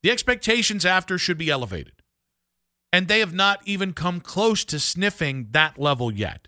the 0.03 0.11
expectations 0.11 0.85
after 0.85 1.17
should 1.17 1.37
be 1.37 1.49
elevated. 1.49 2.00
And 2.93 3.07
they 3.07 3.19
have 3.19 3.33
not 3.33 3.61
even 3.65 3.93
come 3.93 4.19
close 4.19 4.65
to 4.65 4.79
sniffing 4.79 5.47
that 5.51 5.77
level 5.79 6.11
yet. 6.11 6.47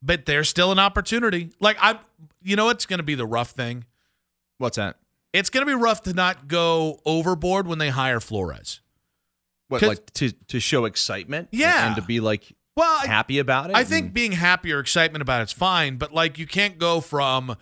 But 0.00 0.26
there's 0.26 0.48
still 0.48 0.72
an 0.72 0.78
opportunity. 0.78 1.50
Like 1.60 1.76
I 1.80 1.98
you 2.42 2.56
know 2.56 2.66
what's 2.66 2.86
going 2.86 2.98
to 2.98 3.04
be 3.04 3.14
the 3.14 3.26
rough 3.26 3.50
thing? 3.50 3.84
What's 4.58 4.76
that? 4.76 4.96
It's 5.32 5.48
going 5.50 5.66
to 5.66 5.70
be 5.70 5.80
rough 5.80 6.02
to 6.02 6.12
not 6.12 6.46
go 6.48 7.00
overboard 7.06 7.66
when 7.66 7.78
they 7.78 7.88
hire 7.88 8.20
Flores. 8.20 8.80
What 9.68 9.82
like 9.82 10.12
to 10.14 10.32
to 10.32 10.60
show 10.60 10.84
excitement? 10.84 11.48
Yeah. 11.50 11.86
and 11.86 11.96
to 11.96 12.02
be 12.02 12.20
like 12.20 12.52
Well, 12.76 13.00
happy 13.06 13.38
about 13.38 13.70
it. 13.70 13.76
I 13.76 13.84
think 13.84 14.12
being 14.12 14.32
happy 14.32 14.72
or 14.72 14.80
excitement 14.80 15.22
about 15.22 15.40
it's 15.42 15.52
fine, 15.52 15.96
but 15.96 16.12
like 16.12 16.38
you 16.38 16.46
can't 16.46 16.78
go 16.78 17.00
from, 17.00 17.56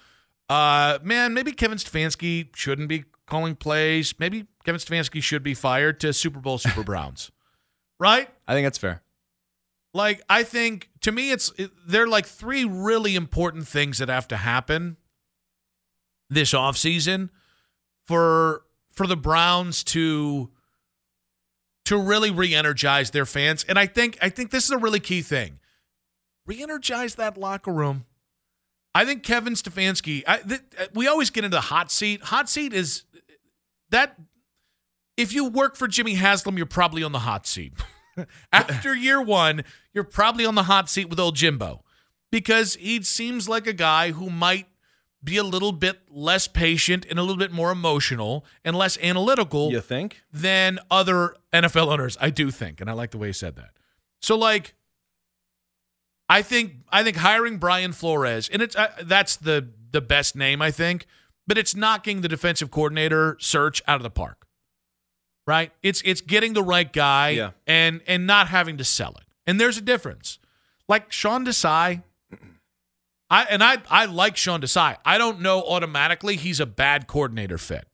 uh, 0.48 0.98
man, 1.02 1.34
maybe 1.34 1.52
Kevin 1.52 1.78
Stefanski 1.78 2.48
shouldn't 2.56 2.88
be 2.88 3.04
calling 3.26 3.54
plays. 3.54 4.14
Maybe 4.18 4.46
Kevin 4.64 4.80
Stefanski 4.80 5.22
should 5.22 5.44
be 5.44 5.54
fired 5.54 6.00
to 6.00 6.12
Super 6.12 6.40
Bowl 6.40 6.58
Super 6.58 6.82
Browns, 6.90 7.30
right? 8.00 8.28
I 8.48 8.54
think 8.54 8.66
that's 8.66 8.78
fair. 8.78 9.02
Like 9.94 10.22
I 10.28 10.42
think 10.42 10.88
to 11.02 11.12
me, 11.12 11.30
it's 11.30 11.52
it, 11.56 11.70
there 11.86 12.04
are 12.04 12.08
like 12.08 12.26
three 12.26 12.64
really 12.64 13.14
important 13.14 13.68
things 13.68 13.98
that 13.98 14.08
have 14.08 14.26
to 14.28 14.36
happen 14.36 14.96
this 16.28 16.52
offseason 16.52 17.28
for 18.06 18.62
for 18.92 19.06
the 19.06 19.16
Browns 19.16 19.84
to 19.84 20.50
to 21.84 21.98
really 21.98 22.30
re-energize 22.30 23.10
their 23.10 23.26
fans. 23.26 23.64
And 23.68 23.78
I 23.78 23.86
think 23.86 24.16
I 24.22 24.28
think 24.28 24.50
this 24.50 24.64
is 24.64 24.70
a 24.70 24.78
really 24.78 25.00
key 25.00 25.22
thing. 25.22 25.58
Re-energize 26.46 27.16
that 27.16 27.36
locker 27.36 27.72
room. 27.72 28.06
I 28.94 29.04
think 29.04 29.22
Kevin 29.22 29.54
Stefanski. 29.54 30.24
I, 30.26 30.38
th- 30.38 30.60
uh, 30.78 30.86
we 30.94 31.06
always 31.06 31.30
get 31.30 31.44
into 31.44 31.56
the 31.56 31.60
hot 31.62 31.92
seat. 31.92 32.22
Hot 32.24 32.48
seat 32.48 32.72
is 32.72 33.04
that. 33.90 34.16
If 35.20 35.32
you 35.32 35.44
work 35.46 35.76
for 35.76 35.86
Jimmy 35.86 36.14
Haslam, 36.14 36.56
you're 36.56 36.66
probably 36.66 37.02
on 37.02 37.12
the 37.12 37.20
hot 37.20 37.46
seat. 37.46 37.74
After 38.52 38.94
year 38.94 39.20
one, 39.20 39.64
you're 39.92 40.04
probably 40.04 40.44
on 40.46 40.54
the 40.54 40.64
hot 40.64 40.88
seat 40.88 41.08
with 41.10 41.20
old 41.20 41.36
Jimbo 41.36 41.84
because 42.30 42.74
he 42.76 43.02
seems 43.02 43.48
like 43.48 43.66
a 43.66 43.72
guy 43.72 44.12
who 44.12 44.30
might 44.30 44.66
be 45.22 45.36
a 45.36 45.44
little 45.44 45.72
bit 45.72 46.00
less 46.10 46.48
patient 46.48 47.04
and 47.10 47.18
a 47.18 47.22
little 47.22 47.36
bit 47.36 47.52
more 47.52 47.70
emotional 47.70 48.44
and 48.64 48.74
less 48.74 48.96
analytical 49.02 49.70
You 49.70 49.80
think? 49.82 50.22
than 50.32 50.78
other 50.90 51.34
NFL 51.52 51.88
owners. 51.92 52.16
I 52.20 52.30
do 52.30 52.50
think, 52.50 52.80
and 52.80 52.88
I 52.88 52.94
like 52.94 53.10
the 53.10 53.18
way 53.18 53.26
he 53.28 53.32
said 53.34 53.56
that. 53.56 53.70
So, 54.22 54.36
like, 54.36 54.74
I 56.28 56.40
think 56.42 56.76
I 56.90 57.02
think 57.02 57.18
hiring 57.18 57.58
Brian 57.58 57.92
Flores, 57.92 58.48
and 58.50 58.62
it's 58.62 58.74
uh, 58.76 58.88
that's 59.02 59.36
the 59.36 59.68
the 59.90 60.00
best 60.00 60.34
name 60.36 60.62
I 60.62 60.70
think, 60.70 61.06
but 61.46 61.58
it's 61.58 61.74
knocking 61.74 62.20
the 62.22 62.28
defensive 62.28 62.70
coordinator 62.70 63.36
search 63.40 63.82
out 63.86 63.96
of 63.96 64.02
the 64.02 64.10
park. 64.10 64.39
Right? 65.50 65.72
It's 65.82 66.00
it's 66.04 66.20
getting 66.20 66.52
the 66.52 66.62
right 66.62 66.90
guy 66.92 67.30
Yeah. 67.30 67.50
and 67.66 68.00
and 68.06 68.24
not 68.24 68.46
having 68.46 68.76
to 68.78 68.84
sell 68.84 69.10
it. 69.18 69.24
And 69.48 69.60
there's 69.60 69.76
a 69.76 69.80
difference. 69.80 70.38
Like 70.88 71.10
Sean 71.10 71.44
Desai, 71.44 72.04
I 73.28 73.42
and 73.50 73.60
I 73.64 73.78
I 73.90 74.04
like 74.04 74.36
Sean 74.36 74.60
Desai. 74.60 74.96
I 75.04 75.18
don't 75.18 75.40
know 75.40 75.60
automatically 75.62 76.36
he's 76.36 76.60
a 76.60 76.66
bad 76.66 77.08
coordinator 77.08 77.58
fit. 77.58 77.88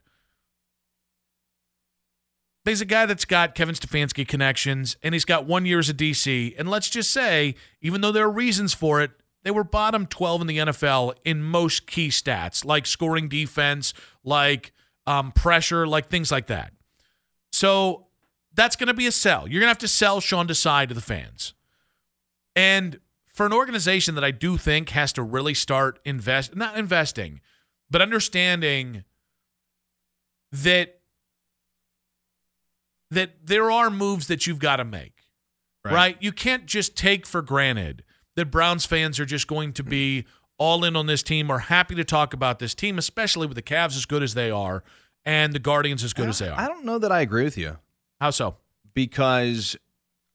He's 2.66 2.82
a 2.82 2.84
guy 2.84 3.06
that's 3.06 3.24
got 3.24 3.54
Kevin 3.54 3.74
Stefanski 3.74 4.28
connections, 4.28 4.96
and 5.02 5.14
he's 5.14 5.24
got 5.24 5.46
one 5.46 5.64
year 5.64 5.78
as 5.78 5.88
a 5.88 5.94
DC. 5.94 6.54
And 6.58 6.68
let's 6.68 6.90
just 6.90 7.10
say, 7.10 7.54
even 7.80 8.00
though 8.02 8.10
there 8.12 8.24
are 8.26 8.30
reasons 8.30 8.74
for 8.74 9.00
it, 9.00 9.12
they 9.44 9.52
were 9.52 9.64
bottom 9.64 10.04
12 10.06 10.40
in 10.42 10.46
the 10.48 10.58
NFL 10.58 11.14
in 11.24 11.42
most 11.42 11.86
key 11.86 12.08
stats, 12.08 12.64
like 12.64 12.84
scoring 12.84 13.28
defense, 13.28 13.94
like 14.24 14.72
um, 15.06 15.30
pressure, 15.30 15.86
like 15.86 16.08
things 16.10 16.32
like 16.32 16.48
that. 16.48 16.72
So 17.56 18.08
that's 18.52 18.76
going 18.76 18.88
to 18.88 18.92
be 18.94 19.06
a 19.06 19.12
sell. 19.12 19.48
You're 19.48 19.60
going 19.60 19.68
to 19.68 19.68
have 19.68 19.78
to 19.78 19.88
sell 19.88 20.20
Sean 20.20 20.46
Desai 20.46 20.86
to 20.86 20.92
the 20.92 21.00
fans. 21.00 21.54
And 22.54 23.00
for 23.26 23.46
an 23.46 23.54
organization 23.54 24.14
that 24.16 24.22
I 24.22 24.30
do 24.30 24.58
think 24.58 24.90
has 24.90 25.10
to 25.14 25.22
really 25.22 25.54
start 25.54 25.98
invest 26.04 26.54
not 26.54 26.76
investing, 26.76 27.40
but 27.90 28.02
understanding 28.02 29.04
that 30.52 31.00
that 33.10 33.46
there 33.46 33.70
are 33.70 33.88
moves 33.88 34.26
that 34.26 34.46
you've 34.46 34.58
got 34.58 34.76
to 34.76 34.84
make. 34.84 35.22
Right. 35.82 35.94
right? 35.94 36.16
You 36.20 36.32
can't 36.32 36.66
just 36.66 36.94
take 36.94 37.24
for 37.24 37.40
granted 37.40 38.04
that 38.34 38.50
Browns 38.50 38.84
fans 38.84 39.18
are 39.18 39.24
just 39.24 39.46
going 39.46 39.72
to 39.72 39.82
be 39.82 40.26
all 40.58 40.84
in 40.84 40.94
on 40.94 41.06
this 41.06 41.22
team 41.22 41.48
or 41.50 41.60
happy 41.60 41.94
to 41.94 42.04
talk 42.04 42.34
about 42.34 42.58
this 42.58 42.74
team, 42.74 42.98
especially 42.98 43.46
with 43.46 43.56
the 43.56 43.62
Cavs 43.62 43.96
as 43.96 44.04
good 44.04 44.22
as 44.22 44.34
they 44.34 44.50
are 44.50 44.84
and 45.26 45.52
the 45.52 45.58
Guardians 45.58 46.04
as 46.04 46.12
good 46.14 46.28
as 46.28 46.38
they 46.38 46.48
are. 46.48 46.58
I 46.58 46.68
don't 46.68 46.84
know 46.84 46.98
that 46.98 47.12
I 47.12 47.20
agree 47.20 47.44
with 47.44 47.58
you. 47.58 47.78
How 48.20 48.30
so? 48.30 48.56
Because 48.94 49.76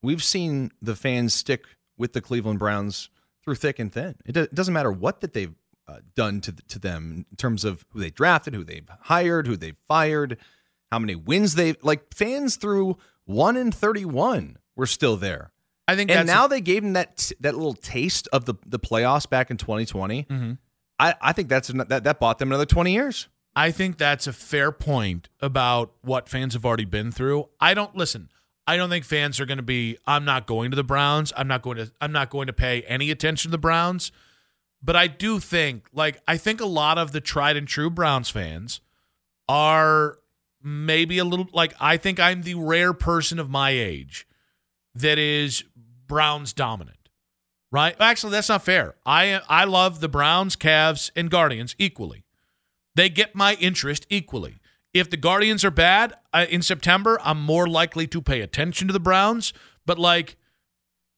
we've 0.04 0.24
seen 0.24 0.72
the 0.82 0.96
fans 0.96 1.34
stick 1.34 1.66
with 1.98 2.14
the 2.14 2.22
Cleveland 2.22 2.60
Browns 2.60 3.10
through 3.44 3.56
thick 3.56 3.80
and 3.80 3.92
thin. 3.92 4.16
It, 4.26 4.34
do, 4.34 4.42
it 4.42 4.54
doesn't 4.54 4.74
matter 4.74 4.92
what 4.92 5.22
that 5.22 5.34
they've 5.34 5.56
uh, 5.88 6.00
done 6.16 6.42
to 6.42 6.52
to 6.52 6.78
them 6.78 7.26
in 7.32 7.38
terms 7.38 7.66
of 7.66 7.86
who 7.90 8.00
they 8.00 8.12
drafted, 8.12 8.54
who 8.54 8.64
they've 8.64 8.88
hired, 9.02 9.48
who 9.48 9.58
they've 9.58 9.78
fired, 9.88 10.38
how 10.92 11.00
many 11.00 11.16
wins 11.16 11.56
they 11.56 11.74
like. 11.82 12.14
Fans 12.14 12.58
through 12.58 12.98
one 13.26 13.58
in 13.58 13.72
thirty 13.72 14.06
one 14.06 14.58
were 14.76 14.86
still 14.86 15.18
there. 15.18 15.52
I 15.88 15.96
think, 15.96 16.12
and 16.12 16.28
now 16.28 16.48
they 16.48 16.62
gave 16.62 16.84
them 16.84 16.94
that 16.94 17.32
that 17.40 17.56
little 17.56 17.74
taste 17.74 18.28
of 18.32 18.46
the 18.46 18.54
the 18.66 18.80
playoffs 18.80 19.30
back 19.30 19.50
in 19.52 19.58
2020. 19.58 20.24
Mm-hmm. 20.24 20.54
I, 21.00 21.16
I 21.20 21.34
think 21.34 21.50
that's 21.50 21.70
that 21.70 22.04
that 22.04 22.20
bought 22.20 22.38
them 22.38 22.50
another 22.50 22.66
20 22.66 22.94
years. 22.94 23.28
I 23.56 23.72
think 23.72 23.98
that's 23.98 24.28
a 24.28 24.34
fair 24.34 24.72
point 24.72 25.28
about 25.42 25.92
what 26.02 26.30
fans 26.30 26.54
have 26.54 26.66
already 26.66 26.86
been 26.86 27.12
through. 27.12 27.50
I 27.60 27.74
don't 27.74 27.96
listen. 27.96 28.30
I 28.66 28.78
don't 28.78 28.90
think 28.90 29.04
fans 29.04 29.40
are 29.40 29.46
going 29.46 29.58
to 29.58 29.64
be. 29.64 29.98
I'm 30.08 30.24
not 30.24 30.48
going 30.48 30.72
to 30.72 30.76
the 30.76 30.84
Browns. 30.84 31.34
I'm 31.36 31.48
not 31.48 31.62
going 31.62 31.78
to. 31.78 31.92
I'm 32.00 32.12
not 32.12 32.30
going 32.30 32.48
to 32.48 32.54
pay 32.54 32.84
any 32.84 33.12
attention 33.12 33.50
to 33.50 33.52
the 33.52 33.58
Browns. 33.58 34.12
But 34.84 34.96
I 34.96 35.08
do 35.08 35.40
think, 35.40 35.88
like, 35.94 36.22
I 36.28 36.38
think 36.38 36.62
a 36.62 36.66
lot 36.66 36.98
of 36.98 37.12
the 37.12 37.22
tried 37.22 37.58
and 37.58 37.68
true 37.68 37.90
Browns 37.90 38.30
fans 38.30 38.82
are 39.48 40.18
maybe 40.64 41.18
a 41.18 41.26
little 41.26 41.48
like. 41.52 41.74
I 41.80 41.98
think 41.98 42.20
I'm 42.20 42.44
the 42.44 42.56
rare 42.56 42.94
person 42.94 43.40
of 43.40 43.50
my 43.50 43.72
age 43.72 44.28
that 44.96 45.18
is 45.18 45.64
Browns 46.08 46.54
dominant. 46.54 46.98
Right? 47.72 47.96
Actually, 48.00 48.32
that's 48.32 48.50
not 48.50 48.64
fair. 48.64 48.96
I 49.06 49.42
I 49.50 49.66
love 49.66 50.00
the 50.00 50.10
Browns, 50.10 50.56
Cavs, 50.56 51.12
and 51.16 51.30
Guardians 51.30 51.76
equally. 51.78 52.24
They 52.96 53.10
get 53.10 53.36
my 53.36 53.56
interest 53.56 54.06
equally. 54.10 54.60
If 54.94 55.10
the 55.10 55.18
Guardians 55.18 55.64
are 55.64 55.72
bad 55.72 56.14
uh, 56.34 56.46
in 56.50 56.62
September, 56.62 57.20
I'm 57.24 57.42
more 57.42 57.68
likely 57.68 58.08
to 58.08 58.22
pay 58.22 58.42
attention 58.42 58.88
to 58.88 58.94
the 58.94 59.00
Browns. 59.00 59.54
But 59.86 59.98
like 59.98 60.36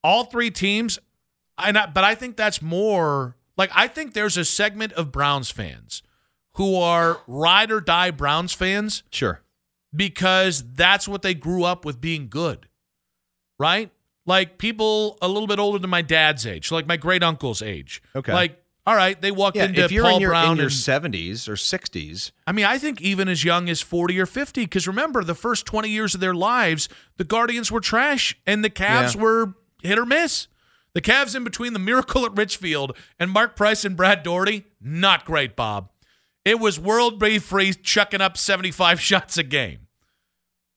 all 0.03 0.26
three 0.26 0.51
teams, 0.51 0.99
and 1.57 1.78
I, 1.78 1.88
but 1.88 2.03
I 2.03 2.15
think 2.15 2.38
that's 2.38 2.61
more 2.61 3.36
like 3.57 3.71
I 3.74 3.88
think 3.88 4.13
there's 4.13 4.38
a 4.38 4.45
segment 4.45 4.93
of 4.93 5.11
Browns 5.11 5.49
fans 5.49 6.03
who 6.55 6.76
are 6.76 7.21
ride 7.28 7.71
or 7.71 7.82
die 7.82 8.11
Browns 8.11 8.53
fans. 8.53 9.03
Sure. 9.09 9.41
Because 9.95 10.63
that's 10.74 11.07
what 11.07 11.21
they 11.21 11.34
grew 11.34 11.63
up 11.63 11.86
with 11.86 12.01
being 12.01 12.28
good. 12.30 12.67
Right? 13.59 13.91
Like 14.26 14.57
people 14.57 15.17
a 15.21 15.28
little 15.28 15.47
bit 15.47 15.59
older 15.59 15.80
than 15.80 15.89
my 15.89 16.01
dad's 16.01 16.45
age, 16.45 16.71
like 16.71 16.88
my 16.88 16.97
great 16.97 17.24
uncle's 17.24 17.61
age. 17.61 18.01
Okay. 18.15 18.34
Like 18.34 18.62
all 18.86 18.96
right, 18.96 19.20
they 19.22 19.32
walked 19.32 19.56
yeah, 19.56 19.66
into 19.66 19.84
if 19.86 19.92
you're 19.92 20.04
Paul 20.04 20.16
in 20.16 20.22
your, 20.22 20.32
Brown 20.32 20.52
in 20.52 20.58
your 20.58 20.66
and, 20.66 20.74
70s 20.74 21.48
or 21.48 21.54
60s. 21.54 22.32
I 22.46 22.52
mean, 22.52 22.66
I 22.66 22.78
think 22.78 23.02
even 23.02 23.30
as 23.30 23.44
young 23.44 23.70
as 23.70 23.82
40 23.82 24.20
or 24.20 24.26
50, 24.26 24.66
because 24.66 24.88
remember, 24.88 25.24
the 25.24 25.36
first 25.36 25.66
20 25.66 25.88
years 25.90 26.14
of 26.14 26.20
their 26.22 26.34
lives, 26.34 26.90
the 27.18 27.24
Guardians 27.24 27.72
were 27.72 27.80
trash 27.80 28.38
and 28.46 28.64
the 28.64 28.70
Cavs 28.70 29.16
Yeah. 29.16 29.22
were 29.22 29.54
hit 29.82 29.98
or 29.98 30.06
miss. 30.06 30.48
The 30.94 31.02
Cavs 31.02 31.34
in 31.36 31.44
between 31.44 31.74
the 31.74 31.80
miracle 31.80 32.26
at 32.26 32.38
Richfield 32.38 32.96
and 33.20 33.32
Mark 33.32 33.56
Price 33.56 33.86
and 33.86 33.96
Brad 33.96 34.22
Daugherty, 34.22 34.66
not 34.82 35.24
great, 35.26 35.56
Bob. 35.56 35.90
It 36.44 36.60
was 36.60 36.78
World 36.78 37.20
B. 37.20 37.40
Free 37.40 37.74
chucking 37.74 38.22
up 38.22 38.38
75 38.38 39.00
shots 39.02 39.38
a 39.38 39.44
game. 39.44 39.88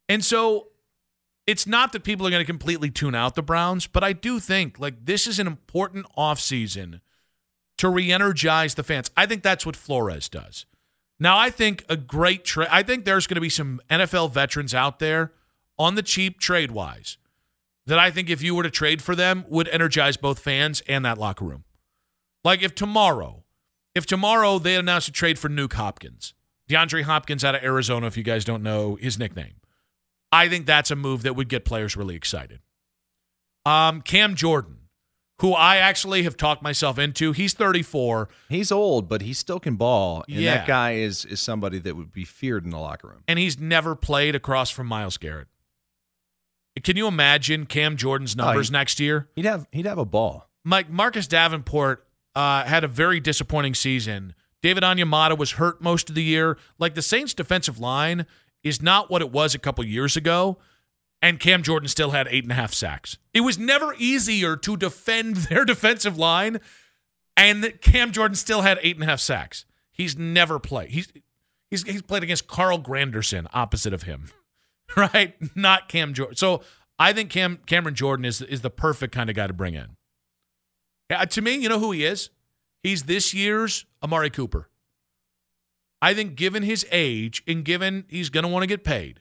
And 0.09 0.25
so 0.25 0.69
it's 1.47 1.67
not 1.67 1.93
that 1.93 2.05
people 2.05 2.25
are 2.27 2.31
going 2.31 2.41
to 2.41 2.47
completely 2.47 2.91
tune 2.91 3.17
out 3.17 3.35
the 3.35 3.43
Browns, 3.43 3.89
but 3.89 4.05
I 4.05 4.13
do 4.13 4.39
think 4.39 4.79
like 4.79 5.05
this 5.07 5.27
is 5.27 5.41
an 5.41 5.49
important 5.49 6.07
offseason 6.17 7.01
to 7.79 7.89
re-energize 7.89 8.74
the 8.74 8.83
fans. 8.83 9.11
I 9.16 9.27
think 9.27 9.43
that's 9.43 9.66
what 9.66 9.77
Flores 9.77 10.29
does. 10.29 10.66
Now, 11.18 11.39
I 11.39 11.51
think 11.51 11.85
a 11.89 11.97
great 11.97 12.45
trade. 12.45 12.68
I 12.70 12.83
think 12.83 13.05
there's 13.05 13.27
going 13.27 13.37
to 13.37 13.41
be 13.41 13.49
some 13.49 13.81
NFL 13.91 14.33
veterans 14.33 14.74
out 14.74 14.99
there 14.99 15.33
on 15.79 15.95
the 15.95 16.03
cheap 16.03 16.39
trade 16.39 16.70
wise 16.70 17.16
that 17.87 17.99
I 17.99 18.11
think 18.11 18.29
if 18.29 18.43
you 18.43 18.55
were 18.55 18.62
to 18.62 18.70
trade 18.70 19.01
for 19.01 19.14
them 19.14 19.45
would 19.49 19.68
energize 19.68 20.16
both 20.16 20.39
fans 20.39 20.83
and 20.89 21.05
that 21.05 21.18
locker 21.18 21.45
room. 21.45 21.64
Like 22.45 22.62
if 22.62 22.74
tomorrow, 22.74 23.45
if 23.95 24.07
tomorrow 24.07 24.59
they 24.59 24.77
announced 24.77 25.09
a 25.09 25.12
trade 25.12 25.39
for 25.39 25.49
Nuk 25.49 25.72
Hopkins, 25.72 26.35
DeAndre 26.68 27.03
Hopkins 27.03 27.45
out 27.45 27.55
of 27.55 27.62
Arizona, 27.62 28.07
if 28.07 28.16
you 28.16 28.22
guys 28.22 28.45
don't 28.45 28.62
know 28.62 28.97
his 28.97 29.18
nickname, 29.18 29.55
I 30.33 30.49
think 30.49 30.66
that's 30.66 30.91
a 30.91 30.97
move 30.97 31.22
that 31.22 31.37
would 31.37 31.49
get 31.49 31.64
players 31.64 31.97
really 31.97 32.16
excited. 32.16 32.61
Um, 33.64 34.03
Cam 34.03 34.35
Jordan, 34.35 34.76
who 35.41 35.53
I 35.53 35.76
actually 35.76 36.22
have 36.22 36.37
talked 36.37 36.62
myself 36.62 36.99
into, 36.99 37.32
he's 37.32 37.53
34. 37.53 38.28
He's 38.49 38.72
old, 38.72 39.09
but 39.09 39.20
he 39.22 39.32
still 39.34 39.61
can 39.61 39.76
ball. 39.76 40.24
And 40.28 40.39
Yeah. 40.39 40.57
that 40.59 40.66
guy 40.66 40.93
is 40.93 41.24
is 41.26 41.41
somebody 41.41 41.78
that 41.80 41.95
would 41.97 42.12
be 42.12 42.24
feared 42.24 42.64
in 42.64 42.70
the 42.70 42.78
locker 42.78 43.09
room. 43.09 43.22
and 43.28 43.39
he's 43.39 43.59
never 43.59 43.95
played 43.95 44.34
across 44.34 44.70
from 44.70 44.87
Myles 44.87 45.18
Garrett. 45.18 45.49
Can 46.82 46.97
you 46.97 47.07
imagine 47.07 47.66
Cam 47.66 47.97
Jordan's 47.97 48.34
Oh, 48.39 48.45
numbers 48.45 48.68
he- 48.68 48.72
next 48.72 49.01
year? 49.01 49.28
He'd 49.34 49.45
have 49.47 49.66
he'd 49.72 49.87
have 49.87 49.99
a 49.99 50.05
ball. 50.05 50.49
Mike 50.64 50.91
Marcus 50.91 51.26
Davenport 51.26 52.07
uh, 52.34 52.64
had 52.64 52.84
a 52.84 52.89
very 52.89 53.18
disappointing 53.20 53.74
season. 53.74 54.34
David 54.62 54.82
Onyemata 54.82 55.37
was 55.39 55.53
hurt 55.53 55.80
most 55.80 56.09
of 56.11 56.14
the 56.14 56.22
year. 56.24 56.59
Like 56.78 56.95
the 56.95 57.03
Saints' 57.03 57.32
defensive 57.34 57.78
line 57.78 58.26
is 58.62 58.82
not 58.82 59.11
what 59.11 59.22
it 59.22 59.30
was 59.30 59.55
a 59.55 59.59
couple 59.59 59.84
years 59.84 60.16
ago, 60.16 60.59
and 61.23 61.41
Cam 61.41 61.62
Jordan 61.62 61.89
still 61.89 62.11
had 62.11 62.29
eight 62.31 62.45
and 62.45 62.53
a 62.53 62.57
half 62.57 62.73
sacks. 62.75 63.19
It 63.33 63.41
was 63.41 63.59
never 63.59 63.95
easier 63.99 64.57
to 64.57 64.77
defend 64.77 65.37
their 65.49 65.64
defensive 65.64 66.19
line, 66.19 66.61
and 67.37 67.79
Cam 67.81 68.12
Jordan 68.12 68.35
still 68.35 68.62
had 68.62 68.79
eight 68.83 68.97
and 68.97 69.05
a 69.05 69.07
half 69.07 69.21
sacks. 69.21 69.64
He's 69.91 70.17
never 70.17 70.59
played. 70.59 70.91
He's 70.91 71.12
he's 71.71 71.83
he's 71.83 72.03
played 72.03 72.23
against 72.23 72.47
Carl 72.47 72.79
Granderson, 72.79 73.47
opposite 73.53 73.93
of 73.95 74.03
him, 74.03 74.31
right? 74.97 75.35
Not 75.57 75.89
Cam 75.89 76.14
Jordan. 76.14 76.37
So 76.37 76.62
I 76.99 77.12
think 77.12 77.31
Cam 77.31 77.59
Cameron 77.67 77.95
Jordan 77.95 78.25
is 78.25 78.41
is 78.43 78.61
the 78.61 78.71
perfect 78.71 79.14
kind 79.14 79.31
of 79.31 79.37
guy 79.37 79.47
to 79.47 79.53
bring 79.53 79.75
in. 79.75 79.97
Yeah, 81.11 81.25
to 81.25 81.43
me, 81.43 81.55
you 81.55 81.69
know 81.69 81.79
who 81.79 81.93
he 81.93 82.05
is? 82.05 82.31
He's 82.83 83.05
this 83.05 83.33
year's 83.33 83.87
Amari 84.03 84.31
Cooper. 84.31 84.69
I 86.03 86.14
think, 86.14 86.37
given 86.37 86.62
his 86.62 86.87
age 86.93 87.43
and 87.47 87.64
given 87.64 88.05
he's 88.09 88.29
going 88.29 88.45
to 88.45 88.49
want 88.49 88.62
to 88.62 88.67
get 88.67 88.85
paid. 88.85 89.21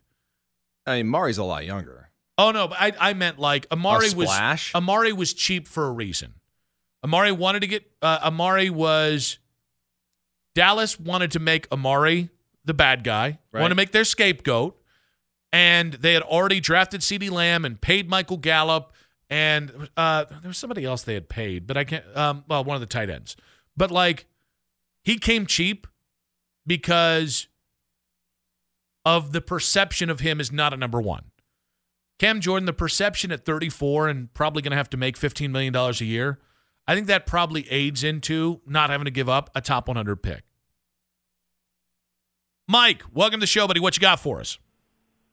I 0.85 0.97
mean, 0.97 1.07
Mari's 1.07 1.37
a 1.37 1.43
lot 1.43 1.65
younger. 1.65 2.09
Oh 2.37 2.51
no, 2.51 2.67
but 2.67 2.77
I, 2.79 2.91
I 2.99 3.13
meant 3.13 3.39
like 3.39 3.65
Amari 3.71 4.09
was? 4.13 4.71
Amari 4.75 5.13
was 5.13 5.33
cheap 5.33 5.67
for 5.67 5.87
a 5.87 5.91
reason. 5.91 6.33
Amari 7.03 7.31
wanted 7.31 7.61
to 7.61 7.67
get 7.67 7.89
uh, 8.01 8.19
Amari 8.23 8.69
was 8.69 9.37
Dallas 10.53 10.99
wanted 10.99 11.31
to 11.31 11.39
make 11.39 11.67
Amari 11.71 12.29
the 12.65 12.73
bad 12.73 13.03
guy, 13.03 13.39
Right. 13.51 13.61
wanted 13.61 13.69
to 13.69 13.75
make 13.75 13.91
their 13.91 14.03
scapegoat, 14.03 14.75
and 15.53 15.93
they 15.93 16.13
had 16.13 16.23
already 16.23 16.59
drafted 16.59 17.01
CeeDee 17.01 17.29
Lamb 17.31 17.63
and 17.63 17.79
paid 17.79 18.09
Michael 18.09 18.37
Gallup, 18.37 18.91
and 19.29 19.89
uh, 19.95 20.25
there 20.25 20.47
was 20.49 20.57
somebody 20.57 20.83
else 20.83 21.03
they 21.03 21.13
had 21.13 21.29
paid, 21.29 21.67
but 21.67 21.77
I 21.77 21.83
can't. 21.83 22.03
Um, 22.15 22.43
well, 22.47 22.63
one 22.63 22.75
of 22.75 22.81
the 22.81 22.87
tight 22.87 23.09
ends, 23.09 23.35
but 23.77 23.91
like 23.91 24.25
he 25.03 25.17
came 25.17 25.45
cheap 25.45 25.87
because 26.65 27.47
of 29.05 29.31
the 29.31 29.41
perception 29.41 30.09
of 30.09 30.21
him 30.21 30.39
is 30.39 30.51
not 30.51 30.73
a 30.73 30.77
number 30.77 30.99
one. 30.99 31.25
Cam 32.17 32.39
Jordan, 32.39 32.65
the 32.65 32.73
perception 32.73 33.31
at 33.31 33.45
34 33.45 34.07
and 34.07 34.33
probably 34.33 34.61
going 34.61 34.71
to 34.71 34.77
have 34.77 34.89
to 34.89 34.97
make 34.97 35.17
$15 35.17 35.49
million 35.49 35.75
a 35.75 35.91
year, 36.03 36.39
I 36.87 36.95
think 36.95 37.07
that 37.07 37.25
probably 37.25 37.69
aids 37.69 38.03
into 38.03 38.61
not 38.65 38.89
having 38.89 39.05
to 39.05 39.11
give 39.11 39.27
up 39.27 39.49
a 39.53 39.61
top 39.61 39.87
100 39.87 40.15
pick. 40.17 40.43
Mike, 42.67 43.03
welcome 43.13 43.39
to 43.39 43.43
the 43.43 43.47
show, 43.47 43.67
buddy. 43.67 43.79
What 43.79 43.95
you 43.95 44.01
got 44.01 44.19
for 44.19 44.39
us? 44.39 44.57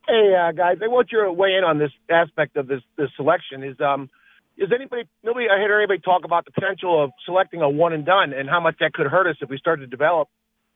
Hey 0.07 0.35
uh, 0.35 0.51
guys, 0.53 0.79
I 0.83 0.89
want 0.89 1.13
your 1.13 1.31
weigh 1.33 1.55
in 1.55 1.65
on 1.65 1.79
this 1.79 1.93
aspect 2.11 2.57
of 2.57 2.67
this 2.67 2.83
this 2.99 3.09
selection. 3.17 3.63
Is 3.63 3.77
um 3.81 4.11
is 4.57 4.71
anybody 4.75 5.05
nobody 5.23 5.47
I 5.49 5.59
heard 5.59 5.79
anybody 5.79 6.01
talk 6.01 6.25
about 6.25 6.45
the 6.45 6.51
potential 6.51 7.03
of 7.05 7.11
selecting 7.25 7.63
a 7.63 7.71
one 7.71 7.93
and 7.93 8.05
done 8.05 8.33
and 8.33 8.49
how 8.51 8.61
much 8.61 8.77
that 8.81 8.93
could 8.93 9.07
hurt 9.07 9.29
us 9.29 9.37
if 9.41 9.49
we 9.49 9.59
start 9.59 9.81
to 9.81 9.87
develop. 9.87 10.29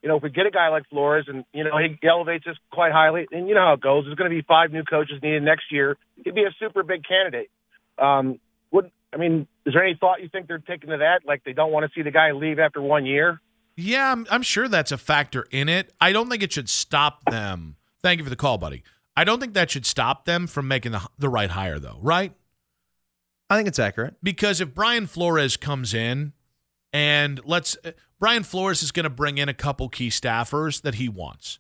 You 0.07 0.13
know, 0.13 0.19
if 0.19 0.23
we 0.23 0.31
get 0.31 0.47
a 0.47 0.53
guy 0.53 0.69
like 0.69 0.89
Flores 0.89 1.25
and 1.27 1.45
you 1.53 1.65
know 1.65 1.73
he 1.79 1.99
elevates 2.07 2.47
us 2.47 2.55
quite 2.71 2.93
highly, 2.93 3.27
and 3.33 3.49
you 3.49 3.57
know 3.57 3.63
how 3.63 3.73
it 3.73 3.81
goes. 3.81 4.05
There's 4.05 4.15
going 4.15 4.31
to 4.31 4.37
be 4.37 4.41
five 4.47 4.71
new 4.71 4.85
coaches 4.85 5.19
needed 5.21 5.43
next 5.43 5.73
year. 5.73 5.97
He'd 6.25 6.33
be 6.33 6.45
a 6.45 6.55
super 6.61 6.85
big 6.85 7.03
candidate. 7.03 7.51
Um, 7.99 8.39
would 8.71 8.93
I 9.13 9.17
mean? 9.17 9.49
Is 9.65 9.75
there 9.75 9.83
any 9.83 9.97
thought 9.99 10.23
you 10.23 10.29
think 10.29 10.47
they're 10.47 10.61
taking 10.61 10.91
to 10.91 10.99
that? 10.99 11.23
Like 11.27 11.43
they 11.43 11.53
don't 11.53 11.73
want 11.73 11.87
to 11.87 11.93
see 11.93 12.03
the 12.03 12.13
guy 12.13 12.31
leave 12.31 12.61
after 12.61 12.81
one 12.81 13.05
year? 13.05 13.41
Yeah, 13.75 14.13
I'm, 14.13 14.29
I'm 14.31 14.43
sure 14.43 14.69
that's 14.69 14.93
a 14.93 14.97
factor 14.97 15.45
in 15.51 15.69
it. 15.69 15.93
I 16.01 16.13
don't 16.13 16.31
think 16.31 16.45
it 16.45 16.53
should 16.53 16.69
stop 16.69 17.25
them. 17.29 17.75
Thank 18.01 18.19
you 18.19 18.25
for 18.25 18.31
the 18.31 18.37
call, 18.37 18.59
buddy. 18.59 18.85
I 19.17 19.25
don't 19.25 19.41
think 19.41 19.55
that 19.55 19.73
should 19.73 19.87
stop 19.87 20.25
them 20.25 20.47
from 20.47 20.69
making 20.69 20.93
the, 20.93 21.05
the 21.19 21.29
right 21.29 21.51
hire, 21.51 21.81
though, 21.81 21.99
right? 22.01 22.33
I 23.51 23.57
think 23.57 23.67
it's 23.67 23.81
accurate. 23.81 24.15
Because 24.23 24.61
if 24.61 24.73
Brian 24.73 25.09
Flores 25.09 25.57
comes 25.57 25.95
in 25.95 26.33
and 26.93 27.41
let's, 27.45 27.77
Brian 28.19 28.43
Flores 28.43 28.83
is 28.83 28.93
going 28.93 29.05
to 29.05 29.11
bring 29.11 29.39
in 29.39 29.49
a 29.49 29.55
couple 29.55 29.89
key 29.89 30.09
staffers 30.09 30.83
that 30.83 30.97
he 30.97 31.09
wants. 31.09 31.59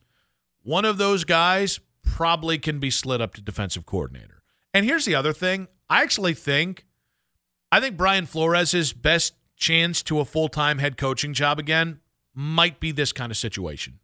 One 0.62 0.84
of 0.84 0.98
those 0.98 1.24
guys 1.24 1.80
probably 2.02 2.58
can 2.58 2.78
be 2.78 2.90
slid 2.90 3.20
up 3.20 3.34
to 3.34 3.40
defensive 3.40 3.86
coordinator. 3.86 4.42
And 4.72 4.84
here's 4.86 5.04
the 5.04 5.14
other 5.14 5.32
thing 5.32 5.68
I 5.88 6.02
actually 6.02 6.34
think, 6.34 6.84
I 7.70 7.80
think 7.80 7.96
Brian 7.96 8.26
Flores' 8.26 8.92
best 8.92 9.34
chance 9.56 10.02
to 10.04 10.20
a 10.20 10.24
full 10.24 10.48
time 10.48 10.78
head 10.78 10.96
coaching 10.96 11.32
job 11.34 11.58
again 11.58 12.00
might 12.34 12.80
be 12.80 12.92
this 12.92 13.12
kind 13.12 13.30
of 13.32 13.36
situation 13.38 13.98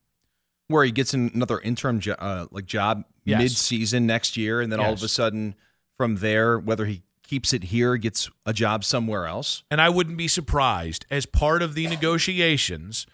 where 0.69 0.85
he 0.85 0.91
gets 0.91 1.13
another 1.13 1.59
interim 1.61 2.01
jo- 2.01 2.17
uh, 2.19 2.47
like 2.51 2.67
job 2.67 3.05
Yes. 3.25 3.39
mid-season 3.41 4.05
next 4.05 4.37
year, 4.37 4.61
and 4.61 4.73
then 4.73 4.81
all 4.81 4.93
of 4.95 5.03
a 5.03 5.07
sudden, 5.09 5.55
from 5.97 6.17
there, 6.17 6.59
whether 6.59 6.87
he 6.87 7.03
keeps 7.33 7.55
it 7.55 7.65
here, 7.65 7.97
gets 7.97 8.29
a 8.45 8.53
job 8.53 8.85
somewhere 8.85 9.25
else. 9.25 9.63
And 9.71 9.81
I 9.81 9.89
wouldn't 9.89 10.19
be 10.19 10.29
surprised 10.29 11.07
as 11.11 11.25
part 11.25 11.63
of 11.63 11.75
the 11.75 11.87
negotiations 11.87 13.07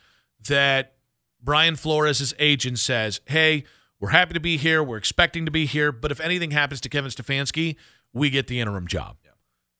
that 0.49 0.95
Brian 1.41 1.77
Flores' 1.77 2.35
agent 2.41 2.81
says, 2.81 3.21
Hey, 3.27 3.63
we're 4.01 4.09
happy 4.09 4.35
to 4.35 4.41
be 4.41 4.57
here. 4.57 4.83
We're 4.83 4.97
expecting 4.97 5.45
to 5.45 5.53
be 5.53 5.67
here. 5.67 5.93
But 5.93 6.11
if 6.11 6.19
anything 6.19 6.51
happens 6.51 6.81
to 6.81 6.89
Kevin 6.89 7.13
Stefanski, 7.13 7.77
we 8.13 8.29
get 8.29 8.49
the 8.49 8.59
interim 8.59 8.89
job. 8.89 9.19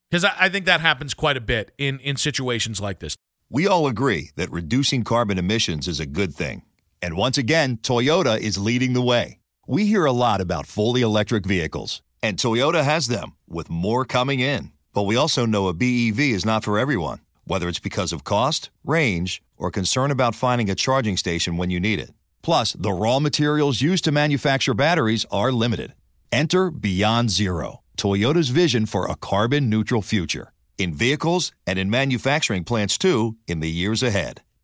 Because 0.09 0.25
I, 0.25 0.35
I 0.39 0.49
think 0.49 0.67
that 0.67 0.81
happens 0.81 1.15
quite 1.15 1.37
a 1.37 1.41
bit 1.41 1.73
in, 1.77 1.99
in 1.99 2.17
situations 2.17 2.81
like 2.81 3.01
this. 3.01 3.17
We 3.51 3.67
all 3.67 3.89
agree 3.89 4.31
that 4.37 4.53
reducing 4.53 5.03
carbon 5.03 5.39
emissions 5.39 5.89
is 5.89 5.99
a 5.99 6.07
good 6.07 6.33
thing. 6.33 6.63
And 7.03 7.17
once 7.17 7.39
again, 7.39 7.79
Toyota 7.79 8.39
is 8.39 8.57
leading 8.57 8.93
the 8.93 9.03
way. 9.03 9.41
We 9.67 9.87
hear 9.87 10.05
a 10.05 10.13
lot 10.13 10.41
about 10.41 10.69
fully 10.69 11.03
electric 11.03 11.45
vehicles, 11.45 12.03
and 12.23 12.37
Toyota 12.37 12.83
has 12.85 13.07
them, 13.07 13.35
with 13.49 13.71
more 13.71 14.05
coming 14.05 14.41
in. 14.41 14.73
But 14.93 15.05
we 15.05 15.17
also 15.17 15.47
know 15.47 15.69
a 15.69 15.75
BEV 15.75 16.19
is 16.21 16.45
not 16.45 16.65
for 16.65 16.79
everyone, 16.79 17.21
whether 17.45 17.69
it's 17.69 17.79
because 17.79 18.13
of 18.13 18.25
cost, 18.25 18.71
range, 18.85 19.43
or 19.57 19.71
concern 19.71 20.11
about 20.11 20.35
finding 20.35 20.69
a 20.69 20.75
charging 20.75 21.17
station 21.17 21.57
when 21.57 21.71
you 21.71 21.81
need 21.81 22.01
it. 22.01 22.11
Plus, 22.43 22.73
the 22.73 22.93
raw 22.93 23.19
materials 23.21 23.81
used 23.81 24.05
to 24.05 24.13
manufacture 24.13 24.75
batteries 24.75 25.25
are 25.31 25.53
limited. 25.53 25.95
Enter 26.33 26.71
Beyond 26.71 27.31
Zero, 27.31 27.83
Toyota's 27.97 28.49
vision 28.49 28.87
for 28.87 29.07
a 29.07 29.17
carbon 29.17 29.69
neutral 29.71 30.03
future 30.03 30.53
in 30.79 30.95
vehicles 30.95 31.53
and 31.67 31.79
in 31.79 31.91
manufacturing 31.91 32.65
plants 32.65 32.97
too 32.97 33.37
in 33.47 33.61
the 33.61 33.71
years 33.71 34.03
ahead. 34.03 34.43